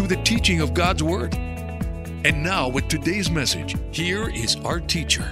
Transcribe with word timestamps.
through 0.00 0.08
the 0.08 0.22
teaching 0.22 0.62
of 0.62 0.72
God's 0.72 1.02
Word. 1.02 1.34
And 1.34 2.42
now, 2.42 2.70
with 2.70 2.88
today's 2.88 3.30
message, 3.30 3.76
here 3.92 4.30
is 4.30 4.56
our 4.64 4.80
teacher. 4.80 5.24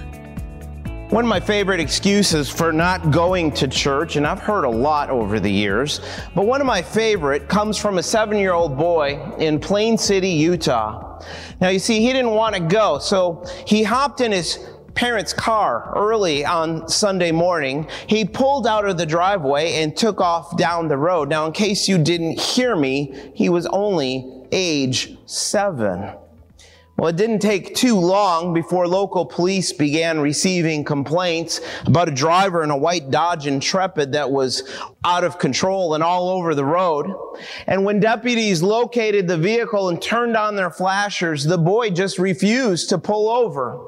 One 1.09 1.25
of 1.25 1.27
my 1.27 1.39
favorite 1.39 1.79
excuses 1.79 2.51
for 2.51 2.71
not 2.71 3.09
going 3.09 3.51
to 3.53 3.67
church, 3.67 4.15
and 4.15 4.27
I've 4.27 4.37
heard 4.37 4.65
a 4.65 4.69
lot 4.69 5.09
over 5.09 5.39
the 5.39 5.51
years, 5.51 6.01
but 6.35 6.45
one 6.45 6.61
of 6.61 6.67
my 6.67 6.83
favorite 6.83 7.49
comes 7.49 7.79
from 7.79 7.97
a 7.97 8.03
seven 8.03 8.37
year 8.37 8.53
old 8.53 8.77
boy 8.77 9.19
in 9.39 9.59
Plain 9.59 9.97
City, 9.97 10.29
Utah. 10.29 11.19
Now, 11.59 11.69
you 11.69 11.79
see, 11.79 11.99
he 11.99 12.13
didn't 12.13 12.35
want 12.35 12.53
to 12.53 12.61
go, 12.61 12.99
so 12.99 13.43
he 13.65 13.81
hopped 13.81 14.21
in 14.21 14.31
his 14.31 14.59
parents' 14.93 15.33
car 15.33 15.91
early 15.95 16.45
on 16.45 16.87
Sunday 16.87 17.31
morning. 17.31 17.87
He 18.05 18.23
pulled 18.23 18.67
out 18.67 18.85
of 18.87 18.99
the 18.99 19.05
driveway 19.07 19.81
and 19.81 19.97
took 19.97 20.21
off 20.21 20.57
down 20.57 20.89
the 20.89 20.97
road. 20.97 21.27
Now, 21.27 21.47
in 21.47 21.53
case 21.53 21.87
you 21.87 21.97
didn't 21.97 22.39
hear 22.39 22.75
me, 22.75 23.31
he 23.33 23.49
was 23.49 23.65
only 23.67 24.38
age 24.51 25.17
seven. 25.25 26.13
Well, 26.99 27.07
it 27.07 27.15
didn't 27.15 27.39
take 27.39 27.75
too 27.75 27.97
long 27.97 28.53
before 28.53 28.85
local 28.85 29.25
police 29.25 29.71
began 29.71 30.19
receiving 30.19 30.83
complaints 30.83 31.61
about 31.85 32.09
a 32.09 32.11
driver 32.11 32.61
in 32.61 32.71
a 32.71 32.77
white 32.77 33.09
Dodge 33.09 33.47
Intrepid 33.47 34.11
that 34.11 34.29
was 34.29 34.69
out 35.05 35.23
of 35.23 35.39
control 35.39 35.93
and 35.93 36.03
all 36.03 36.27
over 36.27 36.53
the 36.53 36.65
road. 36.65 37.09
And 37.67 37.85
when 37.85 38.01
deputies 38.01 38.61
located 38.61 39.29
the 39.29 39.37
vehicle 39.37 39.87
and 39.87 40.01
turned 40.01 40.35
on 40.35 40.57
their 40.57 40.71
flashers, 40.71 41.45
the 41.45 41.57
boy 41.57 41.91
just 41.91 42.19
refused 42.19 42.89
to 42.89 42.97
pull 42.97 43.29
over. 43.29 43.79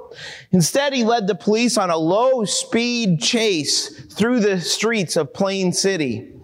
Instead, 0.51 0.93
he 0.93 1.03
led 1.03 1.27
the 1.27 1.35
police 1.35 1.77
on 1.77 1.89
a 1.89 1.97
low 1.97 2.45
speed 2.45 3.19
chase 3.19 4.05
through 4.05 4.39
the 4.39 4.61
streets 4.61 5.17
of 5.17 5.33
Plain 5.33 5.73
City. 5.73 6.40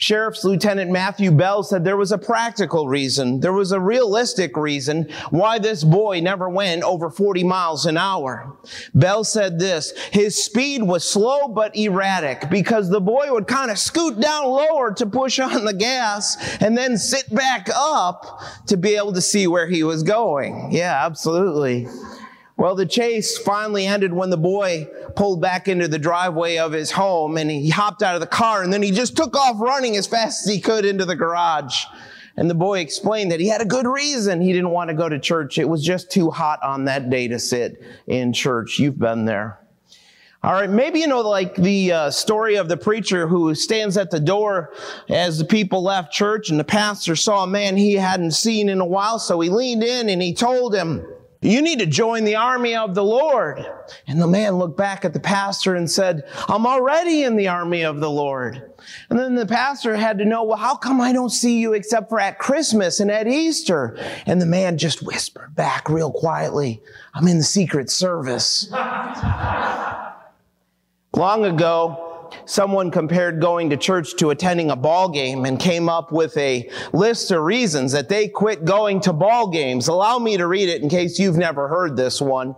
Sheriff's 0.00 0.44
Lieutenant 0.44 0.90
Matthew 0.90 1.30
Bell 1.30 1.62
said 1.62 1.84
there 1.84 1.94
was 1.94 2.10
a 2.10 2.16
practical 2.16 2.88
reason, 2.88 3.40
there 3.40 3.52
was 3.52 3.70
a 3.70 3.78
realistic 3.78 4.56
reason 4.56 5.10
why 5.28 5.58
this 5.58 5.84
boy 5.84 6.20
never 6.20 6.48
went 6.48 6.82
over 6.82 7.10
40 7.10 7.44
miles 7.44 7.84
an 7.84 7.98
hour. 7.98 8.56
Bell 8.94 9.24
said 9.24 9.58
this, 9.58 9.92
his 10.10 10.42
speed 10.42 10.82
was 10.82 11.06
slow 11.06 11.48
but 11.48 11.76
erratic 11.76 12.48
because 12.48 12.88
the 12.88 13.00
boy 13.00 13.30
would 13.30 13.46
kind 13.46 13.70
of 13.70 13.78
scoot 13.78 14.18
down 14.18 14.46
lower 14.46 14.94
to 14.94 15.04
push 15.04 15.38
on 15.38 15.66
the 15.66 15.74
gas 15.74 16.58
and 16.62 16.78
then 16.78 16.96
sit 16.96 17.32
back 17.34 17.68
up 17.76 18.40
to 18.68 18.78
be 18.78 18.96
able 18.96 19.12
to 19.12 19.20
see 19.20 19.46
where 19.46 19.68
he 19.68 19.82
was 19.82 20.02
going. 20.02 20.72
Yeah, 20.72 21.04
absolutely. 21.04 21.86
Well, 22.60 22.74
the 22.74 22.84
chase 22.84 23.38
finally 23.38 23.86
ended 23.86 24.12
when 24.12 24.28
the 24.28 24.36
boy 24.36 24.86
pulled 25.16 25.40
back 25.40 25.66
into 25.66 25.88
the 25.88 25.98
driveway 25.98 26.58
of 26.58 26.72
his 26.72 26.90
home 26.90 27.38
and 27.38 27.50
he 27.50 27.70
hopped 27.70 28.02
out 28.02 28.16
of 28.16 28.20
the 28.20 28.26
car 28.26 28.62
and 28.62 28.70
then 28.70 28.82
he 28.82 28.90
just 28.90 29.16
took 29.16 29.34
off 29.34 29.58
running 29.58 29.96
as 29.96 30.06
fast 30.06 30.46
as 30.46 30.52
he 30.52 30.60
could 30.60 30.84
into 30.84 31.06
the 31.06 31.16
garage. 31.16 31.86
And 32.36 32.50
the 32.50 32.54
boy 32.54 32.80
explained 32.80 33.32
that 33.32 33.40
he 33.40 33.48
had 33.48 33.62
a 33.62 33.64
good 33.64 33.86
reason 33.86 34.42
he 34.42 34.52
didn't 34.52 34.72
want 34.72 34.90
to 34.90 34.94
go 34.94 35.08
to 35.08 35.18
church. 35.18 35.56
It 35.56 35.70
was 35.70 35.82
just 35.82 36.10
too 36.10 36.30
hot 36.30 36.62
on 36.62 36.84
that 36.84 37.08
day 37.08 37.28
to 37.28 37.38
sit 37.38 37.82
in 38.06 38.34
church. 38.34 38.78
You've 38.78 38.98
been 38.98 39.24
there. 39.24 39.58
All 40.42 40.52
right, 40.52 40.68
maybe 40.68 41.00
you 41.00 41.06
know 41.06 41.22
like 41.22 41.54
the 41.54 41.92
uh, 41.92 42.10
story 42.10 42.56
of 42.56 42.68
the 42.68 42.76
preacher 42.76 43.26
who 43.26 43.54
stands 43.54 43.96
at 43.96 44.10
the 44.10 44.20
door 44.20 44.74
as 45.08 45.38
the 45.38 45.46
people 45.46 45.82
left 45.82 46.12
church 46.12 46.50
and 46.50 46.60
the 46.60 46.64
pastor 46.64 47.16
saw 47.16 47.44
a 47.44 47.46
man 47.46 47.78
he 47.78 47.94
hadn't 47.94 48.32
seen 48.32 48.68
in 48.68 48.82
a 48.82 48.86
while, 48.86 49.18
so 49.18 49.40
he 49.40 49.48
leaned 49.48 49.82
in 49.82 50.10
and 50.10 50.20
he 50.20 50.34
told 50.34 50.74
him, 50.74 51.06
you 51.42 51.62
need 51.62 51.78
to 51.78 51.86
join 51.86 52.24
the 52.24 52.36
army 52.36 52.74
of 52.74 52.94
the 52.94 53.02
Lord. 53.02 53.64
And 54.06 54.20
the 54.20 54.26
man 54.26 54.58
looked 54.58 54.76
back 54.76 55.06
at 55.06 55.14
the 55.14 55.20
pastor 55.20 55.74
and 55.74 55.90
said, 55.90 56.24
I'm 56.48 56.66
already 56.66 57.22
in 57.22 57.36
the 57.36 57.48
army 57.48 57.82
of 57.82 58.00
the 58.00 58.10
Lord. 58.10 58.72
And 59.08 59.18
then 59.18 59.34
the 59.36 59.46
pastor 59.46 59.96
had 59.96 60.18
to 60.18 60.26
know, 60.26 60.44
well, 60.44 60.58
how 60.58 60.76
come 60.76 61.00
I 61.00 61.14
don't 61.14 61.30
see 61.30 61.58
you 61.58 61.72
except 61.72 62.10
for 62.10 62.20
at 62.20 62.38
Christmas 62.38 63.00
and 63.00 63.10
at 63.10 63.26
Easter? 63.26 63.96
And 64.26 64.40
the 64.40 64.46
man 64.46 64.76
just 64.76 65.02
whispered 65.02 65.54
back 65.54 65.88
real 65.88 66.12
quietly, 66.12 66.82
I'm 67.14 67.26
in 67.26 67.38
the 67.38 67.44
secret 67.44 67.88
service. 67.88 68.70
Long 71.12 71.44
ago, 71.44 72.09
someone 72.44 72.90
compared 72.90 73.40
going 73.40 73.70
to 73.70 73.76
church 73.76 74.16
to 74.16 74.30
attending 74.30 74.70
a 74.70 74.76
ball 74.76 75.08
game 75.08 75.44
and 75.44 75.58
came 75.58 75.88
up 75.88 76.12
with 76.12 76.36
a 76.36 76.68
list 76.92 77.30
of 77.30 77.42
reasons 77.42 77.92
that 77.92 78.08
they 78.08 78.28
quit 78.28 78.64
going 78.64 79.00
to 79.00 79.12
ball 79.12 79.48
games. 79.48 79.88
Allow 79.88 80.18
me 80.18 80.36
to 80.36 80.46
read 80.46 80.68
it 80.68 80.82
in 80.82 80.88
case 80.88 81.18
you've 81.18 81.36
never 81.36 81.68
heard 81.68 81.96
this 81.96 82.20
one. 82.20 82.54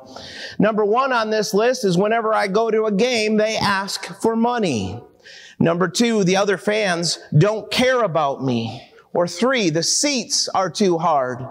Number 0.58 0.84
one 0.84 1.12
on 1.12 1.30
this 1.30 1.54
list 1.54 1.84
is 1.84 1.96
whenever 1.98 2.34
I 2.34 2.48
go 2.48 2.70
to 2.70 2.84
a 2.84 2.92
game, 2.92 3.36
they 3.36 3.56
ask 3.56 4.20
for 4.20 4.36
money. 4.36 5.00
Number 5.58 5.88
two, 5.88 6.24
the 6.24 6.36
other 6.36 6.58
fans 6.58 7.18
don't 7.36 7.70
care 7.70 8.02
about 8.02 8.42
me. 8.42 8.88
Or 9.14 9.28
three, 9.28 9.68
the 9.68 9.82
seats 9.82 10.48
are 10.48 10.70
too 10.70 10.98
hard. 10.98 11.46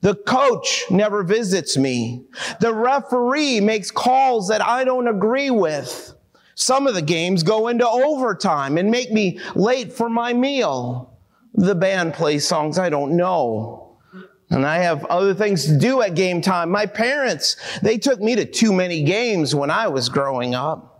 The 0.00 0.14
coach 0.14 0.84
never 0.90 1.22
visits 1.22 1.76
me. 1.76 2.24
The 2.60 2.74
referee 2.74 3.60
makes 3.60 3.90
calls 3.90 4.48
that 4.48 4.64
I 4.64 4.84
don't 4.84 5.06
agree 5.06 5.50
with. 5.50 6.14
Some 6.54 6.86
of 6.86 6.94
the 6.94 7.02
games 7.02 7.42
go 7.42 7.68
into 7.68 7.88
overtime 7.88 8.78
and 8.78 8.90
make 8.90 9.10
me 9.10 9.40
late 9.54 9.92
for 9.92 10.08
my 10.08 10.32
meal. 10.32 11.18
The 11.54 11.74
band 11.74 12.14
plays 12.14 12.46
songs 12.46 12.78
I 12.78 12.88
don't 12.88 13.16
know. 13.16 13.98
And 14.50 14.66
I 14.66 14.78
have 14.78 15.06
other 15.06 15.32
things 15.32 15.64
to 15.64 15.78
do 15.78 16.02
at 16.02 16.14
game 16.14 16.42
time. 16.42 16.70
My 16.70 16.84
parents, 16.84 17.56
they 17.80 17.96
took 17.96 18.20
me 18.20 18.36
to 18.36 18.44
too 18.44 18.72
many 18.72 19.02
games 19.02 19.54
when 19.54 19.70
I 19.70 19.88
was 19.88 20.10
growing 20.10 20.54
up. 20.54 20.92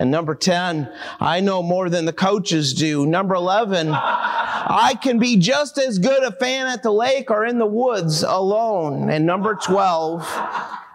And 0.00 0.10
number 0.10 0.34
10, 0.34 0.92
I 1.20 1.40
know 1.40 1.62
more 1.62 1.88
than 1.88 2.04
the 2.04 2.12
coaches 2.12 2.74
do. 2.74 3.06
Number 3.06 3.36
11, 3.36 3.90
I 3.92 4.94
can 5.00 5.20
be 5.20 5.36
just 5.36 5.78
as 5.78 5.98
good 5.98 6.24
a 6.24 6.32
fan 6.32 6.66
at 6.66 6.82
the 6.82 6.90
lake 6.90 7.30
or 7.30 7.44
in 7.44 7.58
the 7.58 7.66
woods 7.66 8.24
alone. 8.24 9.08
And 9.08 9.24
number 9.24 9.54
12, 9.54 10.22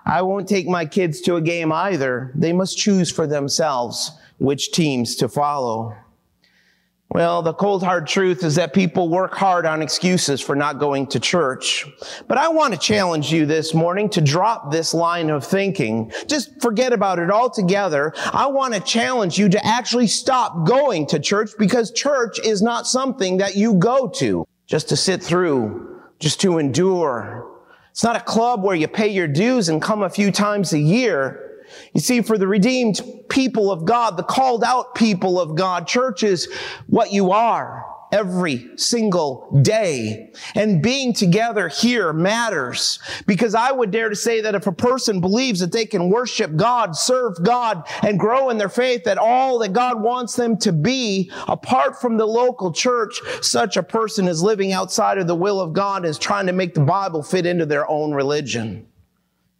I 0.06 0.22
won't 0.22 0.48
take 0.48 0.68
my 0.68 0.86
kids 0.86 1.22
to 1.22 1.36
a 1.36 1.42
game 1.42 1.72
either. 1.72 2.32
They 2.36 2.54
must 2.54 2.78
choose 2.78 3.12
for 3.12 3.26
themselves 3.26 4.12
which 4.38 4.72
teams 4.72 5.16
to 5.16 5.28
follow. 5.28 5.96
Well, 7.10 7.42
the 7.42 7.54
cold 7.54 7.82
hard 7.82 8.08
truth 8.08 8.44
is 8.44 8.56
that 8.56 8.74
people 8.74 9.08
work 9.08 9.36
hard 9.36 9.66
on 9.66 9.82
excuses 9.82 10.42
for 10.42 10.56
not 10.56 10.80
going 10.80 11.08
to 11.08 11.20
church. 11.20 11.86
But 12.28 12.38
I 12.38 12.50
want 12.50 12.74
to 12.74 12.80
challenge 12.80 13.32
you 13.32 13.46
this 13.46 13.74
morning 13.74 14.10
to 14.10 14.22
drop 14.22 14.70
this 14.70 14.94
line 14.94 15.30
of 15.30 15.46
thinking. 15.46 16.12
Just 16.28 16.62
forget 16.62 16.92
about 16.92 17.20
it 17.20 17.32
altogether. 17.32 18.12
I 18.34 18.48
want 18.48 18.74
to 18.74 18.82
challenge 18.82 19.38
you 19.38 19.48
to 19.50 19.66
actually 19.66 20.08
stop 20.08 20.68
going 20.68 21.08
to 21.08 21.20
church 21.20 21.52
because 21.58 21.92
church 21.92 22.38
is 22.44 22.62
not 22.62 22.86
something 22.86 23.38
that 23.38 23.56
you 23.56 23.76
go 23.76 24.10
to 24.18 24.46
just 24.68 24.90
to 24.90 24.98
sit 24.98 25.24
through, 25.24 26.02
just 26.20 26.42
to 26.42 26.58
endure, 26.58 27.45
it's 27.96 28.04
not 28.04 28.18
a 28.18 28.20
club 28.20 28.62
where 28.62 28.76
you 28.76 28.90
pay 28.90 29.08
your 29.08 29.26
dues 29.26 29.70
and 29.70 29.82
come 29.82 30.04
a 30.04 30.10
few 30.10 30.30
times 30.30 30.74
a 30.74 30.78
year. 30.78 31.64
You 31.94 32.02
see, 32.02 32.20
for 32.20 32.38
the 32.38 32.46
redeemed 32.46 33.00
people 33.30 33.72
of 33.72 33.86
God, 33.86 34.18
the 34.18 34.24
called 34.24 34.66
out 34.66 34.96
people 34.96 35.40
of 35.40 35.56
God, 35.56 35.88
church 35.88 36.22
is 36.22 36.52
what 36.88 37.14
you 37.14 37.32
are 37.32 37.86
every 38.12 38.70
single 38.78 39.60
day. 39.62 40.32
And 40.54 40.82
being 40.82 41.14
together 41.14 41.68
here 41.68 42.14
matters 42.14 43.00
because 43.26 43.56
I 43.56 43.72
would 43.72 43.92
dare 43.92 44.10
to 44.10 44.16
say 44.16 44.42
that 44.42 44.56
if 44.56 44.68
a 44.68 44.72
person 44.72 45.22
believes 45.22 45.60
that 45.60 45.72
they 45.72 45.86
can 45.86 46.10
worship 46.10 46.56
God, 46.56 46.96
serve 46.96 47.44
God, 47.44 47.88
and 48.02 48.20
grow 48.20 48.50
in 48.50 48.58
their 48.58 48.70
faith, 48.70 49.04
that 49.06 49.18
all 49.18 49.60
that 49.60 49.74
God 49.74 50.02
wants 50.02 50.36
them 50.36 50.58
to 50.58 50.72
be 50.72 51.32
apart 51.48 52.00
from 52.00 52.18
the 52.18 52.26
local 52.26 52.72
church, 52.72 53.20
such 53.42 53.78
a 53.78 53.84
person 53.84 54.28
is 54.28 54.42
living 54.42 54.72
outside 54.74 55.18
of 55.18 55.28
the 55.28 55.36
will 55.36 55.60
of 55.60 55.74
God 55.74 56.04
and 56.04 56.10
is 56.10 56.18
trying 56.18 56.48
to 56.48 56.54
make 56.54 56.74
the 56.74 56.82
Bible 56.82 57.24
fit 57.24 57.46
into 57.46 57.66
their 57.66 57.90
own 57.90 58.14
religion. 58.14 58.88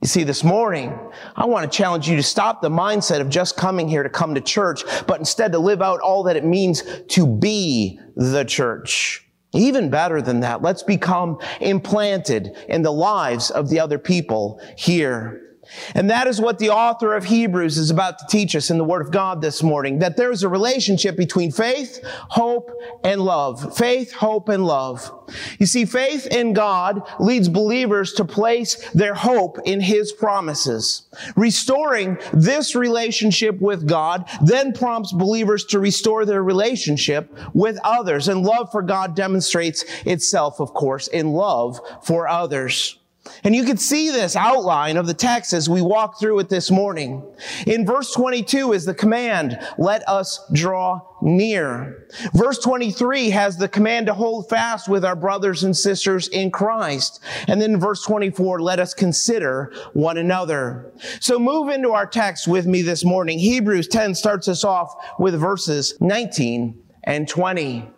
You 0.02 0.08
see, 0.08 0.24
this 0.24 0.44
morning, 0.44 0.98
I 1.36 1.46
want 1.46 1.72
to 1.72 1.76
challenge 1.76 2.08
you 2.08 2.16
to 2.18 2.24
stop 2.24 2.62
the 2.62 2.70
mindset 2.70 3.22
of 3.22 3.30
just 3.30 3.58
coming 3.58 3.88
here 3.88 4.04
to 4.04 4.10
come 4.10 4.36
to 4.36 4.42
church, 4.42 4.84
but 5.08 5.20
instead 5.20 5.52
to 5.54 5.60
live 5.60 5.82
out 5.82 6.00
all 6.02 6.24
that 6.24 6.36
it 6.36 6.46
means 6.46 6.84
to 7.10 7.26
be 7.26 8.00
the 8.16 8.44
church. 8.44 9.28
Even 9.54 9.90
better 9.90 10.22
than 10.22 10.42
that, 10.42 10.62
let's 10.62 10.84
become 10.84 11.40
implanted 11.62 12.56
in 12.68 12.82
the 12.82 12.92
lives 12.92 13.50
of 13.50 13.70
the 13.70 13.80
other 13.80 13.98
people 13.98 14.62
here. 14.78 15.45
And 15.94 16.10
that 16.10 16.28
is 16.28 16.40
what 16.40 16.60
the 16.60 16.70
author 16.70 17.14
of 17.14 17.26
Hebrews 17.26 17.78
is 17.78 17.90
about 17.90 18.20
to 18.20 18.26
teach 18.28 18.56
us 18.56 18.70
in 18.70 18.78
the 18.78 18.84
Word 18.84 19.02
of 19.02 19.12
God 19.12 19.42
this 19.42 19.64
morning, 19.64 20.00
that 20.00 20.18
there 20.18 20.32
is 20.32 20.44
a 20.44 20.50
relationship 20.50 21.16
between 21.16 21.52
faith, 21.52 22.04
hope, 22.04 22.72
and 23.04 23.22
love. 23.22 23.78
Faith, 23.78 24.12
hope, 24.14 24.50
and 24.50 24.66
love. 24.66 25.12
You 25.60 25.66
see, 25.66 25.86
faith 25.86 26.28
in 26.28 26.54
God 26.54 27.02
leads 27.20 27.50
believers 27.50 28.14
to 28.14 28.26
place 28.26 28.76
their 28.92 29.14
hope 29.14 29.58
in 29.66 29.82
His 29.82 30.12
promises. 30.12 31.04
Restoring 31.36 32.18
this 32.34 32.76
relationship 32.76 33.60
with 33.60 33.88
God 33.88 34.30
then 34.42 34.74
prompts 34.74 35.12
believers 35.12 35.66
to 35.66 35.80
restore 35.80 36.26
their 36.26 36.44
relationship 36.44 37.36
with 37.54 37.80
others. 37.84 38.28
And 38.28 38.44
love 38.44 38.72
for 38.72 38.82
God 38.82 39.16
demonstrates 39.16 39.84
itself, 40.06 40.60
of 40.60 40.74
course, 40.74 41.08
in 41.08 41.32
love 41.32 41.80
for 42.04 42.28
others. 42.28 43.00
And 43.44 43.56
you 43.56 43.64
can 43.64 43.78
see 43.78 44.10
this 44.10 44.36
outline 44.36 44.98
of 44.98 45.08
the 45.08 45.14
text 45.14 45.54
as 45.54 45.70
we 45.70 45.82
walk 45.82 46.20
through 46.20 46.40
it 46.40 46.50
this 46.50 46.72
morning. 46.72 47.24
In 47.66 47.86
verse 47.86 48.14
22 48.14 48.74
is 48.74 48.86
the 48.86 48.94
command, 48.94 49.60
let 49.78 50.08
us 50.08 50.40
draw 50.54 51.02
near. 51.22 52.08
Verse 52.34 52.60
23 52.60 53.30
has 53.32 53.58
the 53.58 53.68
command 53.68 54.08
to 54.08 54.14
hold 54.14 54.50
fast 54.50 54.88
with 54.88 55.04
our 55.04 55.16
brothers 55.16 55.64
and 55.64 55.76
sisters 55.76 56.28
in 56.28 56.52
Christ. 56.52 57.20
And 57.48 57.62
then 57.62 57.80
verse 57.80 58.04
24, 58.04 58.62
let 58.62 58.80
us 58.80 58.94
consider 58.94 59.74
one 59.94 60.18
another. 60.18 60.92
So 61.20 61.40
move 61.40 61.70
into 61.70 61.92
our 61.92 62.06
text 62.06 62.48
with 62.48 62.68
me 62.68 62.82
this 62.82 63.04
morning. 63.04 63.40
Hebrews 63.40 63.88
10 63.88 64.16
starts 64.16 64.48
us 64.48 64.64
off 64.64 64.94
with 65.20 65.40
verses 65.40 65.96
19 66.00 66.80
and 67.04 67.28
20. 67.28 67.95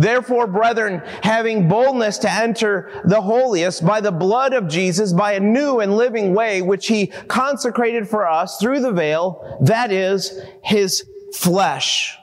Therefore, 0.00 0.46
brethren, 0.46 1.02
having 1.22 1.68
boldness 1.68 2.16
to 2.18 2.32
enter 2.32 2.90
the 3.04 3.20
holiest 3.20 3.84
by 3.84 4.00
the 4.00 4.10
blood 4.10 4.54
of 4.54 4.66
Jesus, 4.66 5.12
by 5.12 5.34
a 5.34 5.40
new 5.40 5.80
and 5.80 5.94
living 5.94 6.32
way, 6.32 6.62
which 6.62 6.86
he 6.86 7.08
consecrated 7.28 8.08
for 8.08 8.26
us 8.26 8.56
through 8.56 8.80
the 8.80 8.92
veil, 8.92 9.58
that 9.60 9.92
is 9.92 10.40
his 10.64 11.04
flesh. 11.34 12.16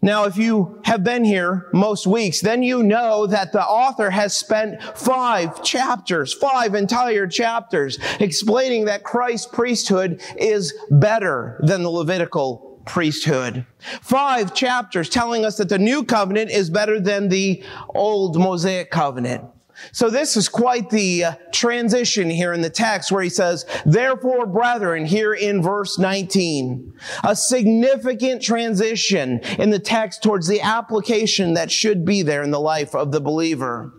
Now, 0.00 0.24
if 0.24 0.38
you 0.38 0.80
have 0.84 1.04
been 1.04 1.22
here 1.22 1.66
most 1.74 2.06
weeks, 2.06 2.40
then 2.40 2.62
you 2.62 2.82
know 2.82 3.26
that 3.26 3.52
the 3.52 3.62
author 3.62 4.08
has 4.08 4.34
spent 4.34 4.82
five 4.96 5.62
chapters, 5.62 6.32
five 6.32 6.74
entire 6.74 7.26
chapters 7.26 7.98
explaining 8.20 8.86
that 8.86 9.04
Christ's 9.04 9.48
priesthood 9.52 10.22
is 10.38 10.72
better 10.90 11.60
than 11.62 11.82
the 11.82 11.90
Levitical 11.90 12.67
priesthood. 12.88 13.64
Five 14.02 14.54
chapters 14.54 15.08
telling 15.08 15.44
us 15.44 15.56
that 15.58 15.68
the 15.68 15.78
new 15.78 16.04
covenant 16.04 16.50
is 16.50 16.70
better 16.70 16.98
than 16.98 17.28
the 17.28 17.62
old 17.90 18.36
Mosaic 18.36 18.90
covenant. 18.90 19.44
So 19.92 20.10
this 20.10 20.36
is 20.36 20.48
quite 20.48 20.90
the 20.90 21.24
uh, 21.24 21.32
transition 21.52 22.28
here 22.28 22.52
in 22.52 22.62
the 22.62 22.70
text 22.70 23.12
where 23.12 23.22
he 23.22 23.28
says, 23.28 23.64
therefore, 23.86 24.46
brethren, 24.46 25.06
here 25.06 25.34
in 25.34 25.62
verse 25.62 25.98
19, 25.98 26.94
a 27.24 27.36
significant 27.36 28.42
transition 28.42 29.38
in 29.58 29.70
the 29.70 29.78
text 29.78 30.22
towards 30.22 30.48
the 30.48 30.60
application 30.60 31.54
that 31.54 31.70
should 31.70 32.04
be 32.04 32.22
there 32.22 32.42
in 32.42 32.50
the 32.50 32.60
life 32.60 32.94
of 32.94 33.12
the 33.12 33.20
believer. 33.20 33.92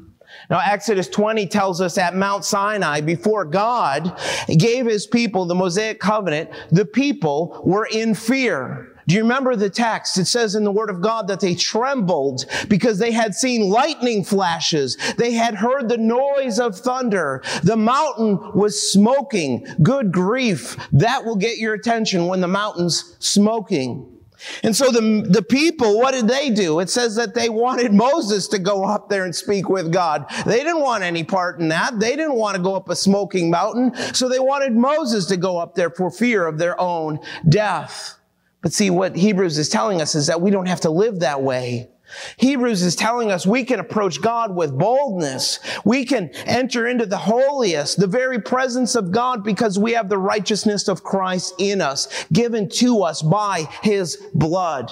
Now, 0.49 0.61
Exodus 0.65 1.07
20 1.07 1.45
tells 1.47 1.79
us 1.79 1.97
at 1.97 2.15
Mount 2.15 2.43
Sinai, 2.43 3.01
before 3.01 3.45
God 3.45 4.19
gave 4.47 4.87
his 4.87 5.05
people 5.05 5.45
the 5.45 5.55
Mosaic 5.55 5.99
covenant, 5.99 6.49
the 6.71 6.85
people 6.85 7.61
were 7.63 7.87
in 7.91 8.15
fear. 8.15 8.95
Do 9.07 9.15
you 9.15 9.21
remember 9.21 9.55
the 9.55 9.71
text? 9.71 10.19
It 10.19 10.25
says 10.25 10.53
in 10.53 10.63
the 10.63 10.71
Word 10.71 10.91
of 10.91 11.01
God 11.01 11.27
that 11.29 11.39
they 11.39 11.55
trembled 11.55 12.45
because 12.67 12.99
they 12.99 13.11
had 13.11 13.33
seen 13.33 13.69
lightning 13.69 14.23
flashes. 14.23 14.97
They 15.17 15.31
had 15.31 15.55
heard 15.55 15.89
the 15.89 15.97
noise 15.97 16.59
of 16.59 16.77
thunder. 16.77 17.41
The 17.63 17.75
mountain 17.75 18.37
was 18.53 18.91
smoking. 18.91 19.65
Good 19.81 20.11
grief. 20.11 20.77
That 20.91 21.25
will 21.25 21.37
get 21.37 21.57
your 21.57 21.73
attention 21.73 22.27
when 22.27 22.41
the 22.41 22.47
mountain's 22.47 23.15
smoking. 23.17 24.18
And 24.63 24.75
so 24.75 24.91
the, 24.91 25.25
the 25.29 25.41
people, 25.41 25.97
what 25.97 26.13
did 26.13 26.27
they 26.27 26.49
do? 26.49 26.79
It 26.79 26.89
says 26.89 27.15
that 27.15 27.33
they 27.33 27.49
wanted 27.49 27.93
Moses 27.93 28.47
to 28.49 28.59
go 28.59 28.83
up 28.83 29.09
there 29.09 29.25
and 29.25 29.35
speak 29.35 29.69
with 29.69 29.91
God. 29.91 30.25
They 30.45 30.59
didn't 30.59 30.81
want 30.81 31.03
any 31.03 31.23
part 31.23 31.59
in 31.59 31.69
that. 31.69 31.99
They 31.99 32.15
didn't 32.15 32.35
want 32.35 32.55
to 32.55 32.61
go 32.61 32.75
up 32.75 32.89
a 32.89 32.95
smoking 32.95 33.49
mountain. 33.49 33.95
So 34.13 34.29
they 34.29 34.39
wanted 34.39 34.73
Moses 34.73 35.25
to 35.27 35.37
go 35.37 35.57
up 35.57 35.75
there 35.75 35.89
for 35.89 36.09
fear 36.11 36.45
of 36.47 36.57
their 36.57 36.79
own 36.79 37.19
death. 37.47 38.19
But 38.61 38.73
see, 38.73 38.89
what 38.89 39.15
Hebrews 39.15 39.57
is 39.57 39.69
telling 39.69 40.01
us 40.01 40.15
is 40.15 40.27
that 40.27 40.41
we 40.41 40.51
don't 40.51 40.67
have 40.67 40.81
to 40.81 40.89
live 40.89 41.19
that 41.19 41.41
way. 41.41 41.89
Hebrews 42.37 42.81
is 42.81 42.95
telling 42.95 43.31
us 43.31 43.45
we 43.45 43.63
can 43.63 43.79
approach 43.79 44.21
God 44.21 44.55
with 44.55 44.77
boldness. 44.77 45.59
We 45.85 46.05
can 46.05 46.29
enter 46.45 46.87
into 46.87 47.05
the 47.05 47.17
holiest, 47.17 47.99
the 47.99 48.07
very 48.07 48.39
presence 48.39 48.95
of 48.95 49.11
God 49.11 49.43
because 49.43 49.77
we 49.77 49.93
have 49.93 50.09
the 50.09 50.17
righteousness 50.17 50.87
of 50.87 51.03
Christ 51.03 51.53
in 51.59 51.81
us, 51.81 52.25
given 52.31 52.69
to 52.69 53.03
us 53.03 53.21
by 53.21 53.67
His 53.81 54.17
blood. 54.33 54.91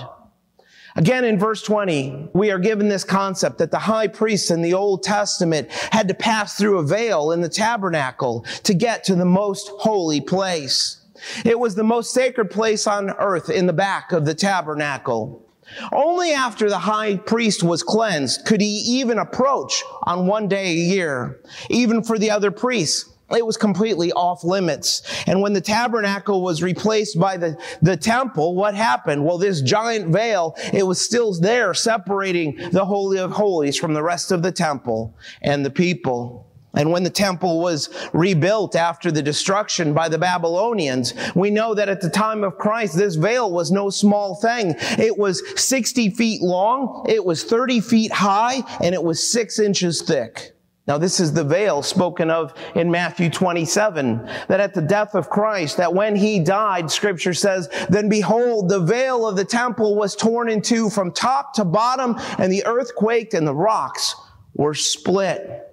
Again, 0.96 1.26
in 1.26 1.38
verse 1.38 1.62
20, 1.62 2.30
we 2.34 2.50
are 2.50 2.58
given 2.58 2.90
this 2.90 3.04
concept 3.04 3.60
that 3.60 3.70
the 3.70 3.78
high 3.78 4.08
priest 4.08 4.50
in 4.50 4.64
the 4.64 4.74
Old 4.74 5.04
Testament 5.04 5.70
had 5.92 6.08
to 6.08 6.16
pass 6.16 6.58
through 6.58 6.80
a 6.80 6.84
veil 6.84 7.32
in 7.32 7.42
the 7.42 7.50
tabernacle 7.50 8.46
to 8.64 8.74
get 8.74 9.04
to 9.04 9.14
the 9.14 9.24
most 9.24 9.70
holy 9.78 10.22
place. 10.22 11.06
It 11.46 11.60
was 11.60 11.76
the 11.76 11.84
most 11.84 12.14
sacred 12.14 12.50
place 12.50 12.88
on 12.88 13.12
earth 13.12 13.52
in 13.52 13.68
the 13.68 13.74
back 13.74 14.12
of 14.12 14.26
the 14.26 14.34
tabernacle. 14.34 15.47
Only 15.92 16.32
after 16.32 16.70
the 16.70 16.80
high 16.80 17.18
priest 17.18 17.64
was 17.64 17.84
cleansed 17.84 18.46
could 18.46 18.62
he 18.62 18.68
even 18.68 19.18
approach 19.18 19.84
on 20.04 20.28
one 20.28 20.48
day 20.48 20.72
a 20.72 20.76
year. 20.76 21.42
Even 21.70 22.04
for 22.04 22.18
the 22.18 22.32
other 22.32 22.52
priests, 22.52 23.10
it 23.36 23.46
was 23.46 23.58
completely 23.58 24.12
off 24.14 24.44
limits. 24.44 25.02
And 25.28 25.42
when 25.42 25.54
the 25.54 25.62
tabernacle 25.62 26.42
was 26.42 26.64
replaced 26.64 27.20
by 27.20 27.36
the, 27.36 27.58
the 27.82 27.98
temple, 27.98 28.56
what 28.56 28.74
happened? 28.74 29.26
Well, 29.26 29.38
this 29.38 29.62
giant 29.62 30.14
veil, 30.14 30.56
it 30.74 30.84
was 30.84 31.02
still 31.02 31.34
there 31.34 31.74
separating 31.74 32.56
the 32.72 32.86
Holy 32.86 33.20
of 33.20 33.32
Holies 33.32 33.78
from 33.78 33.94
the 33.94 34.04
rest 34.04 34.32
of 34.32 34.44
the 34.44 34.52
temple 34.52 35.14
and 35.42 35.66
the 35.66 35.70
people. 35.70 36.47
And 36.74 36.92
when 36.92 37.04
the 37.04 37.10
temple 37.10 37.60
was 37.60 37.90
rebuilt 38.14 38.76
after 38.76 39.12
the 39.12 39.24
destruction 39.24 39.94
by 39.94 40.10
the 40.10 40.18
Babylonians, 40.18 41.14
we 41.34 41.50
know 41.50 41.74
that 41.74 41.90
at 41.90 42.02
the 42.02 42.10
time 42.10 42.44
of 42.44 42.58
Christ, 42.58 42.96
this 42.96 43.16
veil 43.16 43.52
was 43.52 43.72
no 43.72 43.90
small 43.90 44.36
thing. 44.36 44.76
It 45.00 45.18
was 45.18 45.42
60 45.60 46.12
feet 46.12 46.42
long, 46.42 47.06
it 47.10 47.24
was 47.24 47.44
30 47.44 47.80
feet 47.80 48.12
high, 48.12 48.62
and 48.82 48.94
it 48.94 49.04
was 49.04 49.32
six 49.32 49.60
inches 49.60 50.02
thick. 50.02 50.54
Now, 50.88 50.98
this 50.98 51.20
is 51.20 51.34
the 51.34 51.44
veil 51.44 51.82
spoken 51.82 52.30
of 52.30 52.54
in 52.74 52.90
Matthew 52.90 53.30
27, 53.30 54.26
that 54.48 54.62
at 54.62 54.74
the 54.74 54.82
death 54.82 55.16
of 55.16 55.30
Christ, 55.30 55.76
that 55.78 55.94
when 55.94 56.16
he 56.16 56.40
died, 56.40 56.90
scripture 56.90 57.34
says, 57.34 57.68
then 57.90 58.08
behold, 58.08 58.70
the 58.70 58.80
veil 58.80 59.28
of 59.28 59.36
the 59.36 59.44
temple 59.44 59.96
was 59.96 60.16
torn 60.16 60.50
in 60.50 60.62
two 60.62 60.90
from 60.90 61.12
top 61.12 61.54
to 61.56 61.66
bottom, 61.66 62.16
and 62.38 62.52
the 62.52 62.66
earth 62.66 62.96
quaked 62.96 63.34
and 63.34 63.46
the 63.46 63.54
rocks 63.54 64.16
were 64.54 64.74
split. 64.74 65.67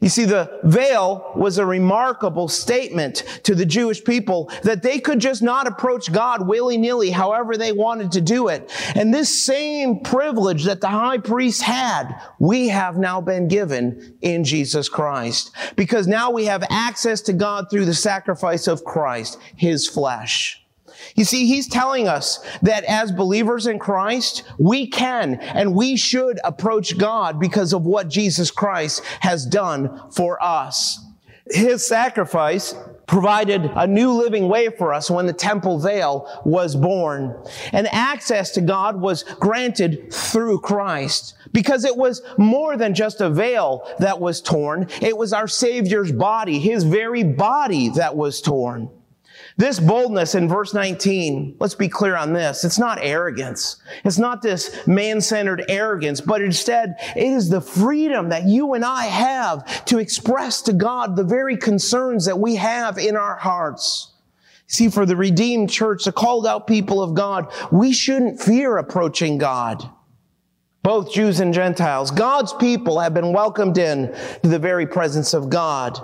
You 0.00 0.08
see, 0.08 0.24
the 0.24 0.60
veil 0.64 1.32
was 1.34 1.58
a 1.58 1.66
remarkable 1.66 2.48
statement 2.48 3.24
to 3.44 3.54
the 3.54 3.64
Jewish 3.64 4.04
people 4.04 4.50
that 4.62 4.82
they 4.82 4.98
could 4.98 5.20
just 5.20 5.42
not 5.42 5.66
approach 5.66 6.12
God 6.12 6.46
willy-nilly 6.46 7.10
however 7.10 7.56
they 7.56 7.72
wanted 7.72 8.12
to 8.12 8.20
do 8.20 8.48
it. 8.48 8.70
And 8.94 9.12
this 9.12 9.44
same 9.44 10.00
privilege 10.00 10.64
that 10.64 10.80
the 10.80 10.88
high 10.88 11.18
priest 11.18 11.62
had, 11.62 12.20
we 12.38 12.68
have 12.68 12.98
now 12.98 13.20
been 13.20 13.48
given 13.48 14.18
in 14.20 14.44
Jesus 14.44 14.88
Christ. 14.88 15.50
Because 15.76 16.06
now 16.06 16.30
we 16.30 16.44
have 16.44 16.64
access 16.68 17.20
to 17.22 17.32
God 17.32 17.70
through 17.70 17.86
the 17.86 17.94
sacrifice 17.94 18.66
of 18.66 18.84
Christ, 18.84 19.38
His 19.56 19.88
flesh. 19.88 20.65
You 21.14 21.24
see, 21.24 21.46
he's 21.46 21.68
telling 21.68 22.08
us 22.08 22.38
that 22.62 22.84
as 22.84 23.12
believers 23.12 23.66
in 23.66 23.78
Christ, 23.78 24.44
we 24.58 24.86
can 24.86 25.34
and 25.34 25.74
we 25.74 25.96
should 25.96 26.38
approach 26.44 26.98
God 26.98 27.40
because 27.40 27.72
of 27.72 27.84
what 27.84 28.08
Jesus 28.08 28.50
Christ 28.50 29.02
has 29.20 29.46
done 29.46 30.10
for 30.10 30.42
us. 30.42 31.00
His 31.48 31.86
sacrifice 31.86 32.74
provided 33.06 33.70
a 33.76 33.86
new 33.86 34.12
living 34.12 34.48
way 34.48 34.68
for 34.68 34.92
us 34.92 35.10
when 35.10 35.26
the 35.26 35.32
temple 35.32 35.78
veil 35.78 36.28
was 36.44 36.74
born. 36.74 37.36
And 37.72 37.86
access 37.92 38.50
to 38.52 38.60
God 38.60 39.00
was 39.00 39.22
granted 39.22 40.12
through 40.12 40.60
Christ 40.60 41.34
because 41.52 41.84
it 41.84 41.96
was 41.96 42.22
more 42.36 42.76
than 42.76 42.94
just 42.94 43.20
a 43.20 43.30
veil 43.30 43.88
that 44.00 44.18
was 44.18 44.40
torn. 44.40 44.88
It 45.00 45.16
was 45.16 45.32
our 45.32 45.46
Savior's 45.46 46.10
body, 46.10 46.58
His 46.58 46.82
very 46.82 47.22
body 47.22 47.90
that 47.90 48.16
was 48.16 48.40
torn. 48.40 48.90
This 49.58 49.80
boldness 49.80 50.34
in 50.34 50.48
verse 50.48 50.74
19, 50.74 51.56
let's 51.58 51.74
be 51.74 51.88
clear 51.88 52.14
on 52.14 52.34
this. 52.34 52.62
It's 52.62 52.78
not 52.78 52.98
arrogance. 53.00 53.76
It's 54.04 54.18
not 54.18 54.42
this 54.42 54.86
man-centered 54.86 55.64
arrogance, 55.70 56.20
but 56.20 56.42
instead 56.42 56.96
it 57.16 57.24
is 57.24 57.48
the 57.48 57.62
freedom 57.62 58.28
that 58.28 58.44
you 58.44 58.74
and 58.74 58.84
I 58.84 59.04
have 59.06 59.84
to 59.86 59.98
express 59.98 60.60
to 60.62 60.74
God 60.74 61.16
the 61.16 61.24
very 61.24 61.56
concerns 61.56 62.26
that 62.26 62.38
we 62.38 62.56
have 62.56 62.98
in 62.98 63.16
our 63.16 63.36
hearts. 63.36 64.12
See, 64.66 64.90
for 64.90 65.06
the 65.06 65.16
redeemed 65.16 65.70
church, 65.70 66.04
the 66.04 66.12
called 66.12 66.46
out 66.46 66.66
people 66.66 67.02
of 67.02 67.14
God, 67.14 67.50
we 67.72 67.94
shouldn't 67.94 68.42
fear 68.42 68.76
approaching 68.76 69.38
God. 69.38 69.88
both 70.86 71.12
Jews 71.12 71.40
and 71.40 71.52
Gentiles. 71.52 72.12
God's 72.12 72.52
people 72.52 73.00
have 73.00 73.12
been 73.12 73.32
welcomed 73.32 73.76
in 73.76 74.14
to 74.44 74.48
the 74.48 74.60
very 74.60 74.86
presence 74.86 75.34
of 75.34 75.50
God. 75.50 76.00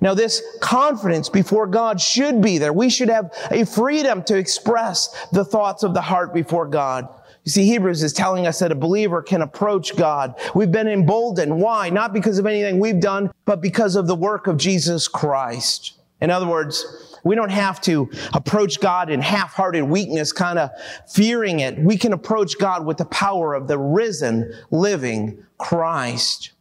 Now, 0.00 0.14
this 0.14 0.42
confidence 0.60 1.28
before 1.28 1.66
God 1.66 2.00
should 2.00 2.40
be 2.40 2.58
there. 2.58 2.72
We 2.72 2.90
should 2.90 3.08
have 3.08 3.32
a 3.50 3.64
freedom 3.64 4.22
to 4.24 4.36
express 4.36 5.26
the 5.32 5.44
thoughts 5.44 5.82
of 5.82 5.94
the 5.94 6.00
heart 6.00 6.32
before 6.34 6.66
God. 6.66 7.08
You 7.44 7.50
see, 7.50 7.66
Hebrews 7.66 8.02
is 8.02 8.14
telling 8.14 8.46
us 8.46 8.60
that 8.60 8.72
a 8.72 8.74
believer 8.74 9.20
can 9.20 9.42
approach 9.42 9.96
God. 9.96 10.34
We've 10.54 10.72
been 10.72 10.88
emboldened. 10.88 11.60
Why? 11.60 11.90
Not 11.90 12.14
because 12.14 12.38
of 12.38 12.46
anything 12.46 12.78
we've 12.78 13.00
done, 13.00 13.30
but 13.44 13.60
because 13.60 13.96
of 13.96 14.06
the 14.06 14.14
work 14.14 14.46
of 14.46 14.56
Jesus 14.56 15.08
Christ. 15.08 15.92
In 16.22 16.30
other 16.30 16.46
words, 16.46 16.86
we 17.22 17.34
don't 17.34 17.50
have 17.50 17.82
to 17.82 18.10
approach 18.32 18.80
God 18.80 19.10
in 19.10 19.20
half-hearted 19.20 19.82
weakness, 19.82 20.32
kind 20.32 20.58
of 20.58 20.70
fearing 21.06 21.60
it. 21.60 21.78
We 21.78 21.98
can 21.98 22.14
approach 22.14 22.58
God 22.58 22.86
with 22.86 22.96
the 22.96 23.04
power 23.04 23.52
of 23.52 23.68
the 23.68 23.78
risen, 23.78 24.54
living 24.70 25.44
Christ. 25.58 26.52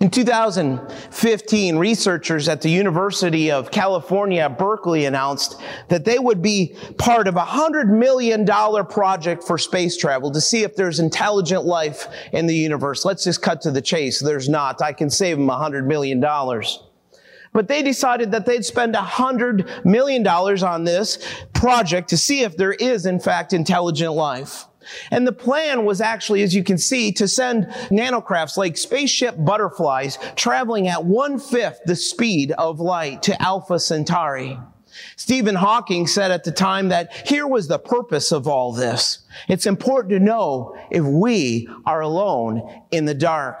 In 0.00 0.10
2015, 0.10 1.76
researchers 1.76 2.48
at 2.48 2.60
the 2.60 2.68
University 2.68 3.50
of 3.50 3.70
California, 3.70 4.48
Berkeley 4.48 5.06
announced 5.06 5.60
that 5.88 6.04
they 6.04 6.18
would 6.18 6.42
be 6.42 6.76
part 6.98 7.28
of 7.28 7.36
a 7.36 7.44
$100 7.44 7.88
million 7.88 8.44
project 8.86 9.44
for 9.44 9.56
space 9.56 9.96
travel 9.96 10.32
to 10.32 10.40
see 10.40 10.62
if 10.62 10.74
there's 10.74 10.98
intelligent 10.98 11.64
life 11.64 12.08
in 12.32 12.46
the 12.46 12.54
universe. 12.54 13.04
Let's 13.04 13.24
just 13.24 13.40
cut 13.40 13.60
to 13.62 13.70
the 13.70 13.80
chase. 13.80 14.20
There's 14.20 14.48
not. 14.48 14.82
I 14.82 14.92
can 14.92 15.10
save 15.10 15.38
them 15.38 15.46
$100 15.46 15.86
million. 15.86 16.20
But 17.52 17.68
they 17.68 17.82
decided 17.82 18.32
that 18.32 18.46
they'd 18.46 18.64
spend 18.64 18.96
$100 18.96 19.84
million 19.86 20.26
on 20.26 20.84
this 20.84 21.18
project 21.52 22.08
to 22.08 22.18
see 22.18 22.42
if 22.42 22.56
there 22.56 22.72
is, 22.72 23.06
in 23.06 23.20
fact, 23.20 23.52
intelligent 23.52 24.12
life. 24.12 24.66
And 25.10 25.26
the 25.26 25.32
plan 25.32 25.84
was 25.84 26.00
actually, 26.00 26.42
as 26.42 26.54
you 26.54 26.64
can 26.64 26.78
see, 26.78 27.12
to 27.12 27.28
send 27.28 27.66
nanocrafts 27.90 28.56
like 28.56 28.76
spaceship 28.76 29.36
butterflies 29.38 30.18
traveling 30.36 30.88
at 30.88 31.04
one 31.04 31.38
fifth 31.38 31.80
the 31.86 31.96
speed 31.96 32.52
of 32.52 32.80
light 32.80 33.22
to 33.24 33.40
Alpha 33.42 33.78
Centauri. 33.78 34.58
Stephen 35.16 35.56
Hawking 35.56 36.06
said 36.06 36.30
at 36.30 36.44
the 36.44 36.52
time 36.52 36.88
that 36.88 37.12
here 37.28 37.46
was 37.46 37.66
the 37.66 37.78
purpose 37.78 38.30
of 38.32 38.46
all 38.46 38.72
this. 38.72 39.26
It's 39.48 39.66
important 39.66 40.10
to 40.12 40.20
know 40.20 40.76
if 40.90 41.04
we 41.04 41.68
are 41.84 42.00
alone 42.00 42.82
in 42.90 43.04
the 43.04 43.14
dark. 43.14 43.60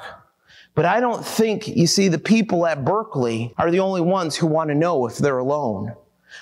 But 0.74 0.86
I 0.86 1.00
don't 1.00 1.24
think, 1.24 1.68
you 1.68 1.86
see, 1.86 2.08
the 2.08 2.18
people 2.18 2.66
at 2.66 2.84
Berkeley 2.84 3.54
are 3.58 3.70
the 3.70 3.80
only 3.80 4.00
ones 4.00 4.36
who 4.36 4.46
want 4.46 4.70
to 4.70 4.74
know 4.74 5.06
if 5.06 5.18
they're 5.18 5.38
alone. 5.38 5.94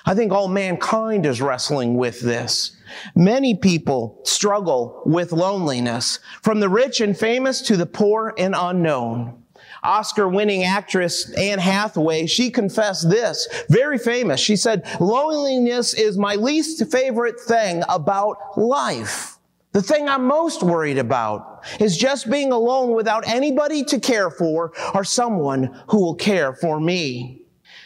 I 0.05 0.15
think 0.15 0.31
all 0.31 0.47
mankind 0.47 1.25
is 1.25 1.41
wrestling 1.41 1.95
with 1.95 2.19
this. 2.21 2.75
Many 3.15 3.55
people 3.55 4.19
struggle 4.23 5.01
with 5.05 5.31
loneliness, 5.31 6.19
from 6.41 6.59
the 6.59 6.69
rich 6.69 6.99
and 7.01 7.17
famous 7.17 7.61
to 7.61 7.77
the 7.77 7.85
poor 7.85 8.33
and 8.37 8.53
unknown. 8.57 9.43
Oscar 9.81 10.27
winning 10.27 10.63
actress 10.63 11.31
Anne 11.33 11.59
Hathaway, 11.59 12.25
she 12.25 12.49
confessed 12.49 13.09
this, 13.09 13.47
very 13.69 13.97
famous. 13.97 14.39
She 14.39 14.55
said, 14.55 14.85
loneliness 14.99 15.93
is 15.93 16.17
my 16.17 16.35
least 16.35 16.85
favorite 16.91 17.39
thing 17.39 17.83
about 17.89 18.57
life. 18.57 19.37
The 19.73 19.81
thing 19.81 20.07
I'm 20.07 20.25
most 20.25 20.63
worried 20.63 20.99
about 20.99 21.65
is 21.79 21.97
just 21.97 22.29
being 22.29 22.51
alone 22.51 22.91
without 22.93 23.27
anybody 23.27 23.83
to 23.85 23.99
care 23.99 24.29
for 24.29 24.71
or 24.93 25.03
someone 25.03 25.81
who 25.87 26.01
will 26.01 26.15
care 26.15 26.53
for 26.53 26.79
me. 26.79 27.42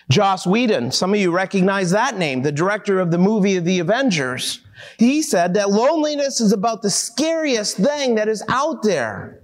Joss 0.09 0.47
Whedon, 0.47 0.91
some 0.91 1.13
of 1.13 1.19
you 1.19 1.31
recognize 1.31 1.91
that 1.91 2.17
name, 2.17 2.41
the 2.41 2.51
director 2.51 2.99
of 2.99 3.11
the 3.11 3.17
movie 3.17 3.57
of 3.57 3.65
The 3.65 3.79
Avengers. 3.79 4.61
He 4.97 5.21
said 5.21 5.53
that 5.55 5.69
loneliness 5.69 6.39
is 6.39 6.53
about 6.53 6.81
the 6.81 6.89
scariest 6.89 7.77
thing 7.77 8.15
that 8.15 8.29
is 8.29 8.43
out 8.47 8.83
there. 8.83 9.43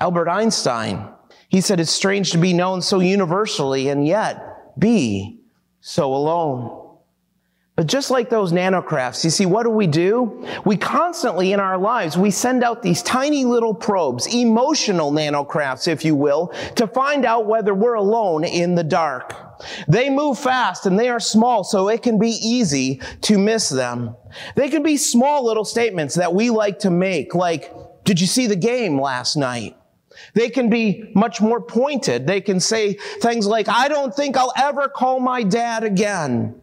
Albert 0.00 0.28
Einstein, 0.28 1.08
he 1.48 1.60
said 1.60 1.80
it's 1.80 1.90
strange 1.90 2.32
to 2.32 2.38
be 2.38 2.52
known 2.52 2.80
so 2.80 3.00
universally 3.00 3.88
and 3.88 4.06
yet 4.06 4.78
be 4.78 5.40
so 5.80 6.14
alone. 6.14 6.80
But 7.76 7.88
just 7.88 8.10
like 8.10 8.30
those 8.30 8.52
nanocrafts, 8.52 9.24
you 9.24 9.30
see, 9.30 9.46
what 9.46 9.64
do 9.64 9.70
we 9.70 9.88
do? 9.88 10.46
We 10.64 10.76
constantly 10.76 11.52
in 11.52 11.58
our 11.58 11.76
lives, 11.76 12.16
we 12.16 12.30
send 12.30 12.62
out 12.62 12.82
these 12.82 13.02
tiny 13.02 13.44
little 13.44 13.74
probes, 13.74 14.32
emotional 14.32 15.10
nanocrafts, 15.10 15.88
if 15.88 16.04
you 16.04 16.14
will, 16.14 16.54
to 16.76 16.86
find 16.86 17.24
out 17.24 17.46
whether 17.46 17.74
we're 17.74 17.94
alone 17.94 18.44
in 18.44 18.76
the 18.76 18.84
dark. 18.84 19.53
They 19.88 20.10
move 20.10 20.38
fast 20.38 20.86
and 20.86 20.98
they 20.98 21.08
are 21.08 21.20
small, 21.20 21.64
so 21.64 21.88
it 21.88 22.02
can 22.02 22.18
be 22.18 22.30
easy 22.30 23.00
to 23.22 23.38
miss 23.38 23.68
them. 23.68 24.16
They 24.56 24.68
can 24.68 24.82
be 24.82 24.96
small 24.96 25.44
little 25.44 25.64
statements 25.64 26.14
that 26.16 26.34
we 26.34 26.50
like 26.50 26.80
to 26.80 26.90
make, 26.90 27.34
like, 27.34 27.72
did 28.04 28.20
you 28.20 28.26
see 28.26 28.46
the 28.46 28.56
game 28.56 29.00
last 29.00 29.36
night? 29.36 29.76
They 30.34 30.48
can 30.48 30.70
be 30.70 31.10
much 31.14 31.40
more 31.40 31.60
pointed. 31.60 32.26
They 32.26 32.40
can 32.40 32.60
say 32.60 32.94
things 33.20 33.46
like, 33.46 33.68
I 33.68 33.88
don't 33.88 34.14
think 34.14 34.36
I'll 34.36 34.52
ever 34.56 34.88
call 34.88 35.20
my 35.20 35.42
dad 35.42 35.84
again. 35.84 36.60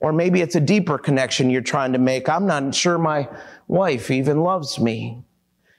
Or 0.00 0.12
maybe 0.12 0.40
it's 0.40 0.54
a 0.54 0.60
deeper 0.60 0.96
connection 0.98 1.50
you're 1.50 1.60
trying 1.60 1.92
to 1.92 1.98
make. 1.98 2.28
I'm 2.28 2.46
not 2.46 2.74
sure 2.74 2.98
my 2.98 3.28
wife 3.66 4.10
even 4.10 4.42
loves 4.42 4.78
me. 4.78 5.24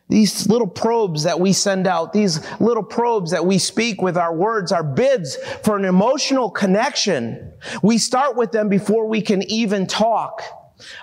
These 0.09 0.47
little 0.47 0.67
probes 0.67 1.23
that 1.23 1.39
we 1.39 1.53
send 1.53 1.85
out, 1.85 2.13
these 2.13 2.39
little 2.59 2.83
probes 2.83 3.29
that 3.31 3.45
we 3.45 3.59
speak 3.59 4.01
with 4.01 4.17
our 4.17 4.35
words 4.35 4.71
are 4.71 4.83
bids 4.83 5.37
for 5.63 5.77
an 5.77 5.85
emotional 5.85 6.49
connection. 6.49 7.53
We 7.83 7.99
start 7.99 8.35
with 8.35 8.51
them 8.51 8.69
before 8.69 9.07
we 9.07 9.21
can 9.21 9.43
even 9.43 9.85
talk. 9.85 10.41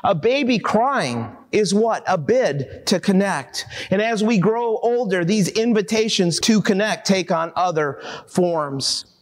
A 0.03 0.15
baby 0.15 0.59
crying 0.59 1.37
is 1.53 1.73
what? 1.73 2.03
A 2.09 2.19
bid 2.19 2.87
to 2.87 2.99
connect. 2.99 3.67
And 3.91 4.03
as 4.03 4.25
we 4.25 4.39
grow 4.39 4.77
older, 4.79 5.25
these 5.25 5.49
invitations 5.49 6.41
to 6.41 6.61
connect 6.61 7.07
take 7.07 7.31
on 7.31 7.53
other 7.55 8.03
forms. 8.27 9.16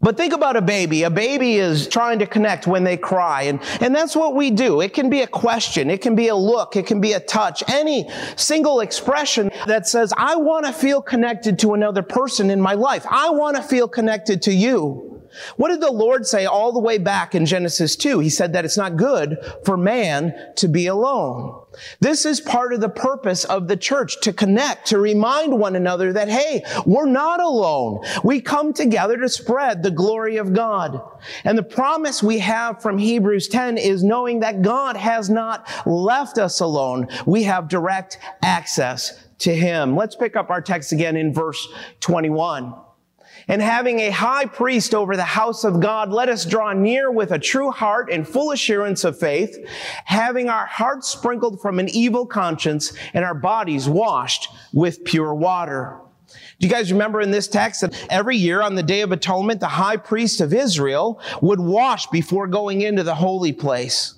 But 0.00 0.16
think 0.16 0.34
about 0.34 0.56
a 0.56 0.62
baby. 0.62 1.04
A 1.04 1.10
baby 1.10 1.54
is 1.54 1.88
trying 1.88 2.18
to 2.18 2.26
connect 2.26 2.66
when 2.66 2.84
they 2.84 2.96
cry. 2.96 3.42
And, 3.44 3.60
and 3.80 3.94
that's 3.94 4.14
what 4.14 4.34
we 4.34 4.50
do. 4.50 4.82
It 4.82 4.92
can 4.92 5.08
be 5.08 5.22
a 5.22 5.26
question. 5.26 5.88
It 5.88 6.02
can 6.02 6.14
be 6.14 6.28
a 6.28 6.36
look. 6.36 6.76
It 6.76 6.86
can 6.86 7.00
be 7.00 7.14
a 7.14 7.20
touch. 7.20 7.62
Any 7.66 8.10
single 8.36 8.80
expression 8.80 9.50
that 9.66 9.88
says, 9.88 10.12
I 10.16 10.36
want 10.36 10.66
to 10.66 10.72
feel 10.72 11.00
connected 11.00 11.58
to 11.60 11.72
another 11.72 12.02
person 12.02 12.50
in 12.50 12.60
my 12.60 12.74
life. 12.74 13.06
I 13.08 13.30
want 13.30 13.56
to 13.56 13.62
feel 13.62 13.88
connected 13.88 14.42
to 14.42 14.52
you. 14.52 15.05
What 15.56 15.68
did 15.68 15.80
the 15.80 15.92
Lord 15.92 16.26
say 16.26 16.46
all 16.46 16.72
the 16.72 16.80
way 16.80 16.98
back 16.98 17.34
in 17.34 17.46
Genesis 17.46 17.96
2? 17.96 18.20
He 18.20 18.30
said 18.30 18.52
that 18.52 18.64
it's 18.64 18.76
not 18.76 18.96
good 18.96 19.38
for 19.64 19.76
man 19.76 20.34
to 20.56 20.68
be 20.68 20.86
alone. 20.86 21.62
This 22.00 22.24
is 22.24 22.40
part 22.40 22.72
of 22.72 22.80
the 22.80 22.88
purpose 22.88 23.44
of 23.44 23.68
the 23.68 23.76
church 23.76 24.20
to 24.22 24.32
connect, 24.32 24.88
to 24.88 24.98
remind 24.98 25.58
one 25.58 25.76
another 25.76 26.12
that, 26.12 26.28
hey, 26.28 26.64
we're 26.86 27.06
not 27.06 27.40
alone. 27.40 28.00
We 28.24 28.40
come 28.40 28.72
together 28.72 29.16
to 29.18 29.28
spread 29.28 29.82
the 29.82 29.90
glory 29.90 30.36
of 30.38 30.54
God. 30.54 31.00
And 31.44 31.56
the 31.56 31.62
promise 31.62 32.22
we 32.22 32.38
have 32.38 32.80
from 32.80 32.98
Hebrews 32.98 33.48
10 33.48 33.78
is 33.78 34.02
knowing 34.02 34.40
that 34.40 34.62
God 34.62 34.96
has 34.96 35.28
not 35.28 35.68
left 35.86 36.38
us 36.38 36.60
alone. 36.60 37.08
We 37.26 37.42
have 37.44 37.68
direct 37.68 38.18
access 38.42 39.26
to 39.38 39.54
Him. 39.54 39.96
Let's 39.96 40.16
pick 40.16 40.36
up 40.36 40.50
our 40.50 40.62
text 40.62 40.92
again 40.92 41.16
in 41.16 41.32
verse 41.32 41.68
21 42.00 42.74
and 43.48 43.62
having 43.62 44.00
a 44.00 44.10
high 44.10 44.46
priest 44.46 44.94
over 44.94 45.16
the 45.16 45.22
house 45.22 45.64
of 45.64 45.80
God, 45.80 46.10
let 46.10 46.28
us 46.28 46.44
draw 46.44 46.72
near 46.72 47.10
with 47.10 47.30
a 47.30 47.38
true 47.38 47.70
heart 47.70 48.10
and 48.10 48.26
full 48.26 48.50
assurance 48.50 49.04
of 49.04 49.18
faith, 49.18 49.56
having 50.04 50.48
our 50.48 50.66
hearts 50.66 51.08
sprinkled 51.08 51.60
from 51.60 51.78
an 51.78 51.88
evil 51.88 52.26
conscience 52.26 52.92
and 53.14 53.24
our 53.24 53.34
bodies 53.34 53.88
washed 53.88 54.48
with 54.72 55.04
pure 55.04 55.34
water. 55.34 56.00
Do 56.58 56.66
you 56.66 56.72
guys 56.72 56.90
remember 56.90 57.20
in 57.20 57.30
this 57.30 57.48
text 57.48 57.82
that 57.82 58.06
every 58.10 58.36
year 58.36 58.62
on 58.62 58.74
the 58.74 58.82
Day 58.82 59.02
of 59.02 59.12
Atonement, 59.12 59.60
the 59.60 59.66
high 59.66 59.96
priest 59.96 60.40
of 60.40 60.52
Israel 60.52 61.20
would 61.40 61.60
wash 61.60 62.06
before 62.08 62.48
going 62.48 62.80
into 62.80 63.02
the 63.02 63.14
holy 63.14 63.52
place? 63.52 64.14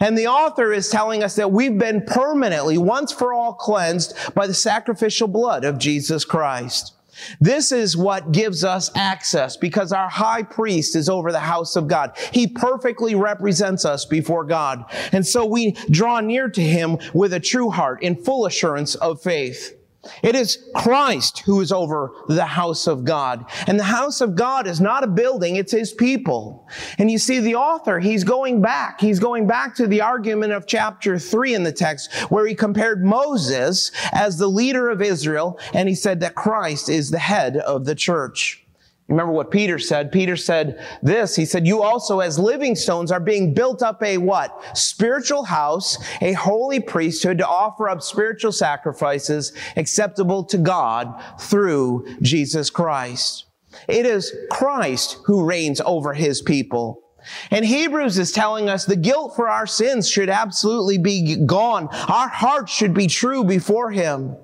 And 0.00 0.18
the 0.18 0.26
author 0.26 0.72
is 0.72 0.90
telling 0.90 1.22
us 1.22 1.36
that 1.36 1.52
we've 1.52 1.78
been 1.78 2.02
permanently, 2.02 2.76
once 2.76 3.12
for 3.12 3.32
all 3.32 3.54
cleansed 3.54 4.34
by 4.34 4.46
the 4.46 4.54
sacrificial 4.54 5.28
blood 5.28 5.64
of 5.64 5.78
Jesus 5.78 6.24
Christ. 6.24 6.95
This 7.40 7.72
is 7.72 7.96
what 7.96 8.32
gives 8.32 8.64
us 8.64 8.90
access 8.94 9.56
because 9.56 9.92
our 9.92 10.08
high 10.08 10.42
priest 10.42 10.96
is 10.96 11.08
over 11.08 11.32
the 11.32 11.40
house 11.40 11.76
of 11.76 11.88
God. 11.88 12.16
He 12.32 12.46
perfectly 12.46 13.14
represents 13.14 13.84
us 13.84 14.04
before 14.04 14.44
God. 14.44 14.84
And 15.12 15.26
so 15.26 15.44
we 15.46 15.72
draw 15.90 16.20
near 16.20 16.48
to 16.48 16.62
him 16.62 16.98
with 17.14 17.32
a 17.32 17.40
true 17.40 17.70
heart 17.70 18.02
in 18.02 18.16
full 18.16 18.46
assurance 18.46 18.94
of 18.96 19.22
faith. 19.22 19.76
It 20.22 20.34
is 20.34 20.58
Christ 20.74 21.40
who 21.40 21.60
is 21.60 21.72
over 21.72 22.12
the 22.28 22.44
house 22.44 22.86
of 22.86 23.04
God. 23.04 23.44
And 23.66 23.78
the 23.78 23.84
house 23.84 24.20
of 24.20 24.34
God 24.34 24.66
is 24.66 24.80
not 24.80 25.04
a 25.04 25.08
building, 25.08 25.56
it's 25.56 25.72
his 25.72 25.92
people. 25.92 26.68
And 26.98 27.10
you 27.10 27.18
see 27.18 27.40
the 27.40 27.54
author, 27.54 27.98
he's 27.98 28.24
going 28.24 28.60
back. 28.60 29.00
He's 29.00 29.18
going 29.18 29.46
back 29.46 29.74
to 29.76 29.86
the 29.86 30.00
argument 30.00 30.52
of 30.52 30.66
chapter 30.66 31.18
three 31.18 31.54
in 31.54 31.62
the 31.62 31.72
text 31.72 32.12
where 32.30 32.46
he 32.46 32.54
compared 32.54 33.04
Moses 33.04 33.90
as 34.12 34.38
the 34.38 34.48
leader 34.48 34.90
of 34.90 35.02
Israel 35.02 35.58
and 35.72 35.88
he 35.88 35.94
said 35.94 36.20
that 36.20 36.34
Christ 36.34 36.88
is 36.88 37.10
the 37.10 37.18
head 37.18 37.56
of 37.56 37.84
the 37.84 37.94
church. 37.94 38.65
Remember 39.08 39.32
what 39.32 39.52
Peter 39.52 39.78
said? 39.78 40.10
Peter 40.10 40.36
said 40.36 40.84
this. 41.00 41.36
He 41.36 41.44
said, 41.44 41.64
you 41.64 41.80
also 41.82 42.18
as 42.18 42.40
living 42.40 42.74
stones 42.74 43.12
are 43.12 43.20
being 43.20 43.54
built 43.54 43.80
up 43.80 44.02
a 44.02 44.18
what? 44.18 44.76
Spiritual 44.76 45.44
house, 45.44 45.96
a 46.20 46.32
holy 46.32 46.80
priesthood 46.80 47.38
to 47.38 47.46
offer 47.46 47.88
up 47.88 48.02
spiritual 48.02 48.50
sacrifices 48.50 49.52
acceptable 49.76 50.42
to 50.46 50.58
God 50.58 51.22
through 51.38 52.04
Jesus 52.20 52.68
Christ. 52.68 53.44
It 53.86 54.06
is 54.06 54.34
Christ 54.50 55.18
who 55.26 55.44
reigns 55.44 55.80
over 55.82 56.12
his 56.12 56.42
people. 56.42 57.02
And 57.50 57.64
Hebrews 57.64 58.18
is 58.18 58.32
telling 58.32 58.68
us 58.68 58.84
the 58.84 58.96
guilt 58.96 59.34
for 59.36 59.48
our 59.48 59.66
sins 59.66 60.08
should 60.08 60.30
absolutely 60.30 60.98
be 60.98 61.44
gone. 61.44 61.88
Our 62.08 62.28
hearts 62.28 62.72
should 62.72 62.94
be 62.94 63.06
true 63.06 63.44
before 63.44 63.90
him. 63.90 64.36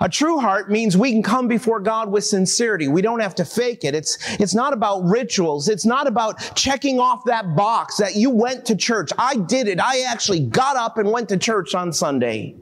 A 0.00 0.08
true 0.08 0.38
heart 0.38 0.70
means 0.70 0.96
we 0.96 1.12
can 1.12 1.22
come 1.22 1.48
before 1.48 1.80
God 1.80 2.10
with 2.10 2.24
sincerity. 2.24 2.88
We 2.88 3.02
don't 3.02 3.20
have 3.20 3.34
to 3.36 3.44
fake 3.44 3.84
it. 3.84 3.94
It's, 3.94 4.18
it's 4.40 4.54
not 4.54 4.72
about 4.72 5.04
rituals. 5.04 5.68
It's 5.68 5.86
not 5.86 6.06
about 6.06 6.38
checking 6.54 7.00
off 7.00 7.24
that 7.24 7.56
box 7.56 7.96
that 7.96 8.14
you 8.14 8.30
went 8.30 8.66
to 8.66 8.76
church. 8.76 9.10
I 9.18 9.36
did 9.36 9.68
it. 9.68 9.80
I 9.80 10.00
actually 10.02 10.40
got 10.40 10.76
up 10.76 10.98
and 10.98 11.10
went 11.10 11.28
to 11.30 11.36
church 11.36 11.74
on 11.74 11.92
Sunday. 11.92 12.56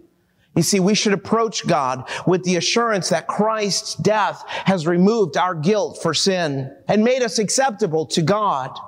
You 0.57 0.63
see, 0.63 0.79
we 0.79 0.95
should 0.95 1.13
approach 1.13 1.67
God 1.67 2.09
with 2.27 2.45
the 2.45 2.57
assurance 2.57 3.09
that 3.09 3.27
Christ's 3.27 3.97
death 3.97 4.45
has 4.49 4.87
removed 4.87 5.37
our 5.37 5.55
guilt 5.55 5.99
for 6.01 6.15
sin 6.15 6.73
and 6.87 7.03
made 7.03 7.23
us 7.23 7.41
acceptable 7.41 8.07
to 8.07 8.23
God 8.23 8.79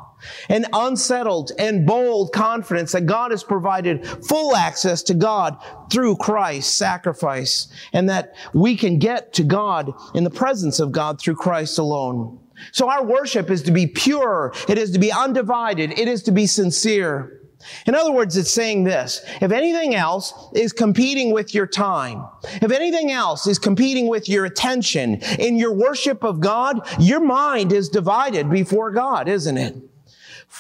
an 0.49 0.67
unsettled 0.73 1.53
and 1.59 1.87
bold 1.87 2.33
confidence 2.33 2.93
that 2.93 3.07
God 3.07 3.31
has 3.31 3.45
provided 3.45 4.07
full 4.27 4.57
access 4.57 5.03
to 5.05 5.15
God 5.15 5.57
through 5.91 6.17
Christ's 6.17 6.75
sacrifice 6.75 7.69
and 7.93 8.09
that 8.09 8.35
we 8.55 8.77
can 8.77 8.99
get 8.99 9.33
to 9.35 9.45
God 9.45 9.93
in 10.15 10.25
the 10.25 10.31
presence 10.31 10.81
of 10.81 10.93
God 10.93 11.21
through 11.21 11.37
Christ 11.37 11.79
alone. 11.79 12.39
So 12.73 12.89
our 12.89 13.05
worship 13.05 13.51
is 13.51 13.63
to 13.63 13.71
be 13.71 13.87
pure. 13.87 14.53
It 14.69 14.79
is 14.79 14.91
to 14.93 14.99
be 14.99 15.13
undivided. 15.13 15.99
It 15.99 16.09
is 16.09 16.23
to 16.25 16.33
be 16.33 16.47
sincere. 16.47 17.41
In 17.87 17.95
other 17.95 18.13
words, 18.13 18.37
it's 18.37 18.51
saying 18.51 18.85
this. 18.85 19.23
If 19.41 19.51
anything 19.51 19.95
else 19.95 20.33
is 20.55 20.73
competing 20.73 21.33
with 21.33 21.55
your 21.55 21.67
time, 21.67 22.25
if 22.45 22.71
anything 22.71 23.11
else 23.11 23.47
is 23.47 23.59
competing 23.59 24.09
with 24.09 24.29
your 24.29 24.45
attention 24.45 25.17
in 25.39 25.57
your 25.57 25.73
worship 25.73 26.23
of 26.23 26.41
God, 26.41 26.81
your 26.99 27.21
mind 27.21 27.73
is 27.73 27.89
divided 27.89 28.51
before 28.51 28.91
God, 28.91 29.29
isn't 29.29 29.57
it? 29.57 29.77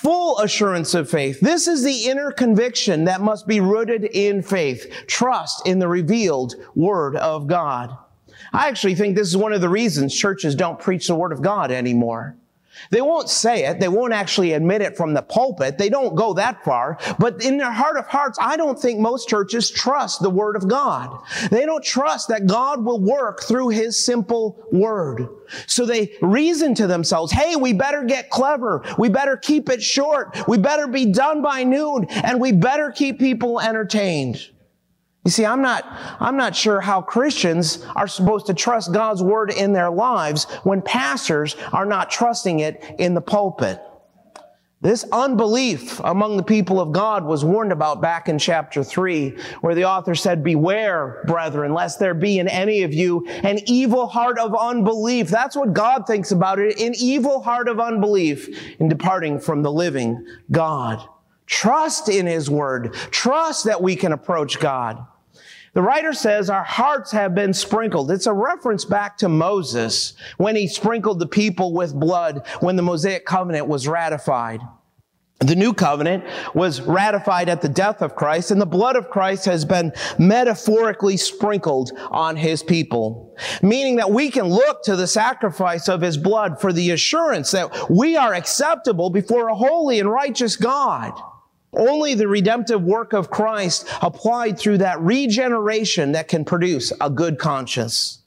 Full 0.03 0.38
assurance 0.41 0.93
of 0.93 1.09
faith. 1.09 1.41
This 1.41 1.67
is 1.67 1.83
the 1.83 2.05
inner 2.05 2.31
conviction 2.31 3.05
that 3.05 3.23
must 3.23 3.47
be 3.47 3.61
rooted 3.61 4.05
in 4.05 4.43
faith. 4.43 4.93
Trust 5.07 5.67
in 5.67 5.79
the 5.79 5.88
revealed 5.88 6.55
Word 6.75 7.17
of 7.17 7.47
God. 7.47 7.97
I 8.53 8.69
actually 8.69 8.95
think 8.95 9.17
this 9.17 9.26
is 9.26 9.38
one 9.38 9.55
of 9.55 9.62
the 9.62 9.71
reasons 9.71 10.15
churches 10.15 10.55
don't 10.55 10.79
preach 10.79 11.07
the 11.07 11.15
Word 11.15 11.33
of 11.33 11.41
God 11.41 11.71
anymore. 11.71 12.37
They 12.90 13.00
won't 13.00 13.28
say 13.28 13.64
it. 13.66 13.80
They 13.80 13.88
won't 13.88 14.12
actually 14.12 14.52
admit 14.52 14.83
it 14.83 14.97
from 14.97 15.14
the 15.14 15.23
pulpit. 15.23 15.78
They 15.78 15.88
don't 15.88 16.14
go 16.14 16.35
that 16.35 16.64
far. 16.64 16.99
But 17.18 17.42
in 17.42 17.59
their 17.59 17.73
heart 17.73 17.97
of 17.97 18.06
hearts, 18.06 18.38
I 18.40 18.56
don't 18.56 18.78
think 18.78 19.00
most 19.00 19.28
churches 19.28 19.71
trust 19.71 20.23
the 20.23 20.30
Word 20.30 20.56
of 20.56 20.68
God. 20.68 21.18
They 21.50 21.66
don't 21.66 21.85
trust 21.85 22.28
that 22.28 22.47
God 22.47 22.85
will 22.85 23.00
work 23.00 23.42
through 23.42 23.68
His 23.71 24.02
simple 24.02 24.64
Word. 24.73 25.28
So 25.66 25.87
they 25.87 26.16
reason 26.21 26.75
to 26.76 26.87
themselves, 26.87 27.33
hey, 27.33 27.56
we 27.56 27.73
better 27.73 28.04
get 28.04 28.30
clever. 28.30 28.83
We 28.99 29.09
better 29.09 29.37
keep 29.37 29.68
it 29.68 29.83
short. 29.83 30.37
We 30.49 30.59
better 30.59 30.87
be 30.87 31.06
done 31.06 31.42
by 31.42 31.62
noon 31.64 32.06
and 32.11 32.40
we 32.40 32.52
better 32.52 32.90
keep 32.90 33.18
people 33.18 33.61
entertained. 33.61 34.50
You 35.26 35.30
see, 35.30 35.45
I'm 35.45 35.61
not, 35.61 35.85
I'm 36.21 36.37
not 36.37 36.54
sure 36.54 36.80
how 36.80 37.02
Christians 37.02 37.85
are 37.97 38.06
supposed 38.06 38.47
to 38.47 38.54
trust 38.54 38.92
God's 38.92 39.25
word 39.25 39.50
in 39.50 39.73
their 39.73 39.90
lives 39.90 40.45
when 40.62 40.80
pastors 40.80 41.56
are 41.73 41.85
not 41.85 42.12
trusting 42.12 42.61
it 42.61 42.95
in 43.00 43.14
the 43.14 43.21
pulpit. 43.21 43.80
This 44.83 45.04
unbelief 45.11 45.99
among 46.04 46.37
the 46.37 46.45
people 46.45 46.80
of 46.80 46.92
God 46.92 47.25
was 47.25 47.45
warned 47.45 47.73
about 47.73 48.00
back 48.00 48.28
in 48.28 48.38
chapter 48.38 48.85
3, 48.85 49.37
where 49.62 49.75
the 49.75 49.83
author 49.83 50.14
said, 50.14 50.45
Beware, 50.45 51.25
brethren, 51.26 51.75
lest 51.75 51.99
there 51.99 52.14
be 52.14 52.38
in 52.38 52.47
any 52.47 52.85
of 52.85 52.95
you 52.95 53.26
an 53.26 53.59
evil 53.66 54.06
heart 54.06 54.38
of 54.38 54.54
unbelief. 54.54 55.26
That's 55.26 55.56
what 55.56 55.73
God 55.73 56.06
thinks 56.06 56.30
about 56.30 56.61
it, 56.61 56.78
an 56.78 56.95
evil 57.00 57.42
heart 57.42 57.66
of 57.68 57.80
unbelief 57.80 58.78
in 58.78 58.88
departing 58.88 59.40
from 59.40 59.64
the 59.64 59.73
living 59.73 60.25
God. 60.52 61.04
Trust 61.47 62.09
in 62.09 62.26
His 62.26 62.49
Word. 62.49 62.95
Trust 63.11 63.64
that 63.64 63.83
we 63.83 63.97
can 63.97 64.12
approach 64.12 64.61
God. 64.61 65.04
The 65.76 65.83
writer 65.83 66.14
says 66.14 66.49
our 66.49 66.64
hearts 66.64 67.12
have 67.12 67.35
been 67.35 67.52
sprinkled. 67.52 68.11
It's 68.11 68.26
a 68.26 68.33
reference 68.33 68.87
back 68.87 69.18
to 69.18 69.28
Moses 69.28 70.14
when 70.38 70.56
he 70.56 70.68
sprinkled 70.68 71.18
the 71.18 71.26
people 71.26 71.75
with 71.75 71.92
blood 71.92 72.47
when 72.61 72.76
the 72.76 72.83
Mosaic 72.83 73.26
covenant 73.26 73.68
was 73.68 73.87
ratified. 73.87 74.62
The 75.41 75.54
new 75.54 75.75
covenant 75.75 76.25
was 76.54 76.80
ratified 76.80 77.50
at 77.50 77.60
the 77.60 77.69
death 77.69 78.00
of 78.00 78.17
Christ 78.17 78.50
and 78.50 78.58
the 78.58 78.65
blood 78.65 78.97
of 78.97 79.10
Christ 79.10 79.45
has 79.45 79.67
been 79.67 79.93
metaphorically 80.19 81.19
sprinkled 81.19 81.93
on 82.10 82.36
his 82.36 82.62
people. 82.62 83.36
Meaning 83.60 83.97
that 83.97 84.10
we 84.10 84.30
can 84.30 84.47
look 84.47 84.82
to 84.84 84.97
the 84.97 85.06
sacrifice 85.06 85.91
of 85.91 86.00
his 86.00 86.17
blood 86.17 86.58
for 86.58 86.73
the 86.73 86.93
assurance 86.93 87.50
that 87.50 87.91
we 87.91 88.17
are 88.17 88.32
acceptable 88.32 89.10
before 89.10 89.49
a 89.49 89.54
holy 89.54 90.00
and 90.00 90.10
righteous 90.10 90.56
God. 90.56 91.12
Only 91.76 92.15
the 92.15 92.28
redemptive 92.28 92.82
work 92.82 93.12
of 93.12 93.30
Christ 93.30 93.86
applied 94.02 94.58
through 94.58 94.78
that 94.78 95.00
regeneration 95.00 96.12
that 96.12 96.28
can 96.28 96.45
produce 96.45 96.93
a 97.00 97.10
good 97.10 97.39
conscience. 97.39 98.21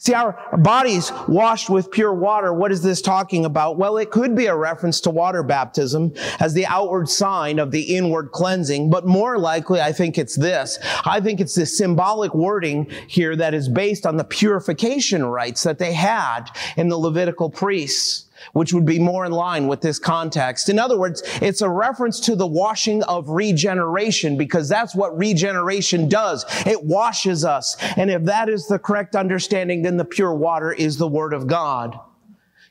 See, 0.00 0.14
our 0.14 0.38
bodies 0.58 1.10
washed 1.26 1.68
with 1.68 1.90
pure 1.90 2.14
water. 2.14 2.54
What 2.54 2.70
is 2.70 2.82
this 2.82 3.02
talking 3.02 3.44
about? 3.44 3.78
Well, 3.78 3.96
it 3.96 4.12
could 4.12 4.36
be 4.36 4.46
a 4.46 4.54
reference 4.54 5.00
to 5.02 5.10
water 5.10 5.42
baptism 5.42 6.14
as 6.38 6.54
the 6.54 6.66
outward 6.66 7.08
sign 7.08 7.58
of 7.58 7.72
the 7.72 7.96
inward 7.96 8.30
cleansing, 8.30 8.90
but 8.90 9.06
more 9.06 9.38
likely, 9.38 9.80
I 9.80 9.90
think 9.90 10.16
it's 10.16 10.36
this. 10.36 10.78
I 11.04 11.20
think 11.20 11.40
it's 11.40 11.56
this 11.56 11.76
symbolic 11.76 12.32
wording 12.32 12.88
here 13.08 13.34
that 13.34 13.54
is 13.54 13.68
based 13.68 14.06
on 14.06 14.16
the 14.16 14.24
purification 14.24 15.24
rites 15.24 15.64
that 15.64 15.80
they 15.80 15.92
had 15.92 16.44
in 16.76 16.88
the 16.88 16.96
Levitical 16.96 17.50
priests 17.50 18.27
which 18.52 18.72
would 18.72 18.86
be 18.86 18.98
more 18.98 19.24
in 19.24 19.32
line 19.32 19.66
with 19.66 19.80
this 19.80 19.98
context. 19.98 20.68
In 20.68 20.78
other 20.78 20.98
words, 20.98 21.22
it's 21.42 21.62
a 21.62 21.68
reference 21.68 22.20
to 22.20 22.36
the 22.36 22.46
washing 22.46 23.02
of 23.04 23.28
regeneration 23.28 24.36
because 24.36 24.68
that's 24.68 24.94
what 24.94 25.16
regeneration 25.16 26.08
does. 26.08 26.44
It 26.66 26.82
washes 26.82 27.44
us. 27.44 27.76
And 27.96 28.10
if 28.10 28.24
that 28.24 28.48
is 28.48 28.66
the 28.66 28.78
correct 28.78 29.16
understanding, 29.16 29.82
then 29.82 29.96
the 29.96 30.04
pure 30.04 30.34
water 30.34 30.72
is 30.72 30.96
the 30.96 31.08
Word 31.08 31.32
of 31.32 31.46
God. 31.46 31.98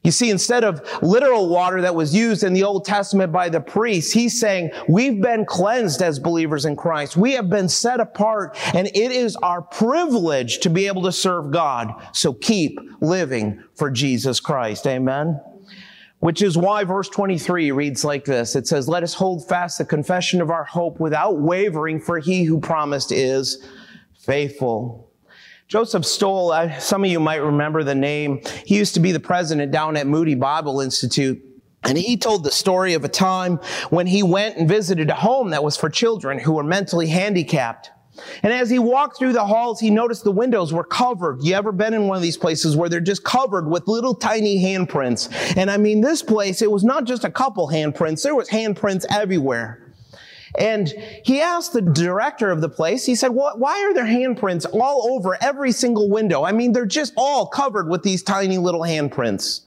You 0.03 0.11
see, 0.11 0.29
instead 0.29 0.63
of 0.63 0.81
literal 1.01 1.49
water 1.49 1.81
that 1.81 1.93
was 1.93 2.15
used 2.15 2.43
in 2.43 2.53
the 2.53 2.63
Old 2.63 2.85
Testament 2.85 3.33
by 3.33 3.49
the 3.49 3.59
priests, 3.59 4.13
he's 4.13 4.39
saying 4.39 4.71
we've 4.87 5.21
been 5.21 5.43
cleansed 5.45 6.01
as 6.01 6.17
believers 6.17 6.63
in 6.63 6.77
Christ. 6.77 7.17
We 7.17 7.33
have 7.33 7.49
been 7.49 7.67
set 7.67 7.99
apart 7.99 8.57
and 8.73 8.87
it 8.87 9.11
is 9.11 9.35
our 9.37 9.61
privilege 9.61 10.59
to 10.59 10.69
be 10.69 10.87
able 10.87 11.01
to 11.03 11.11
serve 11.11 11.51
God. 11.51 11.93
So 12.13 12.31
keep 12.31 12.79
living 13.01 13.61
for 13.75 13.91
Jesus 13.91 14.39
Christ. 14.39 14.87
Amen. 14.87 15.41
Which 16.27 16.41
is 16.41 16.57
why 16.57 16.83
verse 16.83 17.07
23 17.07 17.71
reads 17.71 18.03
like 18.03 18.25
this. 18.25 18.57
It 18.57 18.67
says, 18.67 18.89
let 18.89 19.01
us 19.01 19.13
hold 19.13 19.47
fast 19.47 19.77
the 19.77 19.85
confession 19.85 20.41
of 20.41 20.49
our 20.49 20.65
hope 20.65 20.99
without 20.99 21.39
wavering, 21.39 22.01
for 22.01 22.19
he 22.19 22.43
who 22.43 22.59
promised 22.59 23.13
is 23.13 23.65
faithful. 24.19 25.09
Joseph 25.69 26.03
Stowell, 26.03 26.51
uh, 26.51 26.77
some 26.79 27.05
of 27.05 27.09
you 27.09 27.21
might 27.21 27.37
remember 27.37 27.81
the 27.81 27.95
name. 27.95 28.41
He 28.65 28.75
used 28.75 28.93
to 28.95 28.99
be 28.99 29.13
the 29.13 29.21
president 29.21 29.71
down 29.71 29.95
at 29.95 30.05
Moody 30.05 30.35
Bible 30.35 30.81
Institute. 30.81 31.41
And 31.83 31.97
he 31.97 32.17
told 32.17 32.43
the 32.43 32.51
story 32.51 32.93
of 32.93 33.05
a 33.05 33.07
time 33.07 33.61
when 33.89 34.05
he 34.05 34.21
went 34.21 34.57
and 34.57 34.67
visited 34.67 35.09
a 35.09 35.15
home 35.15 35.51
that 35.51 35.63
was 35.63 35.77
for 35.77 35.89
children 35.89 36.39
who 36.39 36.51
were 36.51 36.63
mentally 36.63 37.07
handicapped. 37.07 37.91
And 38.43 38.53
as 38.53 38.69
he 38.69 38.79
walked 38.79 39.17
through 39.17 39.33
the 39.33 39.45
halls, 39.45 39.79
he 39.79 39.89
noticed 39.89 40.23
the 40.23 40.31
windows 40.31 40.73
were 40.73 40.83
covered. 40.83 41.41
You 41.41 41.55
ever 41.55 41.71
been 41.71 41.93
in 41.93 42.07
one 42.07 42.15
of 42.15 42.21
these 42.21 42.37
places 42.37 42.75
where 42.75 42.89
they're 42.89 42.99
just 42.99 43.23
covered 43.23 43.67
with 43.67 43.87
little 43.87 44.15
tiny 44.15 44.63
handprints? 44.63 45.31
And 45.57 45.69
I 45.69 45.77
mean, 45.77 46.01
this 46.01 46.21
place, 46.21 46.61
it 46.61 46.71
was 46.71 46.83
not 46.83 47.05
just 47.05 47.23
a 47.23 47.31
couple 47.31 47.67
handprints. 47.69 48.23
There 48.23 48.35
was 48.35 48.49
handprints 48.49 49.05
everywhere. 49.09 49.83
And 50.57 50.91
he 51.23 51.41
asked 51.41 51.73
the 51.73 51.81
director 51.81 52.49
of 52.49 52.61
the 52.61 52.69
place, 52.69 53.05
he 53.05 53.15
said, 53.15 53.29
well, 53.29 53.57
why 53.57 53.83
are 53.83 53.93
there 53.93 54.05
handprints 54.05 54.65
all 54.73 55.11
over 55.11 55.37
every 55.41 55.71
single 55.71 56.09
window? 56.09 56.43
I 56.43 56.51
mean, 56.51 56.73
they're 56.73 56.85
just 56.85 57.13
all 57.15 57.45
covered 57.47 57.89
with 57.89 58.03
these 58.03 58.23
tiny 58.23 58.57
little 58.57 58.81
handprints. 58.81 59.61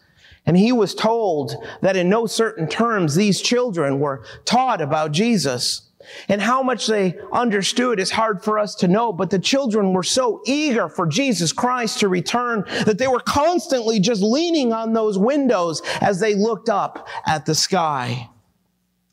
And 0.47 0.57
he 0.57 0.73
was 0.73 0.95
told 0.95 1.55
that 1.83 1.97
in 1.97 2.09
no 2.09 2.27
certain 2.27 2.67
terms, 2.67 3.15
these 3.15 3.41
children 3.41 4.01
were 4.01 4.25
taught 4.45 4.81
about 4.81 5.13
Jesus. 5.13 5.83
And 6.29 6.41
how 6.41 6.63
much 6.63 6.87
they 6.87 7.19
understood 7.33 8.01
is 8.01 8.11
hard 8.11 8.43
for 8.43 8.59
us 8.59 8.75
to 8.77 8.89
know, 8.89 9.13
but 9.13 9.31
the 9.31 9.39
children 9.39 9.93
were 9.93 10.03
so 10.03 10.41
eager 10.47 10.89
for 10.89 11.07
Jesus 11.07 11.53
Christ 11.53 12.01
to 12.01 12.09
return 12.09 12.65
that 12.85 12.99
they 12.99 13.09
were 13.09 13.21
constantly 13.21 14.01
just 14.01 14.23
leaning 14.23 14.73
on 14.73 14.93
those 14.93 15.19
windows 15.19 15.83
as 16.01 16.21
they 16.21 16.35
looked 16.35 16.69
up 16.69 17.09
at 17.27 17.45
the 17.47 17.55
sky. 17.55 18.29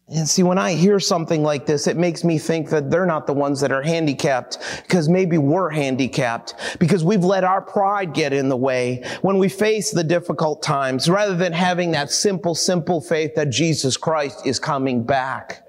And 0.10 0.28
see, 0.28 0.42
when 0.42 0.58
I 0.58 0.72
hear 0.72 1.02
something 1.02 1.44
like 1.44 1.66
this, 1.66 1.86
it 1.86 1.98
makes 1.98 2.24
me 2.24 2.38
think 2.40 2.70
that 2.70 2.90
they're 2.90 3.06
not 3.06 3.28
the 3.28 3.34
ones 3.34 3.60
that 3.60 3.74
are 3.74 3.82
handicapped 3.82 4.58
because 4.84 5.10
maybe 5.10 5.38
we're 5.38 5.70
handicapped 5.70 6.56
because 6.80 7.04
we've 7.04 7.26
let 7.26 7.44
our 7.44 7.62
pride 7.62 8.14
get 8.14 8.32
in 8.32 8.48
the 8.48 8.56
way 8.56 9.04
when 9.22 9.38
we 9.38 9.50
face 9.50 9.92
the 9.92 10.06
difficult 10.06 10.64
times 10.64 11.10
rather 11.10 11.36
than 11.36 11.52
having 11.52 11.92
that 11.92 12.10
simple, 12.10 12.56
simple 12.56 13.02
faith 13.02 13.36
that 13.36 13.50
Jesus 13.50 13.98
Christ 13.98 14.48
is 14.48 14.60
coming 14.60 15.04
back. 15.04 15.67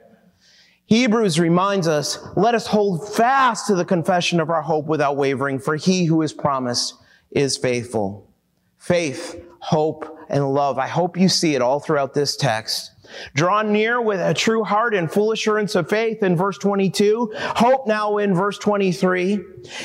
Hebrews 0.89 1.39
reminds 1.39 1.87
us, 1.87 2.19
let 2.35 2.55
us 2.55 2.67
hold 2.67 3.07
fast 3.15 3.67
to 3.67 3.75
the 3.75 3.85
confession 3.85 4.41
of 4.41 4.49
our 4.49 4.63
hope 4.63 4.87
without 4.87 5.19
wavering, 5.19 5.59
for 5.59 5.77
he 5.77 6.07
who 6.07 6.23
is 6.23 6.33
promised 6.33 6.95
is 7.31 7.59
faithful. 7.59 8.27
Faith, 8.79 9.39
hope, 9.59 10.19
and 10.31 10.55
love. 10.55 10.79
I 10.79 10.87
hope 10.87 11.19
you 11.19 11.29
see 11.29 11.55
it 11.55 11.61
all 11.61 11.79
throughout 11.79 12.15
this 12.15 12.37
text. 12.37 12.93
Draw 13.35 13.63
near 13.63 14.01
with 14.01 14.21
a 14.21 14.35
true 14.35 14.65
heart 14.65 14.95
and 14.95 15.11
full 15.11 15.33
assurance 15.33 15.75
of 15.75 15.89
faith 15.89 16.23
in 16.23 16.37
verse 16.37 16.59
22. 16.59 17.33
Hope 17.35 17.87
now 17.87 18.19
in 18.19 18.35
verse 18.35 18.59
23. 18.59 19.35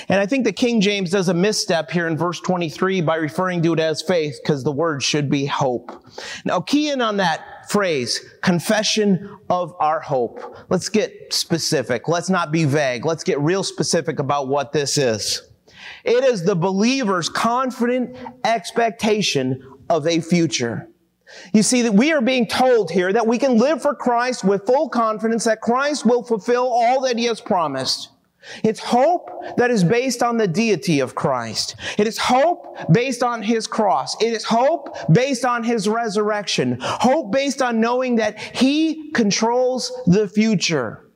And 0.10 0.20
I 0.20 0.26
think 0.26 0.46
the 0.46 0.54
King 0.54 0.82
James 0.82 1.10
does 1.10 1.30
a 1.30 1.34
misstep 1.34 1.92
here 1.92 2.08
in 2.08 2.18
verse 2.18 2.40
23 2.40 3.02
by 3.02 3.16
referring 3.16 3.62
to 3.64 3.74
it 3.74 3.80
as 3.80 4.02
faith 4.02 4.40
because 4.42 4.64
the 4.64 4.72
word 4.72 5.04
should 5.04 5.30
be 5.30 5.46
hope. 5.46 6.04
Now 6.46 6.62
key 6.62 6.90
in 6.90 7.02
on 7.02 7.18
that 7.18 7.70
phrase, 7.70 8.20
confession 8.42 9.38
of 9.50 9.74
our 9.80 10.00
hope. 10.00 10.58
Let's 10.70 10.90
get 10.90 11.34
specific. 11.34 12.08
Let's 12.08 12.30
not 12.30 12.52
be 12.52 12.66
vague. 12.66 13.06
Let's 13.06 13.24
get 13.24 13.40
real 13.40 13.64
specific 13.64 14.20
about 14.20 14.48
what 14.48 14.72
this 14.72 14.98
is. 14.98 15.42
It 16.04 16.24
is 16.24 16.44
the 16.44 16.56
believer's 16.56 17.30
confident 17.30 18.18
expectation 18.44 19.64
of 19.90 20.08
a 20.08 20.20
future. 20.20 20.90
You 21.54 21.64
see 21.64 21.82
that 21.84 21.94
we 21.94 22.12
are 22.12 22.22
being 22.22 22.48
told 22.48 22.92
here 22.92 23.12
that 23.14 23.28
we 23.28 23.38
can 23.38 23.58
live 23.58 23.82
for 23.82 23.96
Christ 23.96 24.44
with 24.44 24.66
full 24.66 24.90
confidence 24.90 25.44
that 25.46 25.62
Christ 25.62 26.06
will 26.06 26.24
fulfill 26.24 26.68
all 26.68 27.02
that 27.02 27.18
he 27.18 27.26
has 27.26 27.42
promised. 27.42 28.10
It's 28.64 28.80
hope 28.80 29.30
that 29.56 29.72
is 29.72 29.84
based 29.84 30.22
on 30.22 30.38
the 30.38 30.48
deity 30.48 31.00
of 31.00 31.16
Christ. 31.16 31.76
It 31.98 32.08
is 32.08 32.18
hope 32.18 32.78
based 32.92 33.24
on 33.24 33.42
his 33.42 33.68
cross. 33.68 34.22
It 34.22 34.34
is 34.34 34.44
hope 34.44 34.96
based 35.12 35.46
on 35.46 35.64
his 35.64 35.88
resurrection. 35.88 36.78
Hope 36.82 37.32
based 37.32 37.62
on 37.62 37.80
knowing 37.80 38.18
that 38.18 38.38
he 38.40 39.12
controls 39.12 39.94
the 40.08 40.28
future. 40.28 41.10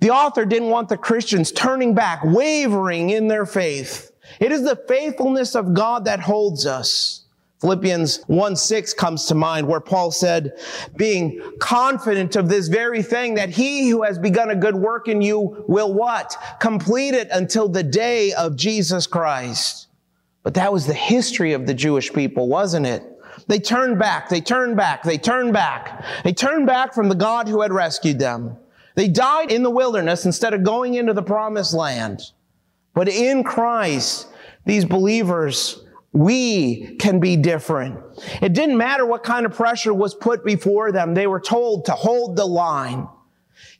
The 0.00 0.10
author 0.10 0.44
didn't 0.44 0.70
want 0.70 0.88
the 0.88 0.96
Christians 0.96 1.52
turning 1.52 1.94
back, 1.94 2.20
wavering 2.24 3.10
in 3.10 3.28
their 3.28 3.46
faith. 3.46 4.12
It 4.40 4.50
is 4.50 4.62
the 4.64 4.76
faithfulness 4.88 5.54
of 5.54 5.74
God 5.74 6.04
that 6.06 6.20
holds 6.20 6.66
us. 6.66 7.25
Philippians 7.60 8.20
1 8.26 8.56
6 8.56 8.94
comes 8.94 9.24
to 9.26 9.34
mind 9.34 9.66
where 9.66 9.80
Paul 9.80 10.10
said, 10.10 10.52
being 10.96 11.40
confident 11.58 12.36
of 12.36 12.48
this 12.48 12.68
very 12.68 13.02
thing 13.02 13.34
that 13.34 13.48
he 13.48 13.88
who 13.88 14.02
has 14.02 14.18
begun 14.18 14.50
a 14.50 14.56
good 14.56 14.76
work 14.76 15.08
in 15.08 15.22
you 15.22 15.64
will 15.66 15.92
what? 15.94 16.36
Complete 16.60 17.14
it 17.14 17.28
until 17.32 17.68
the 17.68 17.82
day 17.82 18.32
of 18.34 18.56
Jesus 18.56 19.06
Christ. 19.06 19.88
But 20.42 20.54
that 20.54 20.72
was 20.72 20.86
the 20.86 20.94
history 20.94 21.54
of 21.54 21.66
the 21.66 21.74
Jewish 21.74 22.12
people, 22.12 22.46
wasn't 22.46 22.86
it? 22.86 23.02
They 23.48 23.58
turned 23.58 23.98
back, 23.98 24.28
they 24.28 24.40
turned 24.40 24.76
back, 24.76 25.02
they 25.02 25.18
turned 25.18 25.52
back. 25.52 26.04
They 26.24 26.32
turned 26.32 26.66
back 26.66 26.94
from 26.94 27.08
the 27.08 27.14
God 27.14 27.48
who 27.48 27.62
had 27.62 27.72
rescued 27.72 28.18
them. 28.18 28.56
They 28.96 29.08
died 29.08 29.50
in 29.50 29.62
the 29.62 29.70
wilderness 29.70 30.26
instead 30.26 30.52
of 30.52 30.62
going 30.62 30.94
into 30.94 31.12
the 31.12 31.22
promised 31.22 31.74
land. 31.74 32.20
But 32.94 33.08
in 33.08 33.44
Christ, 33.44 34.28
these 34.64 34.84
believers 34.84 35.85
we 36.16 36.96
can 36.96 37.20
be 37.20 37.36
different. 37.36 38.00
It 38.40 38.54
didn't 38.54 38.78
matter 38.78 39.04
what 39.04 39.22
kind 39.22 39.44
of 39.44 39.52
pressure 39.52 39.92
was 39.92 40.14
put 40.14 40.46
before 40.46 40.90
them. 40.90 41.12
They 41.12 41.26
were 41.26 41.40
told 41.40 41.84
to 41.84 41.92
hold 41.92 42.36
the 42.36 42.46
line. 42.46 43.06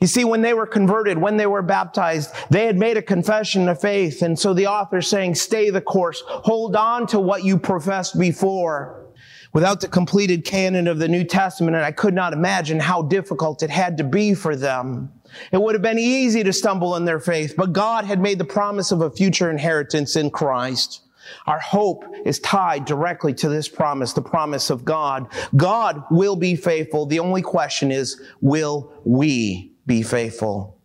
You 0.03 0.07
see, 0.07 0.25
when 0.25 0.43
they 0.43 0.53
were 0.53 0.67
converted, 0.67 1.17
when 1.17 1.39
they 1.39 1.47
were 1.47 1.63
baptized, 1.63 2.35
they 2.51 2.67
had 2.67 2.77
made 2.77 2.99
a 2.99 3.03
confession 3.03 3.71
of 3.71 3.81
faith. 3.81 4.21
And 4.21 4.39
so 4.39 4.53
the 4.53 4.67
author 4.67 4.99
is 4.99 5.09
saying, 5.09 5.37
stay 5.37 5.71
the 5.71 5.81
course. 5.81 6.23
Hold 6.27 6.77
on 6.77 7.07
to 7.07 7.19
what 7.19 7.43
you 7.43 7.57
professed 7.57 8.19
before. 8.19 9.07
Without 9.55 9.81
the 9.81 9.89
completed 9.89 10.45
canon 10.45 10.87
of 10.89 10.99
the 10.99 11.09
New 11.09 11.25
Testament, 11.25 11.75
and 11.75 11.87
I 11.87 11.93
could 11.93 12.13
not 12.13 12.35
imagine 12.35 12.79
how 12.79 13.01
difficult 13.01 13.63
it 13.63 13.71
had 13.71 13.97
to 13.97 14.05
be 14.05 14.35
for 14.35 14.55
them. 14.55 15.11
It 15.53 15.63
would 15.63 15.75
have 15.75 15.81
been 15.81 15.99
easy 15.99 16.45
to 16.45 16.53
stumble 16.53 16.97
in 16.97 17.07
their 17.07 17.21
faith, 17.21 17.55
but 17.57 17.73
God 17.73 18.05
had 18.05 18.21
made 18.21 18.39
the 18.39 18.45
promise 18.45 18.93
of 18.93 19.01
a 19.01 19.11
future 19.11 19.51
inheritance 19.51 20.17
in 20.17 20.29
Christ. 20.29 21.01
Our 21.47 21.59
hope 21.59 22.05
is 22.25 22.39
tied 22.41 22.85
directly 22.85 23.35
to 23.35 23.49
this 23.49 23.69
promise, 23.69 24.13
the 24.13 24.23
promise 24.23 24.71
of 24.71 24.85
God. 24.85 25.29
God 25.55 26.03
will 26.11 26.37
be 26.37 26.57
faithful. 26.57 27.07
The 27.07 27.21
only 27.21 27.43
question 27.43 27.91
is, 27.91 28.21
will 28.41 28.93
we 29.05 29.73
be 29.87 30.03
faithful? 30.03 30.81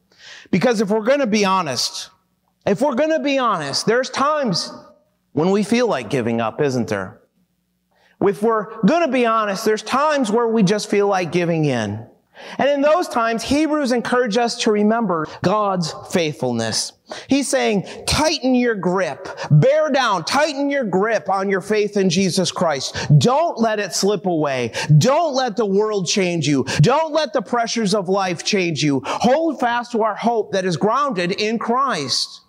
Because 0.52 0.82
if 0.82 0.90
we're 0.90 1.06
going 1.06 1.20
to 1.20 1.28
be 1.28 1.46
honest, 1.46 2.10
if 2.66 2.82
we're 2.82 2.96
going 2.96 3.12
to 3.12 3.20
be 3.20 3.38
honest, 3.38 3.86
there's 3.86 4.10
times 4.10 4.72
when 5.34 5.52
we 5.52 5.64
feel 5.64 5.88
like 5.88 6.10
giving 6.10 6.42
up, 6.42 6.62
isn't 6.62 6.88
there? 6.88 7.22
If 8.22 8.44
we're 8.44 8.82
going 8.84 9.06
to 9.06 9.12
be 9.12 9.26
honest, 9.26 9.66
there's 9.66 9.82
times 9.82 10.30
where 10.30 10.48
we 10.48 10.62
just 10.62 10.90
feel 10.90 11.08
like 11.08 11.32
giving 11.32 11.66
in. 11.66 12.08
And 12.58 12.70
in 12.70 12.82
those 12.82 13.08
times, 13.08 13.44
Hebrews 13.44 13.92
encourage 13.92 14.38
us 14.38 14.58
to 14.60 14.72
remember 14.72 15.28
God's 15.42 15.94
faithfulness. 16.12 16.94
He's 17.28 17.50
saying, 17.50 17.88
tighten 18.08 18.56
your 18.56 18.76
grip, 18.76 19.28
bear 19.50 19.90
down, 19.90 20.24
tighten 20.24 20.70
your 20.70 20.86
grip 20.86 21.30
on 21.30 21.50
your 21.50 21.62
faith 21.62 21.98
in 21.98 22.10
Jesus 22.10 22.52
Christ. 22.52 22.96
Don't 23.18 23.60
let 23.60 23.80
it 23.80 23.94
slip 23.94 24.26
away. 24.26 24.72
Don't 24.98 25.36
let 25.36 25.58
the 25.58 25.66
world 25.66 26.08
change 26.08 26.48
you. 26.48 26.64
Don't 26.80 27.14
let 27.14 27.34
the 27.34 27.42
pressures 27.42 27.94
of 27.94 28.08
life 28.08 28.44
change 28.44 28.82
you. 28.84 29.02
Hold 29.06 29.60
fast 29.60 29.92
to 29.92 30.04
our 30.04 30.16
hope 30.16 30.54
that 30.54 30.66
is 30.66 30.78
grounded 30.78 31.32
in 31.34 31.60
Christ. 31.60 32.42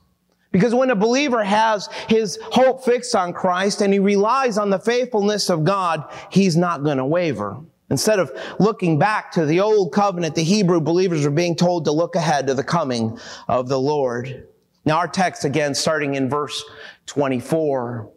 Because 0.53 0.75
when 0.75 0.91
a 0.91 0.95
believer 0.95 1.43
has 1.43 1.89
his 2.09 2.39
hope 2.43 2.85
fixed 2.85 3.17
on 3.17 3.33
Christ 3.33 3.81
and 3.81 3.93
he 3.93 3.99
relies 3.99 4.59
on 4.59 4.69
the 4.69 4.79
faithfulness 4.79 5.49
of 5.49 5.65
God, 5.65 6.05
he's 6.31 6.57
not 6.57 6.85
going 6.85 6.99
to 6.99 7.07
waver. 7.07 7.57
Instead 7.93 8.19
of 8.19 8.33
looking 8.59 8.99
back 8.99 9.31
to 9.31 9.45
the 9.45 9.61
old 9.61 9.93
covenant, 9.93 10.35
the 10.35 10.43
Hebrew 10.43 10.81
believers 10.81 11.27
were 11.27 11.31
being 11.31 11.55
told 11.55 11.85
to 11.85 11.93
look 11.93 12.17
ahead 12.17 12.47
to 12.47 12.55
the 12.55 12.65
coming 12.65 13.19
of 13.49 13.69
the 13.69 13.79
Lord. 13.79 14.49
Now 14.87 14.97
our 14.97 15.07
text 15.07 15.45
again, 15.45 15.75
starting 15.75 16.15
in 16.15 16.31
verse 16.31 16.65
24. 17.05 18.11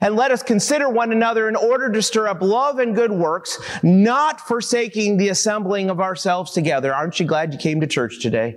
And 0.00 0.16
let 0.16 0.30
us 0.30 0.42
consider 0.42 0.88
one 0.88 1.12
another 1.12 1.46
in 1.46 1.56
order 1.56 1.92
to 1.92 2.00
stir 2.00 2.26
up 2.26 2.40
love 2.40 2.78
and 2.78 2.94
good 2.94 3.12
works, 3.12 3.60
not 3.82 4.40
forsaking 4.40 5.18
the 5.18 5.28
assembling 5.28 5.90
of 5.90 6.00
ourselves 6.00 6.52
together. 6.52 6.94
Aren't 6.94 7.20
you 7.20 7.26
glad 7.26 7.52
you 7.52 7.58
came 7.58 7.82
to 7.82 7.86
church 7.86 8.18
today? 8.20 8.56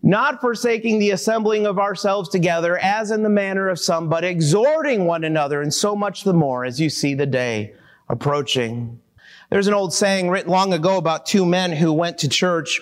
Not 0.00 0.40
forsaking 0.40 1.00
the 1.00 1.10
assembling 1.10 1.66
of 1.66 1.80
ourselves 1.80 2.28
together 2.28 2.78
as 2.78 3.10
in 3.10 3.24
the 3.24 3.28
manner 3.28 3.68
of 3.68 3.80
some, 3.80 4.08
but 4.08 4.22
exhorting 4.22 5.06
one 5.06 5.24
another 5.24 5.60
and 5.60 5.74
so 5.74 5.96
much 5.96 6.22
the 6.22 6.32
more 6.32 6.64
as 6.64 6.80
you 6.80 6.88
see 6.88 7.14
the 7.14 7.26
day 7.26 7.74
approaching. 8.08 9.00
There's 9.50 9.66
an 9.66 9.74
old 9.74 9.94
saying 9.94 10.28
written 10.28 10.50
long 10.50 10.72
ago 10.72 10.98
about 10.98 11.24
two 11.24 11.46
men 11.46 11.72
who 11.72 11.92
went 11.92 12.18
to 12.18 12.28
church 12.28 12.80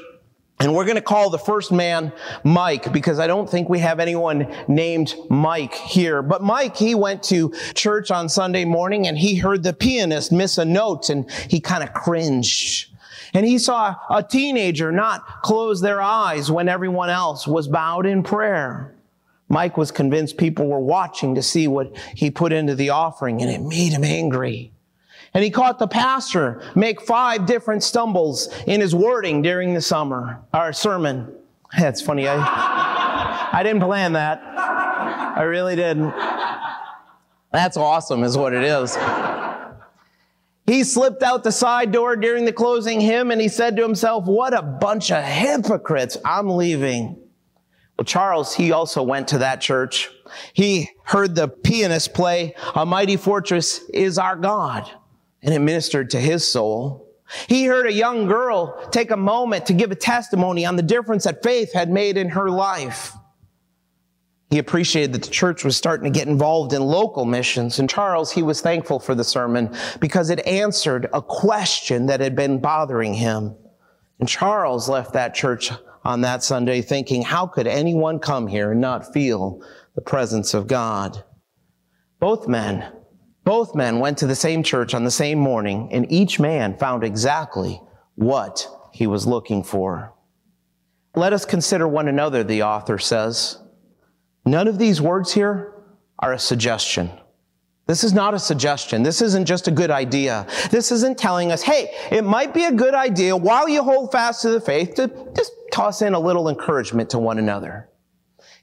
and 0.59 0.75
we're 0.75 0.85
going 0.85 0.97
to 0.97 1.03
call 1.03 1.29
the 1.29 1.39
first 1.39 1.71
man 1.71 2.13
Mike 2.43 2.91
because 2.91 3.19
I 3.19 3.27
don't 3.27 3.49
think 3.49 3.69
we 3.69 3.79
have 3.81 4.01
anyone 4.01 4.51
named 4.69 5.15
Mike 5.29 5.75
here. 5.75 6.23
But 6.23 6.43
Mike, 6.43 6.77
he 6.77 6.95
went 6.95 7.23
to 7.25 7.53
church 7.75 8.11
on 8.11 8.31
Sunday 8.31 8.65
morning 8.65 9.07
and 9.07 9.19
he 9.19 9.37
heard 9.37 9.63
the 9.63 9.75
pianist 9.75 10.33
miss 10.33 10.57
a 10.57 10.65
note 10.65 11.11
and 11.11 11.31
he 11.51 11.61
kind 11.61 11.83
of 11.83 11.93
cringed. 11.93 12.91
And 13.35 13.45
he 13.45 13.59
saw 13.59 13.97
a 14.09 14.23
teenager 14.23 14.91
not 14.91 15.43
close 15.43 15.83
their 15.83 16.01
eyes 16.01 16.51
when 16.51 16.71
everyone 16.71 17.11
else 17.11 17.47
was 17.47 17.69
bowed 17.69 18.07
in 18.07 18.23
prayer. 18.23 18.95
Mike 19.51 19.77
was 19.77 19.91
convinced 19.91 20.39
people 20.39 20.67
were 20.67 20.81
watching 20.81 21.35
to 21.35 21.43
see 21.43 21.69
what 21.69 21.95
he 22.15 22.31
put 22.31 22.53
into 22.53 22.75
the 22.75 22.91
offering 22.91 23.43
and 23.43 23.51
it 23.51 23.61
made 23.61 23.93
him 23.93 24.05
angry. 24.05 24.73
And 25.37 25.45
he 25.45 25.51
caught 25.51 25.79
the 25.79 25.87
pastor 25.87 26.63
make 26.75 27.03
five 27.03 27.45
different 27.45 27.83
stumbles 27.83 28.49
in 28.67 28.81
his 28.81 28.95
wording 28.95 29.43
during 29.43 29.75
the 29.75 29.83
summer, 29.83 30.41
our 30.55 30.73
sermon. 30.73 31.31
That's 31.79 32.01
funny. 32.01 32.27
I, 32.27 33.51
I 33.53 33.63
didn't 33.63 33.83
plan 33.83 34.15
that. 34.15 34.41
I 34.43 35.43
really 35.43 35.77
didn't. 35.77 36.15
That's 37.53 37.77
awesome, 37.77 38.25
is 38.25 38.39
what 38.39 38.55
it 38.55 38.65
is. 38.65 38.97
He 40.65 40.83
slipped 40.85 41.23
out 41.23 41.45
the 41.45 41.53
side 41.53 41.93
door 41.93 42.17
during 42.17 42.47
the 42.47 42.53
closing 42.55 42.99
hymn 42.99 43.31
and 43.31 43.39
he 43.39 43.49
said 43.49 43.77
to 43.77 43.83
himself, 43.83 44.25
What 44.25 44.55
a 44.55 44.63
bunch 44.63 45.13
of 45.13 45.23
hypocrites. 45.23 46.17
I'm 46.25 46.49
leaving. 46.49 47.15
Well, 47.99 48.07
Charles, 48.07 48.55
he 48.55 48.73
also 48.73 49.03
went 49.03 49.29
to 49.29 49.39
that 49.39 49.61
church. 49.61 50.09
He 50.55 50.89
heard 51.05 51.35
the 51.35 51.47
pianist 51.47 52.15
play, 52.15 52.55
A 52.75 52.87
Mighty 52.87 53.19
Fortress 53.19 53.81
is 53.91 54.17
Our 54.17 54.37
God 54.37 54.91
and 55.47 55.55
it 55.55 55.61
ministered 55.61 56.11
to 56.11 56.21
his 56.21 56.47
soul. 56.47 57.09
He 57.49 57.65
heard 57.65 57.87
a 57.87 57.93
young 57.93 58.27
girl 58.27 58.89
take 58.91 59.11
a 59.11 59.17
moment 59.17 59.67
to 59.67 59.73
give 59.73 59.91
a 59.91 59.97
testimony 59.97 60.67
on 60.67 60.77
the 60.77 60.83
difference 60.83 61.25
that 61.25 61.43
faith 61.43 61.73
had 61.73 61.91
made 61.91 62.17
in 62.17 62.29
her 62.31 62.51
life. 62.51 63.13
He 64.51 64.59
appreciated 64.59 65.13
that 65.13 65.23
the 65.23 65.31
church 65.31 65.65
was 65.65 65.77
starting 65.77 66.13
to 66.13 66.17
get 66.17 66.29
involved 66.29 66.73
in 66.73 66.83
local 66.83 67.25
missions. 67.25 67.79
And 67.79 67.91
Charles, 67.91 68.31
he 68.31 68.43
was 68.43 68.61
thankful 68.61 69.01
for 69.01 69.15
the 69.15 69.25
sermon 69.25 69.75
because 70.01 70.31
it 70.31 70.47
answered 70.47 71.09
a 71.13 71.23
question 71.23 72.07
that 72.07 72.21
had 72.21 72.37
been 72.37 72.61
bothering 72.61 73.15
him. 73.15 73.57
And 74.21 74.29
Charles 74.29 74.89
left 74.89 75.13
that 75.15 75.35
church 75.35 75.73
on 76.05 76.21
that 76.21 76.45
Sunday 76.45 76.81
thinking, 76.81 77.23
how 77.23 77.47
could 77.47 77.67
anyone 77.67 78.21
come 78.21 78.47
here 78.47 78.71
and 78.71 78.81
not 78.81 79.13
feel 79.13 79.63
the 79.97 80.01
presence 80.01 80.55
of 80.55 80.69
God? 80.69 81.25
Both 82.21 82.47
men, 82.47 82.93
both 83.47 83.77
men 83.77 84.01
went 84.01 84.19
to 84.19 84.27
the 84.27 84.35
same 84.35 84.65
church 84.65 84.93
on 84.93 85.05
the 85.05 85.11
same 85.11 85.39
morning, 85.39 85.89
and 85.93 86.11
each 86.11 86.41
man 86.41 86.77
found 86.77 87.05
exactly 87.05 87.81
what 88.17 88.69
he 88.93 89.07
was 89.07 89.25
looking 89.25 89.63
for. 89.63 90.13
Let 91.15 91.33
us 91.33 91.45
consider 91.45 91.87
one 91.87 92.09
another, 92.09 92.43
the 92.43 92.65
author 92.65 92.99
says. 92.99 93.63
None 94.45 94.67
of 94.67 94.79
these 94.79 95.01
words 95.01 95.33
here 95.33 95.73
are 96.19 96.33
a 96.33 96.39
suggestion. 96.41 97.09
This 97.87 98.03
is 98.03 98.13
not 98.13 98.35
a 98.35 98.39
suggestion. 98.41 99.05
This 99.05 99.23
isn't 99.23 99.45
just 99.45 99.69
a 99.69 99.71
good 99.71 99.93
idea. 99.93 100.45
This 100.73 100.91
isn't 100.91 101.17
telling 101.17 101.53
us, 101.53 101.63
hey, 101.63 101.95
it 102.11 102.25
might 102.25 102.53
be 102.53 102.65
a 102.65 102.73
good 102.73 102.95
idea 102.95 103.37
while 103.37 103.69
you 103.69 103.85
hold 103.85 104.11
fast 104.11 104.43
to 104.43 104.51
the 104.51 104.61
faith 104.61 104.95
to 104.95 105.07
just 105.37 105.53
toss 105.71 106.03
in 106.03 106.15
a 106.15 106.19
little 106.19 106.49
encouragement 106.49 107.11
to 107.11 107.21
one 107.21 107.39
another. 107.39 107.89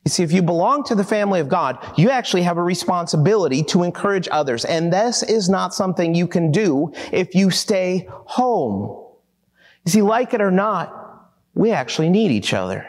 You 0.06 0.10
see, 0.10 0.24
if 0.24 0.34
you 0.34 0.42
belong 0.42 0.84
to 0.86 0.96
the 0.96 1.04
family 1.04 1.40
of 1.40 1.48
God, 1.48 1.78
you 1.98 2.10
actually 2.10 2.42
have 2.44 2.58
a 2.58 2.64
responsibility 2.64 3.64
to 3.64 3.84
encourage 3.84 4.28
others. 4.32 4.66
And 4.66 4.92
this 4.92 5.24
is 5.24 5.50
not 5.50 5.74
something 5.74 6.14
you 6.14 6.28
can 6.28 6.52
do 6.52 6.92
if 7.12 7.34
you 7.34 7.50
stay 7.50 8.08
home. 8.10 9.02
You 9.86 9.92
see, 9.92 10.02
like 10.02 10.34
it 10.34 10.42
or 10.42 10.52
not, 10.52 11.32
we 11.54 11.72
actually 11.72 12.10
need 12.10 12.32
each 12.32 12.54
other. 12.54 12.86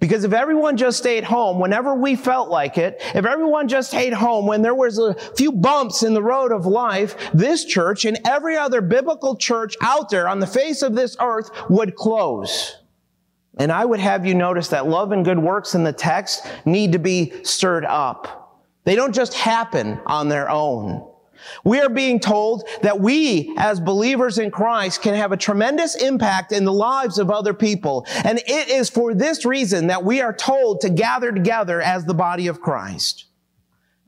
Because 0.00 0.22
if 0.22 0.32
everyone 0.32 0.76
just 0.76 0.98
stayed 0.98 1.24
home 1.24 1.58
whenever 1.58 1.94
we 1.94 2.14
felt 2.14 2.50
like 2.50 2.78
it, 2.78 2.98
if 3.16 3.24
everyone 3.24 3.66
just 3.66 3.88
stayed 3.88 4.12
home 4.12 4.46
when 4.46 4.62
there 4.62 4.74
was 4.74 4.98
a 4.98 5.14
few 5.36 5.50
bumps 5.50 6.04
in 6.04 6.14
the 6.14 6.22
road 6.22 6.52
of 6.52 6.66
life, 6.66 7.16
this 7.34 7.64
church 7.64 8.04
and 8.04 8.16
every 8.24 8.56
other 8.56 8.80
biblical 8.80 9.34
church 9.34 9.74
out 9.82 10.08
there 10.08 10.28
on 10.28 10.38
the 10.38 10.46
face 10.46 10.82
of 10.82 10.94
this 10.94 11.16
earth 11.20 11.50
would 11.68 11.96
close. 11.96 12.76
And 13.58 13.72
I 13.72 13.84
would 13.84 14.00
have 14.00 14.24
you 14.24 14.34
notice 14.34 14.68
that 14.68 14.86
love 14.86 15.12
and 15.12 15.24
good 15.24 15.38
works 15.38 15.74
in 15.74 15.84
the 15.84 15.92
text 15.92 16.46
need 16.64 16.92
to 16.92 16.98
be 16.98 17.32
stirred 17.44 17.84
up. 17.84 18.60
They 18.84 18.94
don't 18.94 19.14
just 19.14 19.34
happen 19.34 20.00
on 20.06 20.28
their 20.28 20.48
own. 20.48 21.06
We 21.64 21.80
are 21.80 21.88
being 21.88 22.20
told 22.20 22.68
that 22.82 23.00
we, 23.00 23.54
as 23.58 23.80
believers 23.80 24.38
in 24.38 24.50
Christ, 24.50 25.02
can 25.02 25.14
have 25.14 25.32
a 25.32 25.36
tremendous 25.36 25.94
impact 25.94 26.52
in 26.52 26.64
the 26.64 26.72
lives 26.72 27.18
of 27.18 27.30
other 27.30 27.54
people. 27.54 28.06
And 28.24 28.38
it 28.46 28.68
is 28.68 28.90
for 28.90 29.14
this 29.14 29.44
reason 29.44 29.88
that 29.88 30.04
we 30.04 30.20
are 30.20 30.32
told 30.32 30.80
to 30.80 30.90
gather 30.90 31.32
together 31.32 31.80
as 31.80 32.04
the 32.04 32.14
body 32.14 32.46
of 32.48 32.60
Christ. 32.60 33.26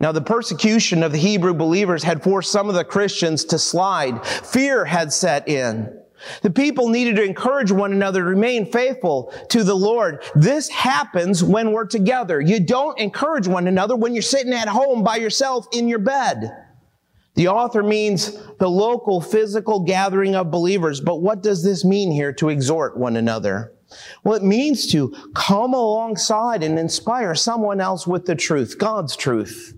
Now, 0.00 0.12
the 0.12 0.22
persecution 0.22 1.02
of 1.02 1.12
the 1.12 1.18
Hebrew 1.18 1.52
believers 1.52 2.02
had 2.02 2.22
forced 2.22 2.50
some 2.50 2.68
of 2.68 2.74
the 2.74 2.84
Christians 2.84 3.44
to 3.46 3.58
slide. 3.58 4.26
Fear 4.26 4.86
had 4.86 5.12
set 5.12 5.46
in. 5.46 5.99
The 6.42 6.50
people 6.50 6.88
needed 6.88 7.16
to 7.16 7.24
encourage 7.24 7.72
one 7.72 7.92
another 7.92 8.20
to 8.20 8.26
remain 8.26 8.70
faithful 8.70 9.32
to 9.48 9.64
the 9.64 9.74
Lord. 9.74 10.22
This 10.34 10.68
happens 10.68 11.42
when 11.42 11.72
we're 11.72 11.86
together. 11.86 12.40
You 12.40 12.60
don't 12.60 12.98
encourage 12.98 13.48
one 13.48 13.66
another 13.66 13.96
when 13.96 14.14
you're 14.14 14.22
sitting 14.22 14.52
at 14.52 14.68
home 14.68 15.02
by 15.02 15.16
yourself 15.16 15.66
in 15.72 15.88
your 15.88 15.98
bed. 15.98 16.50
The 17.34 17.48
author 17.48 17.82
means 17.82 18.38
the 18.58 18.68
local 18.68 19.20
physical 19.20 19.80
gathering 19.80 20.34
of 20.34 20.50
believers. 20.50 21.00
But 21.00 21.22
what 21.22 21.42
does 21.42 21.62
this 21.62 21.84
mean 21.84 22.10
here 22.10 22.32
to 22.34 22.48
exhort 22.48 22.98
one 22.98 23.16
another? 23.16 23.72
Well, 24.24 24.34
it 24.34 24.42
means 24.42 24.86
to 24.88 25.14
come 25.34 25.74
alongside 25.74 26.62
and 26.62 26.78
inspire 26.78 27.34
someone 27.34 27.80
else 27.80 28.06
with 28.06 28.26
the 28.26 28.34
truth, 28.34 28.78
God's 28.78 29.16
truth. 29.16 29.74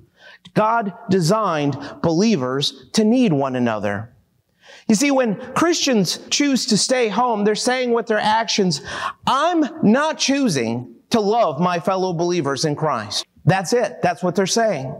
God 0.55 0.93
designed 1.09 1.79
believers 2.03 2.91
to 2.93 3.05
need 3.05 3.33
one 3.33 3.57
another. 3.57 4.15
You 4.89 4.95
see, 4.95 5.11
when 5.11 5.37
Christians 5.55 6.21
choose 6.31 6.67
to 6.67 6.77
stay 6.77 7.09
home, 7.09 7.45
they're 7.45 7.55
saying 7.55 7.93
with 7.93 8.07
their 8.07 8.19
actions, 8.19 8.83
I'm 9.27 9.65
not 9.83 10.19
choosing 10.19 10.95
to 11.11 11.21
love 11.21 11.61
my 11.61 11.79
fellow 11.79 12.13
believers 12.13 12.65
in 12.65 12.75
Christ. 12.75 13.27
That's 13.45 13.73
it. 13.73 14.03
That's 14.03 14.23
what 14.23 14.35
they're 14.35 14.47
saying. 14.47 14.95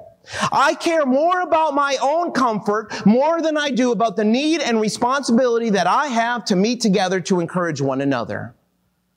I 0.53 0.75
care 0.75 1.05
more 1.05 1.41
about 1.41 1.75
my 1.75 1.97
own 2.01 2.31
comfort 2.33 2.93
more 3.05 3.43
than 3.43 3.57
I 3.57 3.71
do 3.71 3.93
about 3.93 4.17
the 4.17 4.25
need 4.25 4.61
and 4.61 4.81
responsibility 4.81 5.71
that 5.71 5.87
I 5.87 6.07
have 6.07 6.45
to 6.47 6.57
meet 6.57 6.81
together 6.81 7.21
to 7.23 7.41
encourage 7.41 7.81
one 7.81 8.01
another. 8.01 8.55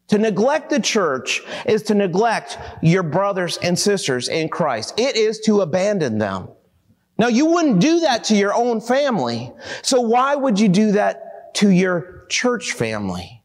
To 0.09 0.17
neglect 0.17 0.69
the 0.69 0.79
church 0.79 1.41
is 1.65 1.83
to 1.83 1.95
neglect 1.95 2.57
your 2.81 3.03
brothers 3.03 3.57
and 3.57 3.77
sisters 3.77 4.29
in 4.29 4.49
Christ. 4.49 4.99
It 4.99 5.15
is 5.15 5.39
to 5.41 5.61
abandon 5.61 6.17
them. 6.17 6.49
Now, 7.17 7.27
you 7.27 7.45
wouldn't 7.45 7.79
do 7.79 8.01
that 8.01 8.25
to 8.25 8.35
your 8.35 8.53
own 8.53 8.81
family. 8.81 9.51
So 9.81 10.01
why 10.01 10.35
would 10.35 10.59
you 10.59 10.67
do 10.67 10.91
that 10.93 11.53
to 11.55 11.69
your 11.69 12.25
church 12.29 12.73
family? 12.73 13.41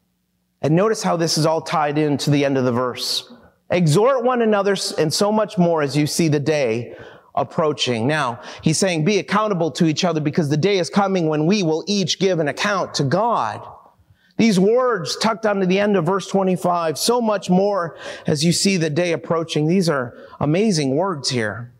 And 0.62 0.74
notice 0.74 1.02
how 1.02 1.16
this 1.16 1.38
is 1.38 1.46
all 1.46 1.62
tied 1.62 1.96
into 1.96 2.30
the 2.30 2.44
end 2.44 2.58
of 2.58 2.64
the 2.64 2.72
verse. 2.72 3.32
Exhort 3.70 4.24
one 4.24 4.42
another 4.42 4.76
and 4.98 5.14
so 5.14 5.30
much 5.30 5.56
more 5.56 5.82
as 5.82 5.96
you 5.96 6.06
see 6.06 6.28
the 6.28 6.40
day 6.40 6.96
approaching. 7.34 8.06
Now, 8.06 8.40
he's 8.62 8.78
saying 8.78 9.04
be 9.04 9.18
accountable 9.18 9.70
to 9.72 9.86
each 9.86 10.04
other 10.04 10.20
because 10.20 10.48
the 10.48 10.56
day 10.56 10.78
is 10.78 10.90
coming 10.90 11.28
when 11.28 11.46
we 11.46 11.62
will 11.62 11.84
each 11.86 12.18
give 12.18 12.40
an 12.40 12.48
account 12.48 12.94
to 12.94 13.04
God. 13.04 13.66
These 14.36 14.58
words 14.58 15.16
tucked 15.16 15.46
onto 15.46 15.66
the 15.66 15.78
end 15.78 15.96
of 15.96 16.06
verse 16.06 16.26
25, 16.26 16.98
so 16.98 17.20
much 17.20 17.50
more 17.50 17.96
as 18.26 18.44
you 18.44 18.52
see 18.52 18.76
the 18.76 18.90
day 18.90 19.12
approaching. 19.12 19.68
These 19.68 19.88
are 19.88 20.16
amazing 20.40 20.96
words 20.96 21.30
here. 21.30 21.72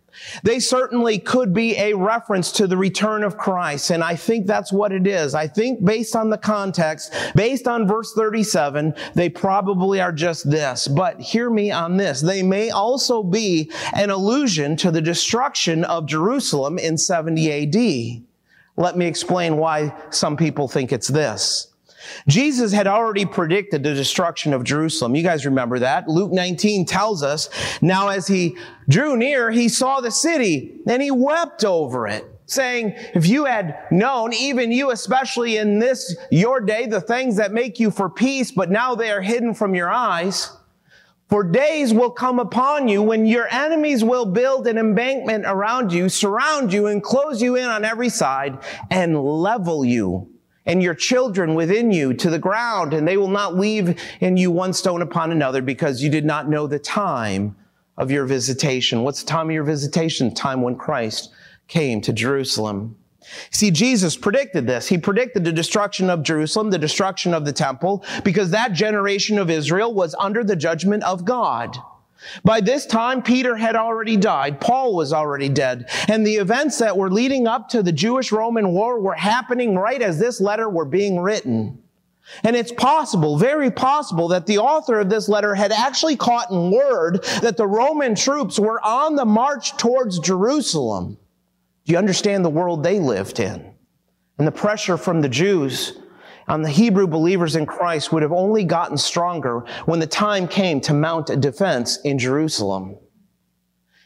They 0.43 0.61
certainly 0.61 1.19
could 1.19 1.53
be 1.53 1.77
a 1.77 1.95
reference 1.95 2.53
to 2.53 2.67
the 2.67 2.77
return 2.77 3.25
of 3.25 3.37
Christ. 3.37 3.91
And 3.91 4.03
I 4.03 4.17
think 4.17 4.47
that's 4.47 4.73
what 4.73 4.93
it 4.93 5.07
is. 5.07 5.35
I 5.35 5.47
think 5.47 5.85
based 5.85 6.15
on 6.15 6.31
the 6.31 6.39
context, 6.39 7.13
based 7.35 7.67
on 7.67 7.87
verse 7.87 8.13
37, 8.15 8.95
they 9.15 9.29
probably 9.29 10.01
are 10.01 10.13
just 10.13 10.51
this. 10.51 10.89
But 10.89 11.21
hear 11.21 11.51
me 11.51 11.71
on 11.71 11.97
this. 11.97 12.21
They 12.21 12.43
may 12.43 12.71
also 12.71 13.23
be 13.23 13.71
an 13.95 14.11
allusion 14.11 14.77
to 14.79 14.91
the 14.91 15.01
destruction 15.01 15.85
of 15.85 16.07
Jerusalem 16.07 16.79
in 16.79 16.97
70 16.99 18.19
AD. 18.19 18.23
Let 18.77 18.97
me 18.97 19.07
explain 19.07 19.57
why 19.57 19.95
some 20.11 20.37
people 20.37 20.69
think 20.69 20.93
it's 20.93 21.09
this. 21.09 21.70
Jesus 22.27 22.73
had 22.73 22.87
already 22.87 23.25
predicted 23.25 23.83
the 23.83 23.95
destruction 23.95 24.53
of 24.53 24.65
Jerusalem. 24.65 25.15
You 25.15 25.23
guys 25.23 25.45
remember 25.45 25.79
that. 25.81 26.09
Luke 26.09 26.33
19 26.33 26.87
tells 26.87 27.23
us, 27.23 27.49
now 27.83 28.09
as 28.09 28.27
he 28.27 28.57
drew 28.89 29.17
near, 29.17 29.51
he 29.51 29.69
saw 29.69 30.01
the 30.01 30.11
city 30.11 30.81
and 30.87 31.03
he 31.03 31.11
wept 31.11 31.65
over 31.65 32.07
it 32.07 32.27
saying, 32.51 32.95
if 33.15 33.27
you 33.27 33.45
had 33.45 33.79
known, 33.93 34.33
even 34.33 34.73
you, 34.73 34.91
especially 34.91 35.57
in 35.57 35.79
this, 35.79 36.17
your 36.33 36.61
day, 36.61 36.85
the 36.87 37.01
things 37.01 37.37
that 37.37 37.53
make 37.53 37.79
you 37.79 37.93
for 37.93 38.11
peace, 38.11 38.51
but 38.51 38.71
now 38.71 38.95
they 38.97 39.11
are 39.11 39.21
hidden 39.21 39.55
from 39.55 39.73
your 39.73 39.89
eyes. 39.89 40.51
For 41.29 41.45
days 41.45 41.95
will 41.95 42.11
come 42.11 42.41
upon 42.41 42.89
you 42.89 43.03
when 43.03 43.25
your 43.25 43.47
enemies 43.53 44.03
will 44.03 44.27
build 44.27 44.67
an 44.67 44.79
embankment 44.79 45.45
around 45.47 45.93
you, 45.93 46.09
surround 46.09 46.73
you, 46.73 46.89
and 46.89 47.01
close 47.01 47.41
you 47.41 47.55
in 47.55 47.67
on 47.67 47.85
every 47.85 48.09
side, 48.09 48.59
and 48.91 49.17
level 49.17 49.85
you 49.85 50.29
and 50.71 50.81
your 50.81 50.95
children 50.95 51.57
within 51.57 51.91
you 51.91 52.15
to 52.15 52.31
the 52.31 52.39
ground, 52.39 52.95
and 52.95 53.07
they 53.07 53.17
will 53.17 53.27
not 53.27 53.57
leave 53.57 54.01
in 54.21 54.37
you 54.37 54.53
one 54.53 54.73
stone 54.73 55.03
upon 55.03 55.33
another 55.33 55.61
because 55.61 56.01
you 56.01 56.09
did 56.09 56.25
not 56.25 56.49
know 56.49 56.69
the 56.69 56.79
time 56.79 57.57
of 57.97 58.13
your 58.13 58.25
visitation. 58.25 59.03
What's 59.03 59.25
the 59.25 59.29
time 59.29 59.49
of 59.49 59.53
your 59.53 59.65
visitation? 59.65 60.29
The 60.29 60.35
Time 60.37 60.63
when 60.63 60.77
Christ 60.77 61.33
came 61.67 62.01
to 62.03 62.13
Jerusalem. 62.13 62.95
See, 63.51 63.73
Jesus 63.73 64.17
predicted 64.17 64.69
this. 64.69 64.87
He 64.87 64.97
predicted 64.97 65.43
the 65.43 65.53
destruction 65.53 66.09
of 66.09 66.23
Jerusalem, 66.23 66.71
the 66.71 66.79
destruction 66.79 67.35
of 67.35 67.45
the 67.45 67.53
temple, 67.53 68.05
because 68.23 68.51
that 68.51 68.73
generation 68.73 69.41
of 69.41 69.51
Israel 69.51 69.93
was 69.93 70.15
under 70.21 70.45
the 70.45 70.55
judgment 70.55 71.03
of 71.03 71.25
God. 71.25 71.77
By 72.45 72.61
this 72.61 72.87
time, 72.87 73.23
Peter 73.23 73.57
had 73.57 73.77
already 73.77 74.17
died. 74.17 74.61
Paul 74.61 74.95
was 74.95 75.13
already 75.13 75.49
dead. 75.49 75.89
And 76.09 76.27
the 76.27 76.37
events 76.37 76.79
that 76.79 76.97
were 76.97 77.11
leading 77.11 77.47
up 77.47 77.69
to 77.71 77.83
the 77.83 77.93
Jewish-Roman 77.93 78.73
war 78.73 79.01
were 79.01 79.15
happening 79.15 79.77
right 79.77 80.03
as 80.03 80.19
this 80.19 80.41
letter 80.41 80.69
were 80.69 80.85
being 80.85 81.21
written. 81.21 81.83
And 82.45 82.55
it's 82.55 82.73
possible, 82.73 83.39
very 83.39 83.71
possible, 83.71 84.29
that 84.29 84.47
the 84.47 84.59
author 84.59 85.01
of 85.01 85.09
this 85.09 85.29
letter 85.29 85.55
had 85.55 85.73
actually 85.73 86.17
caught 86.17 86.51
in 86.51 86.71
word 86.71 87.25
that 87.43 87.57
the 87.57 87.67
Roman 87.67 88.15
troops 88.15 88.59
were 88.59 88.81
on 88.85 89.17
the 89.17 89.25
march 89.25 89.77
towards 89.77 90.19
Jerusalem. 90.19 91.19
Do 91.85 91.93
you 91.93 91.99
understand 91.99 92.45
the 92.45 92.51
world 92.51 92.83
they 92.83 93.01
lived 93.01 93.41
in? 93.41 93.75
And 94.39 94.47
the 94.47 94.53
pressure 94.53 94.97
from 94.97 95.23
the 95.23 95.29
Jews 95.29 95.99
on 96.51 96.63
the 96.63 96.69
Hebrew 96.69 97.07
believers 97.07 97.55
in 97.55 97.65
Christ 97.65 98.13
would 98.13 98.23
have 98.23 98.33
only 98.33 98.65
gotten 98.65 98.99
stronger 98.99 99.61
when 99.87 100.01
the 100.01 100.07
time 100.07 100.49
came 100.49 100.81
to 100.81 100.93
mount 100.93 101.31
a 101.31 101.37
defense 101.37 101.99
in 102.01 102.19
Jerusalem. 102.19 102.97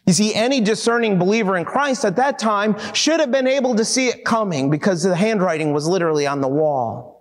You 0.06 0.12
see, 0.12 0.34
any 0.34 0.60
discerning 0.60 1.18
believer 1.18 1.56
in 1.56 1.64
Christ 1.64 2.04
at 2.04 2.16
that 2.16 2.38
time 2.38 2.76
should 2.92 3.20
have 3.20 3.30
been 3.30 3.46
able 3.46 3.74
to 3.76 3.84
see 3.84 4.08
it 4.08 4.26
coming 4.26 4.68
because 4.68 5.02
the 5.02 5.16
handwriting 5.16 5.72
was 5.72 5.88
literally 5.88 6.26
on 6.26 6.42
the 6.42 6.48
wall. 6.48 7.13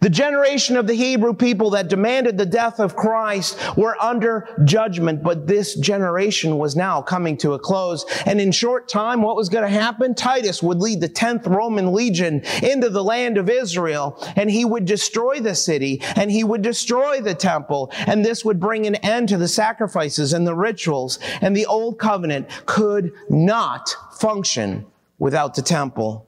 The 0.00 0.10
generation 0.10 0.76
of 0.76 0.86
the 0.86 0.94
Hebrew 0.94 1.34
people 1.34 1.70
that 1.70 1.88
demanded 1.88 2.38
the 2.38 2.46
death 2.46 2.80
of 2.80 2.96
Christ 2.96 3.58
were 3.76 4.00
under 4.00 4.48
judgment, 4.64 5.22
but 5.22 5.46
this 5.46 5.74
generation 5.74 6.58
was 6.58 6.76
now 6.76 7.02
coming 7.02 7.36
to 7.38 7.54
a 7.54 7.58
close. 7.58 8.04
And 8.26 8.40
in 8.40 8.52
short 8.52 8.88
time, 8.88 9.22
what 9.22 9.36
was 9.36 9.48
going 9.48 9.64
to 9.64 9.80
happen? 9.80 10.14
Titus 10.14 10.62
would 10.62 10.78
lead 10.78 11.00
the 11.00 11.08
10th 11.08 11.46
Roman 11.46 11.92
legion 11.92 12.42
into 12.62 12.88
the 12.88 13.04
land 13.04 13.38
of 13.38 13.48
Israel, 13.48 14.22
and 14.36 14.50
he 14.50 14.64
would 14.64 14.84
destroy 14.84 15.40
the 15.40 15.54
city, 15.54 16.00
and 16.16 16.30
he 16.30 16.44
would 16.44 16.62
destroy 16.62 17.20
the 17.20 17.34
temple, 17.34 17.90
and 18.06 18.24
this 18.24 18.44
would 18.44 18.60
bring 18.60 18.86
an 18.86 18.96
end 18.96 19.28
to 19.28 19.36
the 19.36 19.48
sacrifices 19.48 20.32
and 20.32 20.46
the 20.46 20.54
rituals, 20.54 21.18
and 21.40 21.56
the 21.56 21.66
old 21.66 21.98
covenant 21.98 22.48
could 22.66 23.12
not 23.28 23.94
function 24.12 24.86
without 25.18 25.54
the 25.54 25.62
temple. 25.62 26.26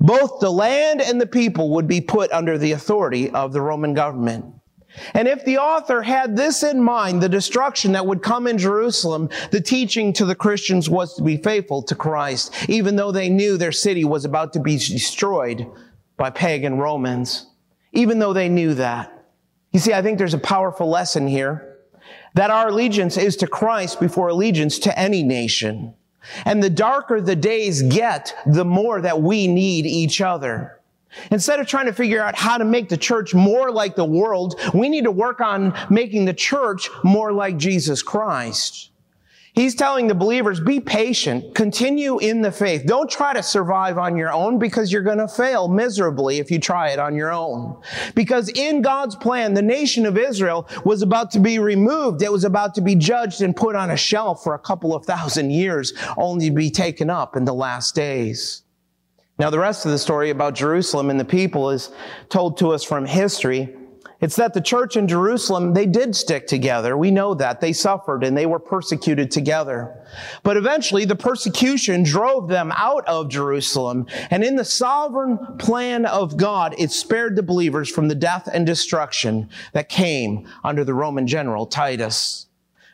Both 0.00 0.40
the 0.40 0.50
land 0.50 1.00
and 1.00 1.20
the 1.20 1.26
people 1.26 1.70
would 1.70 1.86
be 1.86 2.00
put 2.00 2.32
under 2.32 2.58
the 2.58 2.72
authority 2.72 3.30
of 3.30 3.52
the 3.52 3.60
Roman 3.60 3.94
government. 3.94 4.46
And 5.14 5.28
if 5.28 5.44
the 5.44 5.58
author 5.58 6.02
had 6.02 6.36
this 6.36 6.62
in 6.62 6.82
mind, 6.82 7.22
the 7.22 7.28
destruction 7.28 7.92
that 7.92 8.06
would 8.06 8.22
come 8.22 8.46
in 8.46 8.58
Jerusalem, 8.58 9.28
the 9.50 9.60
teaching 9.60 10.12
to 10.14 10.24
the 10.24 10.34
Christians 10.34 10.88
was 10.88 11.14
to 11.14 11.22
be 11.22 11.36
faithful 11.36 11.82
to 11.82 11.94
Christ, 11.94 12.52
even 12.68 12.96
though 12.96 13.12
they 13.12 13.28
knew 13.28 13.56
their 13.56 13.72
city 13.72 14.04
was 14.04 14.24
about 14.24 14.52
to 14.54 14.60
be 14.60 14.76
destroyed 14.76 15.66
by 16.16 16.30
pagan 16.30 16.78
Romans. 16.78 17.46
Even 17.92 18.18
though 18.18 18.32
they 18.32 18.48
knew 18.48 18.74
that. 18.74 19.26
You 19.72 19.80
see, 19.80 19.92
I 19.92 20.02
think 20.02 20.18
there's 20.18 20.34
a 20.34 20.38
powerful 20.38 20.88
lesson 20.88 21.26
here 21.26 21.76
that 22.34 22.50
our 22.50 22.68
allegiance 22.68 23.16
is 23.16 23.36
to 23.36 23.46
Christ 23.46 24.00
before 24.00 24.28
allegiance 24.28 24.78
to 24.80 24.98
any 24.98 25.22
nation. 25.22 25.94
And 26.44 26.62
the 26.62 26.70
darker 26.70 27.20
the 27.20 27.36
days 27.36 27.82
get, 27.82 28.34
the 28.46 28.64
more 28.64 29.00
that 29.00 29.20
we 29.20 29.46
need 29.46 29.86
each 29.86 30.20
other. 30.20 30.80
Instead 31.30 31.58
of 31.58 31.66
trying 31.66 31.86
to 31.86 31.92
figure 31.92 32.22
out 32.22 32.34
how 32.34 32.58
to 32.58 32.64
make 32.64 32.88
the 32.88 32.96
church 32.96 33.34
more 33.34 33.70
like 33.70 33.96
the 33.96 34.04
world, 34.04 34.60
we 34.74 34.88
need 34.88 35.04
to 35.04 35.10
work 35.10 35.40
on 35.40 35.74
making 35.90 36.24
the 36.24 36.34
church 36.34 36.90
more 37.02 37.32
like 37.32 37.56
Jesus 37.56 38.02
Christ. 38.02 38.90
He's 39.58 39.74
telling 39.74 40.06
the 40.06 40.14
believers, 40.14 40.60
be 40.60 40.78
patient, 40.78 41.52
continue 41.56 42.20
in 42.20 42.42
the 42.42 42.52
faith. 42.52 42.86
Don't 42.86 43.10
try 43.10 43.32
to 43.32 43.42
survive 43.42 43.98
on 43.98 44.16
your 44.16 44.32
own 44.32 44.60
because 44.60 44.92
you're 44.92 45.02
going 45.02 45.18
to 45.18 45.26
fail 45.26 45.66
miserably 45.66 46.38
if 46.38 46.48
you 46.48 46.60
try 46.60 46.90
it 46.90 47.00
on 47.00 47.16
your 47.16 47.32
own. 47.32 47.76
Because 48.14 48.50
in 48.50 48.82
God's 48.82 49.16
plan, 49.16 49.54
the 49.54 49.62
nation 49.62 50.06
of 50.06 50.16
Israel 50.16 50.68
was 50.84 51.02
about 51.02 51.32
to 51.32 51.40
be 51.40 51.58
removed. 51.58 52.22
It 52.22 52.30
was 52.30 52.44
about 52.44 52.76
to 52.76 52.80
be 52.80 52.94
judged 52.94 53.42
and 53.42 53.56
put 53.56 53.74
on 53.74 53.90
a 53.90 53.96
shelf 53.96 54.44
for 54.44 54.54
a 54.54 54.60
couple 54.60 54.94
of 54.94 55.04
thousand 55.04 55.50
years, 55.50 55.92
only 56.16 56.50
to 56.50 56.54
be 56.54 56.70
taken 56.70 57.10
up 57.10 57.34
in 57.34 57.44
the 57.44 57.52
last 57.52 57.96
days. 57.96 58.62
Now, 59.40 59.50
the 59.50 59.58
rest 59.58 59.84
of 59.84 59.90
the 59.90 59.98
story 59.98 60.30
about 60.30 60.54
Jerusalem 60.54 61.10
and 61.10 61.18
the 61.18 61.24
people 61.24 61.70
is 61.70 61.90
told 62.28 62.58
to 62.58 62.70
us 62.70 62.84
from 62.84 63.06
history. 63.06 63.74
It's 64.20 64.34
that 64.34 64.52
the 64.52 64.60
church 64.60 64.96
in 64.96 65.06
Jerusalem, 65.06 65.74
they 65.74 65.86
did 65.86 66.16
stick 66.16 66.48
together. 66.48 66.96
We 66.96 67.12
know 67.12 67.34
that. 67.34 67.60
They 67.60 67.72
suffered 67.72 68.24
and 68.24 68.36
they 68.36 68.46
were 68.46 68.58
persecuted 68.58 69.30
together. 69.30 69.94
But 70.42 70.56
eventually 70.56 71.04
the 71.04 71.14
persecution 71.14 72.02
drove 72.02 72.48
them 72.48 72.72
out 72.74 73.06
of 73.06 73.28
Jerusalem. 73.28 74.06
And 74.30 74.42
in 74.42 74.56
the 74.56 74.64
sovereign 74.64 75.38
plan 75.58 76.04
of 76.04 76.36
God, 76.36 76.74
it 76.78 76.90
spared 76.90 77.36
the 77.36 77.44
believers 77.44 77.88
from 77.88 78.08
the 78.08 78.16
death 78.16 78.48
and 78.52 78.66
destruction 78.66 79.50
that 79.72 79.88
came 79.88 80.48
under 80.64 80.82
the 80.82 80.94
Roman 80.94 81.28
general 81.28 81.66
Titus. 81.66 82.46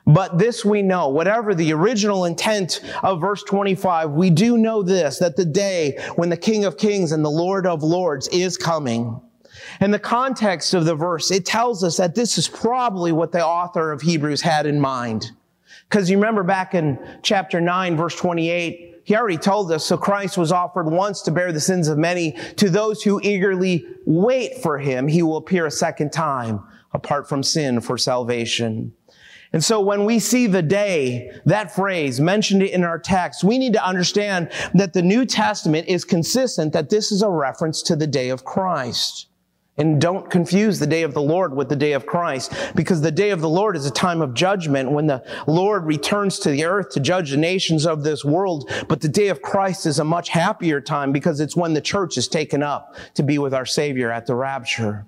But 0.07 0.37
this 0.37 0.63
we 0.63 0.83
know, 0.83 1.09
whatever 1.09 1.55
the 1.55 1.73
original 1.73 2.27
intent 2.27 2.83
of 3.03 3.23
verse 3.23 3.43
25, 3.45 4.11
we 4.11 4.29
do 4.29 4.59
know 4.59 4.83
this, 4.83 5.19
that 5.21 5.37
the 5.37 5.47
day 5.47 5.99
when 6.17 6.29
the 6.29 6.37
King 6.37 6.67
of 6.67 6.77
Kings 6.77 7.13
and 7.13 7.25
the 7.25 7.31
Lord 7.31 7.67
of 7.67 7.83
Lords 7.83 8.29
is 8.29 8.59
coming. 8.59 9.19
In 9.81 9.91
the 9.91 9.99
context 9.99 10.75
of 10.75 10.85
the 10.85 10.95
verse, 10.95 11.31
it 11.31 11.45
tells 11.45 11.83
us 11.83 11.97
that 11.97 12.15
this 12.15 12.39
is 12.39 12.49
probably 12.49 13.13
what 13.13 13.33
the 13.33 13.45
author 13.45 13.93
of 13.93 14.03
Hebrews 14.03 14.41
had 14.41 14.67
in 14.67 14.81
mind. 14.81 15.31
Because 15.89 16.09
you 16.09 16.17
remember 16.17 16.43
back 16.43 16.75
in 16.75 16.99
chapter 17.23 17.61
9, 17.61 17.97
verse 17.97 18.17
28, 18.17 19.03
he 19.05 19.17
already 19.17 19.37
told 19.37 19.71
us, 19.71 19.85
so 19.85 19.99
Christ 19.99 20.39
was 20.39 20.51
offered 20.51 20.87
once 20.87 21.21
to 21.23 21.31
bear 21.31 21.53
the 21.53 21.61
sins 21.61 21.89
of 21.89 21.99
many. 21.99 22.33
To 22.57 22.71
those 22.71 23.03
who 23.03 23.21
eagerly 23.23 23.87
wait 24.07 24.63
for 24.63 24.79
him, 24.79 25.09
he 25.09 25.23
will 25.23 25.37
appear 25.37 25.67
a 25.67 25.71
second 25.71 26.13
time 26.13 26.63
apart 26.93 27.29
from 27.29 27.43
sin 27.43 27.81
for 27.81 27.99
salvation. 27.99 28.95
And 29.53 29.63
so 29.63 29.81
when 29.81 30.05
we 30.05 30.19
see 30.19 30.47
the 30.47 30.63
day, 30.63 31.31
that 31.45 31.75
phrase 31.75 32.21
mentioned 32.21 32.63
in 32.63 32.83
our 32.83 32.99
text, 32.99 33.45
we 33.45 33.59
need 33.59 33.75
to 33.75 33.87
understand 33.87 34.51
that 34.73 34.95
the 34.95 35.03
New 35.03 35.27
Testament 35.27 35.87
is 35.87 36.05
consistent 36.05 36.73
that 36.73 36.91
this 36.91 37.13
is 37.13 37.23
a 37.23 37.31
reference 37.31 37.83
to 37.83 37.95
the 37.95 38.07
day 38.07 38.31
of 38.31 38.45
Christ. 38.45 39.29
And 39.77 40.01
don't 40.01 40.31
confuse 40.31 40.79
the 40.79 40.87
day 40.87 41.03
of 41.03 41.15
the 41.15 41.23
Lord 41.23 41.57
with 41.57 41.69
the 41.69 41.75
day 41.75 41.95
of 41.95 42.07
Christ, 42.07 42.53
because 42.77 43.01
the 43.01 43.11
day 43.11 43.31
of 43.31 43.41
the 43.41 43.49
Lord 43.49 43.77
is 43.77 43.87
a 43.87 43.91
time 43.91 44.23
of 44.23 44.33
judgment 44.33 44.93
when 44.93 45.09
the 45.09 45.25
Lord 45.49 45.85
returns 45.85 46.39
to 46.41 46.51
the 46.51 46.65
earth 46.65 46.91
to 46.91 47.01
judge 47.01 47.33
the 47.33 47.37
nations 47.37 47.85
of 47.85 48.05
this 48.05 48.25
world. 48.25 48.71
But 48.89 49.01
the 49.01 49.09
day 49.09 49.29
of 49.29 49.43
Christ 49.43 49.87
is 49.87 49.99
a 49.99 50.05
much 50.05 50.29
happier 50.29 50.81
time 50.81 51.11
because 51.11 51.41
it's 51.41 51.57
when 51.57 51.75
the 51.75 51.81
church 51.81 52.17
is 52.17 52.29
taken 52.29 52.63
up 52.63 52.95
to 53.15 53.25
be 53.25 53.39
with 53.39 53.53
our 53.53 53.67
Savior 53.67 54.13
at 54.13 54.27
the 54.27 54.37
rapture. 54.37 55.07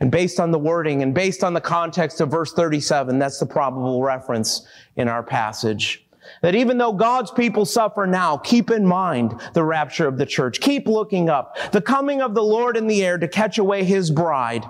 And 0.00 0.12
based 0.12 0.38
on 0.38 0.52
the 0.52 0.60
wording 0.60 1.02
and 1.02 1.12
based 1.12 1.42
on 1.42 1.54
the 1.54 1.60
context 1.60 2.20
of 2.20 2.30
verse 2.30 2.52
37, 2.52 3.18
that's 3.18 3.40
the 3.40 3.46
probable 3.46 4.00
reference 4.00 4.64
in 4.94 5.08
our 5.08 5.24
passage. 5.24 6.07
That 6.42 6.54
even 6.54 6.78
though 6.78 6.92
God's 6.92 7.30
people 7.30 7.64
suffer 7.64 8.06
now, 8.06 8.36
keep 8.36 8.70
in 8.70 8.86
mind 8.86 9.40
the 9.54 9.64
rapture 9.64 10.06
of 10.06 10.18
the 10.18 10.26
church. 10.26 10.60
Keep 10.60 10.86
looking 10.86 11.28
up. 11.28 11.56
The 11.72 11.80
coming 11.80 12.22
of 12.22 12.34
the 12.34 12.42
Lord 12.42 12.76
in 12.76 12.86
the 12.86 13.04
air 13.04 13.18
to 13.18 13.28
catch 13.28 13.58
away 13.58 13.84
his 13.84 14.10
bride 14.10 14.64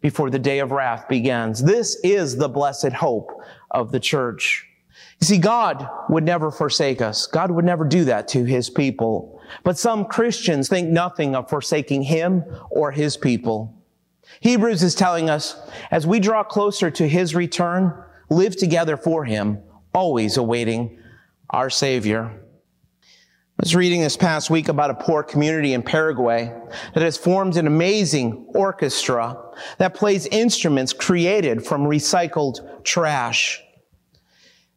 before 0.00 0.30
the 0.30 0.38
day 0.38 0.60
of 0.60 0.70
wrath 0.70 1.08
begins. 1.08 1.62
This 1.62 1.98
is 2.02 2.36
the 2.36 2.48
blessed 2.48 2.92
hope 2.92 3.30
of 3.70 3.92
the 3.92 4.00
church. 4.00 4.66
You 5.20 5.26
see, 5.26 5.38
God 5.38 5.86
would 6.08 6.24
never 6.24 6.50
forsake 6.50 7.02
us. 7.02 7.26
God 7.26 7.50
would 7.50 7.64
never 7.64 7.84
do 7.84 8.04
that 8.04 8.28
to 8.28 8.44
his 8.44 8.70
people. 8.70 9.40
But 9.64 9.78
some 9.78 10.06
Christians 10.06 10.68
think 10.68 10.88
nothing 10.88 11.34
of 11.34 11.50
forsaking 11.50 12.02
him 12.02 12.44
or 12.70 12.92
his 12.92 13.16
people. 13.16 13.76
Hebrews 14.40 14.82
is 14.82 14.94
telling 14.94 15.28
us, 15.28 15.60
as 15.90 16.06
we 16.06 16.20
draw 16.20 16.44
closer 16.44 16.90
to 16.92 17.08
his 17.08 17.34
return, 17.34 17.92
live 18.30 18.56
together 18.56 18.96
for 18.96 19.24
him, 19.24 19.58
always 19.92 20.36
awaiting 20.36 20.98
our 21.50 21.70
Savior. 21.70 22.30
I 23.04 23.62
was 23.62 23.76
reading 23.76 24.00
this 24.00 24.16
past 24.16 24.48
week 24.48 24.68
about 24.68 24.90
a 24.90 24.94
poor 24.94 25.22
community 25.22 25.74
in 25.74 25.82
Paraguay 25.82 26.50
that 26.94 27.02
has 27.02 27.18
formed 27.18 27.56
an 27.56 27.66
amazing 27.66 28.46
orchestra 28.54 29.36
that 29.76 29.94
plays 29.94 30.26
instruments 30.26 30.94
created 30.94 31.66
from 31.66 31.82
recycled 31.82 32.84
trash. 32.84 33.62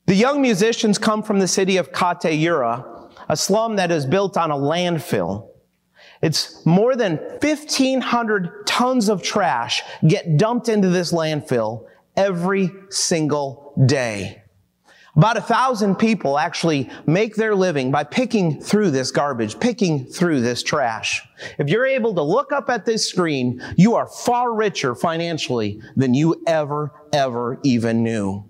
The 0.05 0.15
young 0.15 0.41
musicians 0.41 0.97
come 0.97 1.23
from 1.23 1.39
the 1.39 1.47
city 1.47 1.77
of 1.77 1.93
Cateura, 1.93 3.09
a 3.29 3.37
slum 3.37 3.77
that 3.77 3.89
is 3.89 4.05
built 4.05 4.35
on 4.35 4.51
a 4.51 4.55
landfill. 4.55 5.47
It's 6.21 6.65
more 6.65 6.95
than 6.95 7.17
1,500 7.41 8.67
tons 8.67 9.07
of 9.07 9.23
trash 9.23 9.81
get 10.05 10.37
dumped 10.37 10.67
into 10.67 10.89
this 10.89 11.13
landfill 11.13 11.85
every 12.17 12.69
single 12.89 13.73
day. 13.85 14.42
About 15.15 15.37
a 15.37 15.41
thousand 15.41 15.95
people 15.97 16.39
actually 16.39 16.89
make 17.05 17.35
their 17.35 17.53
living 17.53 17.91
by 17.91 18.03
picking 18.03 18.59
through 18.59 18.89
this 18.89 19.11
garbage, 19.11 19.59
picking 19.59 20.05
through 20.05 20.41
this 20.41 20.63
trash. 20.63 21.21
If 21.59 21.69
you're 21.69 21.85
able 21.85 22.15
to 22.15 22.23
look 22.23 22.51
up 22.51 22.67
at 22.69 22.85
this 22.85 23.07
screen, 23.07 23.61
you 23.77 23.93
are 23.93 24.07
far 24.07 24.53
richer 24.53 24.95
financially 24.95 25.81
than 25.95 26.15
you 26.15 26.41
ever, 26.47 26.91
ever 27.13 27.59
even 27.63 28.01
knew. 28.01 28.49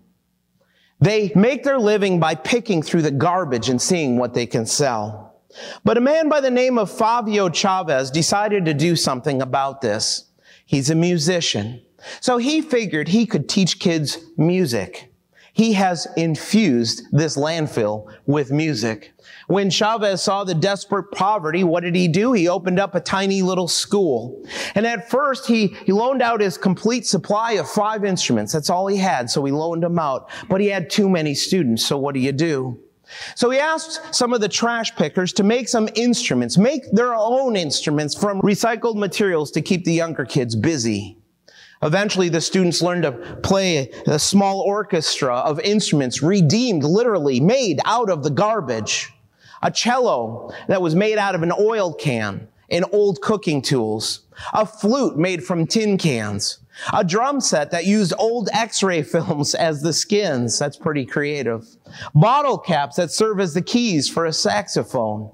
They 1.02 1.34
make 1.36 1.65
their 1.65 1.80
living 1.80 2.21
by 2.21 2.36
picking 2.36 2.82
through 2.82 3.02
the 3.02 3.12
garbage 3.12 3.67
and 3.67 3.82
seeing 3.82 4.17
what 4.17 4.34
they 4.34 4.45
can 4.45 4.65
sell. 4.65 5.41
But 5.84 5.97
a 5.97 6.02
man 6.02 6.30
by 6.30 6.39
the 6.39 6.49
name 6.49 6.78
of 6.78 6.89
Favio 6.89 7.54
Chavez 7.54 8.10
decided 8.10 8.63
to 8.65 8.73
do 8.73 8.95
something 8.95 9.41
about 9.41 9.82
this. 9.82 10.32
He's 10.65 10.89
a 10.89 10.95
musician. 10.95 11.82
So 12.21 12.38
he 12.38 12.62
figured 12.62 13.10
he 13.10 13.26
could 13.26 13.49
teach 13.49 13.80
kids 13.80 14.17
music. 14.38 15.12
He 15.55 15.73
has 15.73 16.07
infused 16.17 17.03
this 17.11 17.37
landfill 17.37 18.11
with 18.25 18.51
music. 18.51 19.13
When 19.47 19.69
Chavez 19.69 20.23
saw 20.23 20.43
the 20.43 20.55
desperate 20.55 21.11
poverty, 21.11 21.63
what 21.63 21.83
did 21.83 21.95
he 21.95 22.07
do? 22.07 22.33
He 22.33 22.47
opened 22.47 22.79
up 22.79 22.95
a 22.95 22.99
tiny 22.99 23.43
little 23.43 23.67
school. 23.67 24.43
And 24.73 24.87
at 24.87 25.11
first, 25.11 25.45
he, 25.45 25.67
he 25.85 25.91
loaned 25.91 26.23
out 26.23 26.41
his 26.41 26.57
complete 26.57 27.05
supply 27.05 27.53
of 27.53 27.69
five 27.69 28.03
instruments. 28.03 28.51
That's 28.51 28.71
all 28.71 28.87
he 28.87 28.97
had, 28.97 29.29
so 29.29 29.45
he 29.45 29.51
loaned 29.51 29.83
them 29.83 29.99
out. 29.99 30.27
But 30.49 30.59
he 30.59 30.67
had 30.67 30.89
too 30.89 31.07
many 31.07 31.35
students, 31.35 31.85
so 31.85 31.99
what 31.99 32.15
do 32.15 32.19
you 32.19 32.31
do? 32.31 32.79
So 33.35 33.51
he 33.51 33.59
asked 33.59 34.15
some 34.15 34.33
of 34.33 34.41
the 34.41 34.49
trash 34.49 34.95
pickers 34.95 35.33
to 35.33 35.43
make 35.43 35.69
some 35.69 35.87
instruments, 35.93 36.57
make 36.57 36.91
their 36.91 37.13
own 37.13 37.55
instruments 37.55 38.15
from 38.15 38.41
recycled 38.41 38.95
materials 38.95 39.51
to 39.51 39.61
keep 39.61 39.85
the 39.85 39.93
younger 39.93 40.25
kids 40.25 40.55
busy. 40.55 41.17
Eventually, 41.83 42.29
the 42.29 42.41
students 42.41 42.81
learned 42.81 43.03
to 43.03 43.11
play 43.43 43.91
a 44.07 44.17
small 44.17 44.61
orchestra 44.61 45.35
of 45.35 45.59
instruments 45.59 46.23
redeemed, 46.23 46.83
literally 46.83 47.39
made 47.41 47.79
out 47.83 48.09
of 48.09 48.23
the 48.23 48.29
garbage. 48.29 49.11
A 49.61 49.69
cello 49.69 50.51
that 50.67 50.81
was 50.81 50.95
made 50.95 51.17
out 51.17 51.35
of 51.35 51.43
an 51.43 51.51
oil 51.51 51.93
can 51.93 52.47
and 52.69 52.85
old 52.91 53.21
cooking 53.21 53.61
tools, 53.61 54.21
a 54.53 54.65
flute 54.65 55.17
made 55.17 55.43
from 55.43 55.67
tin 55.67 55.97
cans, 55.97 56.59
a 56.93 57.03
drum 57.03 57.39
set 57.39 57.71
that 57.71 57.85
used 57.85 58.13
old 58.17 58.49
x-ray 58.53 59.03
films 59.03 59.53
as 59.53 59.81
the 59.81 59.93
skins. 59.93 60.57
That's 60.57 60.77
pretty 60.77 61.05
creative. 61.05 61.67
Bottle 62.15 62.57
caps 62.57 62.95
that 62.95 63.11
serve 63.11 63.39
as 63.39 63.53
the 63.53 63.61
keys 63.61 64.09
for 64.09 64.25
a 64.25 64.34
saxophone. 64.34 65.31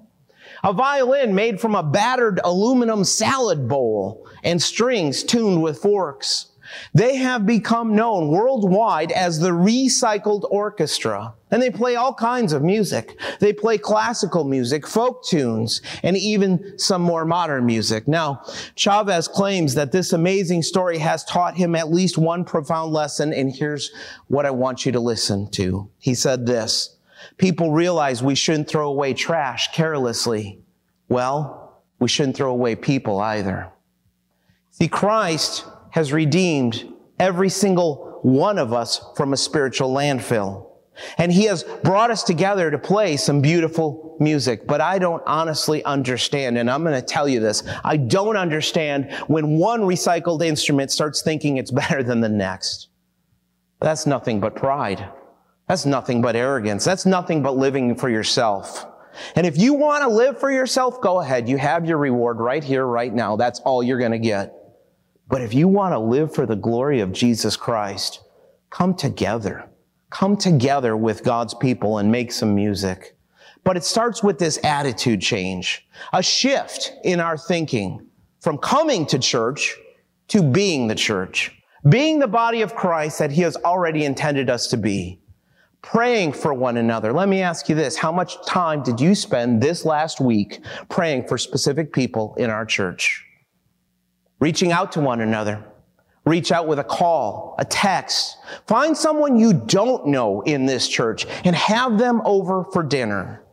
A 0.63 0.73
violin 0.73 1.33
made 1.33 1.59
from 1.59 1.75
a 1.75 1.83
battered 1.83 2.39
aluminum 2.43 3.03
salad 3.03 3.67
bowl 3.67 4.27
and 4.43 4.61
strings 4.61 5.23
tuned 5.23 5.61
with 5.61 5.81
forks. 5.81 6.47
They 6.93 7.15
have 7.15 7.45
become 7.45 7.95
known 7.95 8.29
worldwide 8.29 9.11
as 9.11 9.39
the 9.39 9.49
Recycled 9.49 10.43
Orchestra. 10.51 11.33
And 11.51 11.61
they 11.61 11.71
play 11.71 11.95
all 11.95 12.13
kinds 12.13 12.53
of 12.53 12.61
music. 12.61 13.19
They 13.39 13.53
play 13.53 13.79
classical 13.79 14.43
music, 14.43 14.85
folk 14.85 15.23
tunes, 15.25 15.81
and 16.03 16.15
even 16.15 16.77
some 16.77 17.01
more 17.01 17.25
modern 17.25 17.65
music. 17.65 18.07
Now, 18.07 18.43
Chavez 18.75 19.27
claims 19.27 19.73
that 19.75 19.91
this 19.91 20.13
amazing 20.13 20.61
story 20.61 20.99
has 20.99 21.25
taught 21.25 21.57
him 21.57 21.73
at 21.75 21.91
least 21.91 22.19
one 22.19 22.45
profound 22.45 22.93
lesson, 22.93 23.33
and 23.33 23.51
here's 23.51 23.91
what 24.27 24.45
I 24.45 24.51
want 24.51 24.85
you 24.85 24.91
to 24.91 24.99
listen 24.99 25.49
to. 25.51 25.89
He 25.97 26.13
said 26.13 26.45
this, 26.45 26.95
people 27.39 27.71
realize 27.71 28.21
we 28.21 28.35
shouldn't 28.35 28.67
throw 28.67 28.89
away 28.89 29.13
trash 29.13 29.69
carelessly. 29.73 30.61
Well, 31.07 31.81
we 31.99 32.07
shouldn't 32.07 32.37
throw 32.37 32.51
away 32.51 32.75
people 32.75 33.19
either. 33.19 33.71
See, 34.71 34.87
Christ 34.87 35.65
has 35.91 36.13
redeemed 36.13 36.93
every 37.19 37.49
single 37.49 38.19
one 38.21 38.59
of 38.59 38.73
us 38.73 39.01
from 39.15 39.33
a 39.33 39.37
spiritual 39.37 39.91
landfill. 39.93 40.67
And 41.17 41.31
he 41.31 41.45
has 41.45 41.63
brought 41.63 42.11
us 42.11 42.23
together 42.23 42.69
to 42.69 42.77
play 42.77 43.15
some 43.15 43.41
beautiful 43.41 44.17
music. 44.19 44.67
But 44.67 44.81
I 44.81 44.99
don't 44.99 45.23
honestly 45.25 45.83
understand, 45.85 46.57
and 46.57 46.69
I'm 46.69 46.83
going 46.83 46.93
to 46.93 47.01
tell 47.01 47.27
you 47.27 47.39
this. 47.39 47.63
I 47.85 47.95
don't 47.95 48.35
understand 48.35 49.11
when 49.27 49.57
one 49.57 49.81
recycled 49.81 50.43
instrument 50.43 50.91
starts 50.91 51.21
thinking 51.21 51.55
it's 51.55 51.71
better 51.71 52.03
than 52.03 52.19
the 52.19 52.29
next. 52.29 52.89
That's 53.79 54.05
nothing 54.05 54.41
but 54.41 54.55
pride. 54.55 55.09
That's 55.69 55.85
nothing 55.85 56.19
but 56.19 56.35
arrogance. 56.35 56.83
That's 56.83 57.05
nothing 57.05 57.43
but 57.43 57.55
living 57.55 57.95
for 57.95 58.09
yourself. 58.09 58.87
And 59.35 59.45
if 59.45 59.55
you 59.55 59.75
want 59.75 60.01
to 60.01 60.09
live 60.09 60.39
for 60.39 60.51
yourself, 60.51 60.99
go 60.99 61.19
ahead. 61.19 61.47
You 61.47 61.57
have 61.57 61.85
your 61.85 61.99
reward 61.99 62.39
right 62.39 62.63
here, 62.63 62.85
right 62.85 63.13
now. 63.13 63.35
That's 63.35 63.59
all 63.59 63.83
you're 63.83 63.99
going 63.99 64.11
to 64.11 64.19
get. 64.19 64.51
But 65.27 65.41
if 65.41 65.53
you 65.53 65.67
want 65.67 65.93
to 65.93 65.99
live 65.99 66.33
for 66.33 66.47
the 66.47 66.55
glory 66.55 67.01
of 67.01 67.11
Jesus 67.11 67.55
Christ, 67.55 68.23
come 68.71 68.95
together. 68.95 69.69
Come 70.09 70.37
together 70.37 70.97
with 70.97 71.23
God's 71.23 71.53
people 71.53 71.99
and 71.99 72.11
make 72.11 72.31
some 72.31 72.55
music. 72.55 73.15
But 73.63 73.77
it 73.77 73.83
starts 73.83 74.23
with 74.23 74.39
this 74.39 74.57
attitude 74.63 75.21
change, 75.21 75.87
a 76.13 76.23
shift 76.23 76.93
in 77.03 77.19
our 77.19 77.37
thinking 77.37 78.07
from 78.39 78.57
coming 78.57 79.05
to 79.05 79.19
church 79.19 79.75
to 80.29 80.41
being 80.41 80.87
the 80.87 80.95
church, 80.95 81.51
being 81.87 82.17
the 82.17 82.27
body 82.27 82.63
of 82.63 82.73
Christ 82.73 83.19
that 83.19 83.31
he 83.31 83.43
has 83.43 83.55
already 83.57 84.05
intended 84.05 84.49
us 84.49 84.65
to 84.67 84.77
be, 84.77 85.18
praying 85.81 86.33
for 86.33 86.53
one 86.53 86.77
another. 86.77 87.13
Let 87.13 87.29
me 87.29 87.41
ask 87.41 87.69
you 87.69 87.75
this. 87.75 87.97
How 87.97 88.11
much 88.11 88.43
time 88.45 88.83
did 88.83 88.99
you 88.99 89.15
spend 89.15 89.61
this 89.61 89.85
last 89.85 90.19
week 90.19 90.61
praying 90.89 91.27
for 91.27 91.37
specific 91.37 91.93
people 91.93 92.35
in 92.37 92.49
our 92.49 92.65
church? 92.65 93.25
reaching 94.39 94.71
out 94.71 94.91
to 94.93 95.01
one 95.01 95.21
another. 95.21 95.63
Reach 96.25 96.51
out 96.51 96.67
with 96.67 96.79
a 96.79 96.83
call, 96.83 97.55
a 97.59 97.65
text. 97.65 98.37
Find 98.67 98.95
someone 98.95 99.37
you 99.37 99.53
don't 99.53 100.07
know 100.07 100.41
in 100.41 100.65
this 100.65 100.87
church 100.87 101.25
and 101.43 101.55
have 101.55 101.97
them 101.97 102.21
over 102.25 102.65
for 102.65 102.83
dinner. 102.83 103.43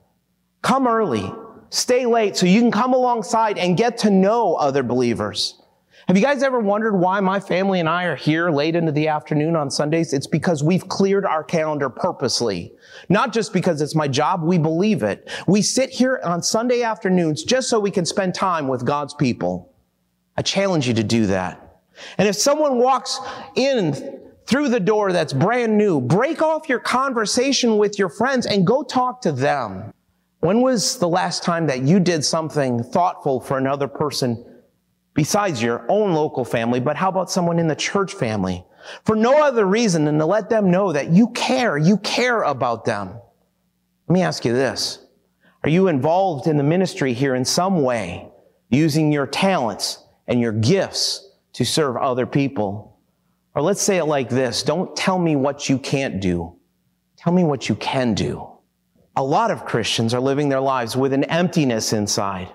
Come 0.63 0.87
early. 0.87 1.33
Stay 1.71 2.07
late 2.07 2.37
so 2.37 2.47
you 2.47 2.61
can 2.61 2.71
come 2.71 2.93
alongside 2.93 3.59
and 3.59 3.77
get 3.77 3.99
to 3.99 4.11
know 4.11 4.55
other 4.55 4.83
believers. 4.83 5.61
Have 6.09 6.17
you 6.17 6.23
guys 6.23 6.45
ever 6.45 6.61
wondered 6.61 6.95
why 6.95 7.19
my 7.19 7.41
family 7.41 7.81
and 7.81 7.89
I 7.89 8.05
are 8.05 8.15
here 8.15 8.49
late 8.49 8.77
into 8.77 8.93
the 8.93 9.09
afternoon 9.09 9.57
on 9.57 9.73
Sundays? 9.73 10.13
It's 10.13 10.29
because 10.29 10.63
we've 10.63 10.89
cleared 10.89 11.27
our 11.27 11.43
calendar 11.43 11.91
purposely. 11.91 12.73
Not 13.09 13.33
just 13.33 13.53
because 13.53 13.81
it's 13.81 13.97
my 13.97 14.07
job, 14.07 14.45
we 14.45 14.57
believe 14.57 15.03
it. 15.03 15.29
We 15.49 15.63
sit 15.63 15.91
here 15.91 16.21
on 16.23 16.45
Sunday 16.45 16.85
afternoons 16.85 17.43
just 17.43 17.69
so 17.69 17.81
we 17.81 17.91
can 17.91 18.07
spend 18.07 18.37
time 18.37 18.69
with 18.69 18.87
God's 18.87 19.15
people. 19.15 19.75
I 20.37 20.43
challenge 20.43 20.87
you 20.87 20.95
to 20.95 21.03
do 21.03 21.27
that. 21.27 21.81
And 22.19 22.29
if 22.29 22.37
someone 22.37 22.79
walks 22.79 23.19
in 23.57 24.21
through 24.47 24.69
the 24.69 24.79
door 24.79 25.11
that's 25.11 25.33
brand 25.33 25.77
new, 25.77 26.01
break 26.01 26.41
off 26.41 26.69
your 26.69 26.79
conversation 26.79 27.79
with 27.79 27.99
your 27.99 28.11
friends 28.11 28.47
and 28.47 28.65
go 28.65 28.85
talk 28.85 29.23
to 29.23 29.33
them. 29.33 29.93
When 30.39 30.63
was 30.63 31.01
the 31.01 31.09
last 31.09 31.43
time 31.43 31.67
that 31.67 31.83
you 31.83 31.99
did 31.99 32.25
something 32.25 32.85
thoughtful 32.85 33.41
for 33.41 33.59
another 33.59 33.89
person 33.89 34.45
besides 35.17 35.61
your 35.61 35.85
own 35.89 36.13
local 36.13 36.45
family, 36.45 36.79
but 36.79 36.97
how 36.97 37.09
about 37.09 37.31
someone 37.31 37.59
in 37.59 37.67
the 37.67 37.75
church 37.75 38.15
family? 38.15 38.65
For 39.05 39.17
no 39.17 39.43
other 39.43 39.67
reason 39.67 40.05
than 40.05 40.19
to 40.19 40.27
let 40.27 40.49
them 40.49 40.71
know 40.71 40.93
that 40.93 41.11
you 41.11 41.29
care, 41.31 41.77
you 41.77 41.97
care 41.99 42.43
about 42.43 42.85
them. 42.85 43.19
Let 44.07 44.15
me 44.15 44.23
ask 44.23 44.45
you 44.45 44.53
this. 44.53 45.01
Are 45.65 45.71
you 45.71 45.89
involved 45.89 46.47
in 46.47 46.57
the 46.57 46.63
ministry 46.63 47.13
here 47.13 47.35
in 47.35 47.45
some 47.45 47.83
way, 47.83 48.31
using 48.71 49.11
your 49.11 49.27
talents, 49.27 50.05
and 50.29 50.41
your 50.41 50.53
gifts 50.53 51.29
to 51.53 51.65
serve 51.65 51.97
other 51.97 52.27
people. 52.27 52.99
Or 53.55 53.63
let's 53.63 53.81
say 53.81 53.97
it 53.97 54.05
like 54.05 54.29
this. 54.29 54.63
Don't 54.63 54.95
tell 54.97 55.19
me 55.19 55.37
what 55.37 55.69
you 55.69 55.79
can't 55.79 56.21
do. 56.21 56.57
Tell 57.17 57.33
me 57.33 57.45
what 57.45 57.69
you 57.69 57.75
can 57.77 58.15
do. 58.15 58.47
A 59.17 59.25
lot 59.25 59.51
of 59.51 59.65
Christians 59.65 60.13
are 60.13 60.21
living 60.21 60.49
their 60.49 60.61
lives 60.61 60.97
with 60.97 61.13
an 61.13 61.25
emptiness 61.25 61.93
inside 61.93 62.53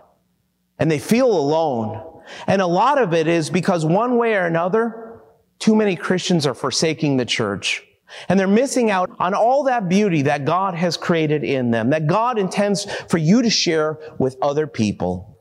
and 0.77 0.89
they 0.89 0.99
feel 0.99 1.31
alone. 1.31 2.10
And 2.47 2.61
a 2.61 2.67
lot 2.67 3.01
of 3.01 3.13
it 3.13 3.27
is 3.27 3.49
because 3.49 3.85
one 3.85 4.17
way 4.17 4.35
or 4.35 4.45
another, 4.45 5.21
too 5.59 5.75
many 5.75 5.95
Christians 5.95 6.45
are 6.45 6.53
forsaking 6.53 7.17
the 7.17 7.25
church. 7.25 7.83
And 8.27 8.39
they're 8.39 8.47
missing 8.47 8.91
out 8.91 9.09
on 9.19 9.33
all 9.33 9.63
that 9.63 9.87
beauty 9.87 10.23
that 10.23 10.43
God 10.45 10.75
has 10.75 10.97
created 10.97 11.43
in 11.43 11.71
them, 11.71 11.89
that 11.91 12.07
God 12.07 12.37
intends 12.37 12.85
for 13.09 13.17
you 13.17 13.41
to 13.41 13.49
share 13.49 13.97
with 14.19 14.35
other 14.41 14.67
people. 14.67 15.39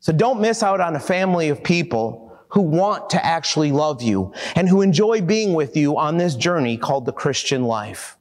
So 0.00 0.12
don't 0.12 0.40
miss 0.40 0.62
out 0.62 0.80
on 0.80 0.96
a 0.96 1.00
family 1.00 1.48
of 1.48 1.62
people 1.62 2.36
who 2.50 2.62
want 2.62 3.10
to 3.10 3.24
actually 3.24 3.72
love 3.72 4.02
you 4.02 4.32
and 4.56 4.68
who 4.68 4.82
enjoy 4.82 5.20
being 5.20 5.54
with 5.54 5.76
you 5.76 5.96
on 5.96 6.16
this 6.16 6.34
journey 6.34 6.76
called 6.76 7.04
the 7.04 7.12
Christian 7.12 7.64
life. 7.64 8.17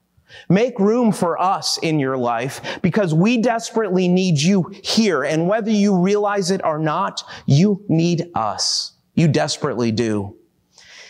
Make 0.50 0.80
room 0.80 1.12
for 1.12 1.42
us 1.42 1.78
in 1.78 2.00
your 2.00 2.18
life 2.18 2.80
because 2.82 3.14
we 3.14 3.38
desperately 3.42 4.08
need 4.08 4.40
you 4.40 4.74
here. 4.84 5.24
And 5.24 5.48
whether 5.48 5.72
you 5.72 5.98
realize 5.98 6.52
it 6.52 6.64
or 6.64 6.80
not, 6.80 7.24
you 7.46 7.84
need 7.88 8.30
us. 8.36 8.94
You 9.16 9.28
desperately 9.28 9.92
do. 9.92 10.36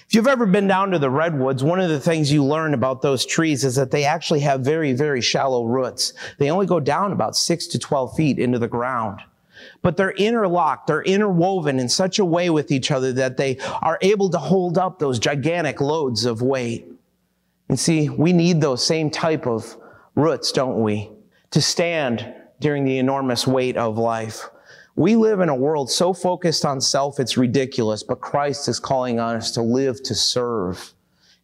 If 0.08 0.16
you've 0.16 0.28
ever 0.28 0.46
been 0.46 0.68
down 0.68 0.92
to 0.92 1.00
the 1.00 1.10
redwoods, 1.10 1.64
one 1.64 1.82
of 1.82 1.90
the 1.90 2.00
things 2.00 2.32
you 2.32 2.44
learn 2.44 2.74
about 2.74 3.02
those 3.02 3.26
trees 3.26 3.66
is 3.66 3.76
that 3.76 3.92
they 3.92 4.06
actually 4.06 4.40
have 4.40 4.62
very, 4.62 4.94
very 4.94 5.20
shallow 5.20 5.66
roots. 5.66 6.14
They 6.38 6.50
only 6.50 6.66
go 6.66 6.80
down 6.80 7.12
about 7.12 7.36
six 7.36 7.68
to 7.68 7.80
12 7.80 8.16
feet 8.16 8.40
into 8.40 8.60
the 8.60 8.70
ground 8.70 9.22
but 9.82 9.98
they're 9.98 10.12
interlocked, 10.12 10.88
they're 10.88 11.04
interwoven 11.04 11.80
in 11.80 11.90
such 11.90 12.20
a 12.20 12.26
way 12.26 12.50
with 12.50 12.72
each 12.72 12.92
other 12.92 13.14
that 13.14 13.38
they 13.38 13.58
are 13.82 13.98
able 14.02 14.30
to 14.30 14.38
hold 14.38 14.78
up 14.78 15.00
those 15.00 15.20
gigantic 15.20 15.82
loads 15.82 16.26
of 16.26 16.42
weight. 16.42 16.88
And 17.70 17.80
see, 17.80 18.10
we 18.10 18.34
need 18.34 18.62
those 18.62 18.86
same 18.86 19.10
type 19.10 19.46
of 19.46 19.76
roots, 20.16 20.52
don't 20.52 20.82
we? 20.82 21.12
To 21.52 21.62
stand 21.62 22.34
during 22.60 22.86
the 22.86 22.98
enormous 22.98 23.46
weight 23.46 23.78
of 23.78 23.98
life. 23.98 24.50
We 24.96 25.16
live 25.16 25.42
in 25.42 25.50
a 25.50 25.56
world 25.56 25.92
so 25.92 26.12
focused 26.12 26.66
on 26.66 26.82
self, 26.82 27.20
it's 27.20 27.38
ridiculous, 27.38 28.02
but 28.02 28.20
Christ 28.20 28.68
is 28.68 28.80
calling 28.80 29.20
on 29.20 29.36
us 29.36 29.52
to 29.52 29.62
live 29.62 30.02
to 30.04 30.16
serve. 30.16 30.94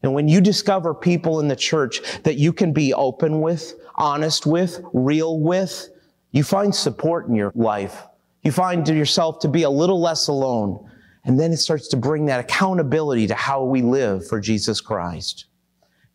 And 0.02 0.14
when 0.14 0.28
you 0.28 0.42
discover 0.42 0.94
people 0.94 1.40
in 1.40 1.48
the 1.48 1.56
church 1.56 2.02
that 2.24 2.38
you 2.38 2.52
can 2.52 2.74
be 2.74 2.94
open 2.94 3.42
with, 3.42 3.76
honest 3.96 4.46
with, 4.46 4.82
real 4.92 5.40
with, 5.40 5.90
you 6.32 6.44
find 6.44 6.74
support 6.74 7.28
in 7.28 7.36
your 7.36 7.52
life. 7.54 8.04
You 8.42 8.52
find 8.52 8.88
yourself 8.88 9.40
to 9.40 9.48
be 9.48 9.64
a 9.64 9.70
little 9.70 10.02
less 10.02 10.28
alone. 10.28 10.90
And 11.24 11.40
then 11.40 11.54
it 11.54 11.58
starts 11.58 11.88
to 11.90 11.98
bring 11.98 12.26
that 12.26 12.40
accountability 12.40 13.28
to 13.28 13.36
how 13.36 13.64
we 13.64 13.82
live 13.82 14.28
for 14.28 14.42
Jesus 14.42 14.82
Christ. 14.82 15.46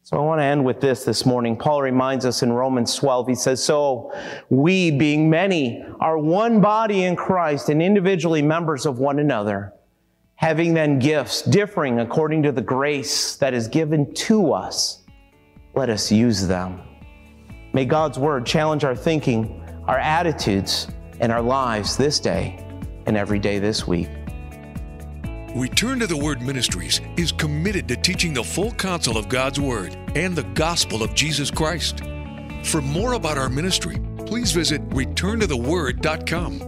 So 0.09 0.17
I 0.17 0.21
want 0.21 0.41
to 0.41 0.45
end 0.45 0.65
with 0.65 0.81
this 0.81 1.05
this 1.05 1.27
morning. 1.27 1.55
Paul 1.55 1.83
reminds 1.83 2.25
us 2.25 2.43
in 2.43 2.51
Romans 2.51 2.95
12, 2.95 3.29
he 3.29 3.35
says, 3.35 3.63
So 3.63 4.11
we, 4.49 4.91
being 4.91 5.29
many, 5.29 5.85
are 6.01 6.17
one 6.17 6.63
body 6.63 7.05
in 7.05 7.15
Christ 7.15 7.69
and 7.69 7.83
individually 7.83 8.41
members 8.41 8.87
of 8.87 8.99
one 9.01 9.19
another, 9.19 9.75
having 10.37 10.73
then 10.73 10.99
gifts 10.99 11.43
differing 11.43 12.01
according 12.01 12.43
to 12.45 12.53
the 12.53 12.63
grace 12.63 13.37
that 13.37 13.53
is 13.53 13.69
given 13.69 14.15
to 14.15 14.55
us. 14.55 15.05
Let 15.75 15.91
us 15.91 16.11
use 16.11 16.47
them. 16.47 16.81
May 17.75 17.85
God's 17.85 18.19
word 18.19 18.47
challenge 18.47 18.85
our 18.85 18.97
thinking 18.97 19.63
our 19.89 19.99
attitudes, 19.99 20.87
and 21.21 21.33
our 21.33 21.43
lives 21.43 21.99
this 21.99 22.19
day 22.19 22.65
and 23.07 23.17
every 23.17 23.39
day 23.39 23.59
this 23.59 23.87
week. 23.87 24.09
Return 25.55 25.99
to 26.01 26.07
the 26.07 26.17
Word 26.17 26.43
Ministries 26.43 27.01
is 27.17 27.33
committed 27.33 27.89
to 27.89 27.97
teaching 27.97 28.35
the 28.35 28.45
full 28.45 28.73
counsel 28.73 29.17
of 29.17 29.31
God's 29.31 29.59
Word 29.59 29.97
and 30.15 30.37
the 30.37 30.43
gospel 30.43 31.03
of 31.03 31.15
Jesus 31.15 31.51
Christ. 31.51 32.03
For 32.65 32.83
more 32.83 33.15
about 33.15 33.39
our 33.39 33.49
ministry, 33.49 33.99
please 34.27 34.53
visit 34.53 34.87
returntotheword.com. 34.91 36.68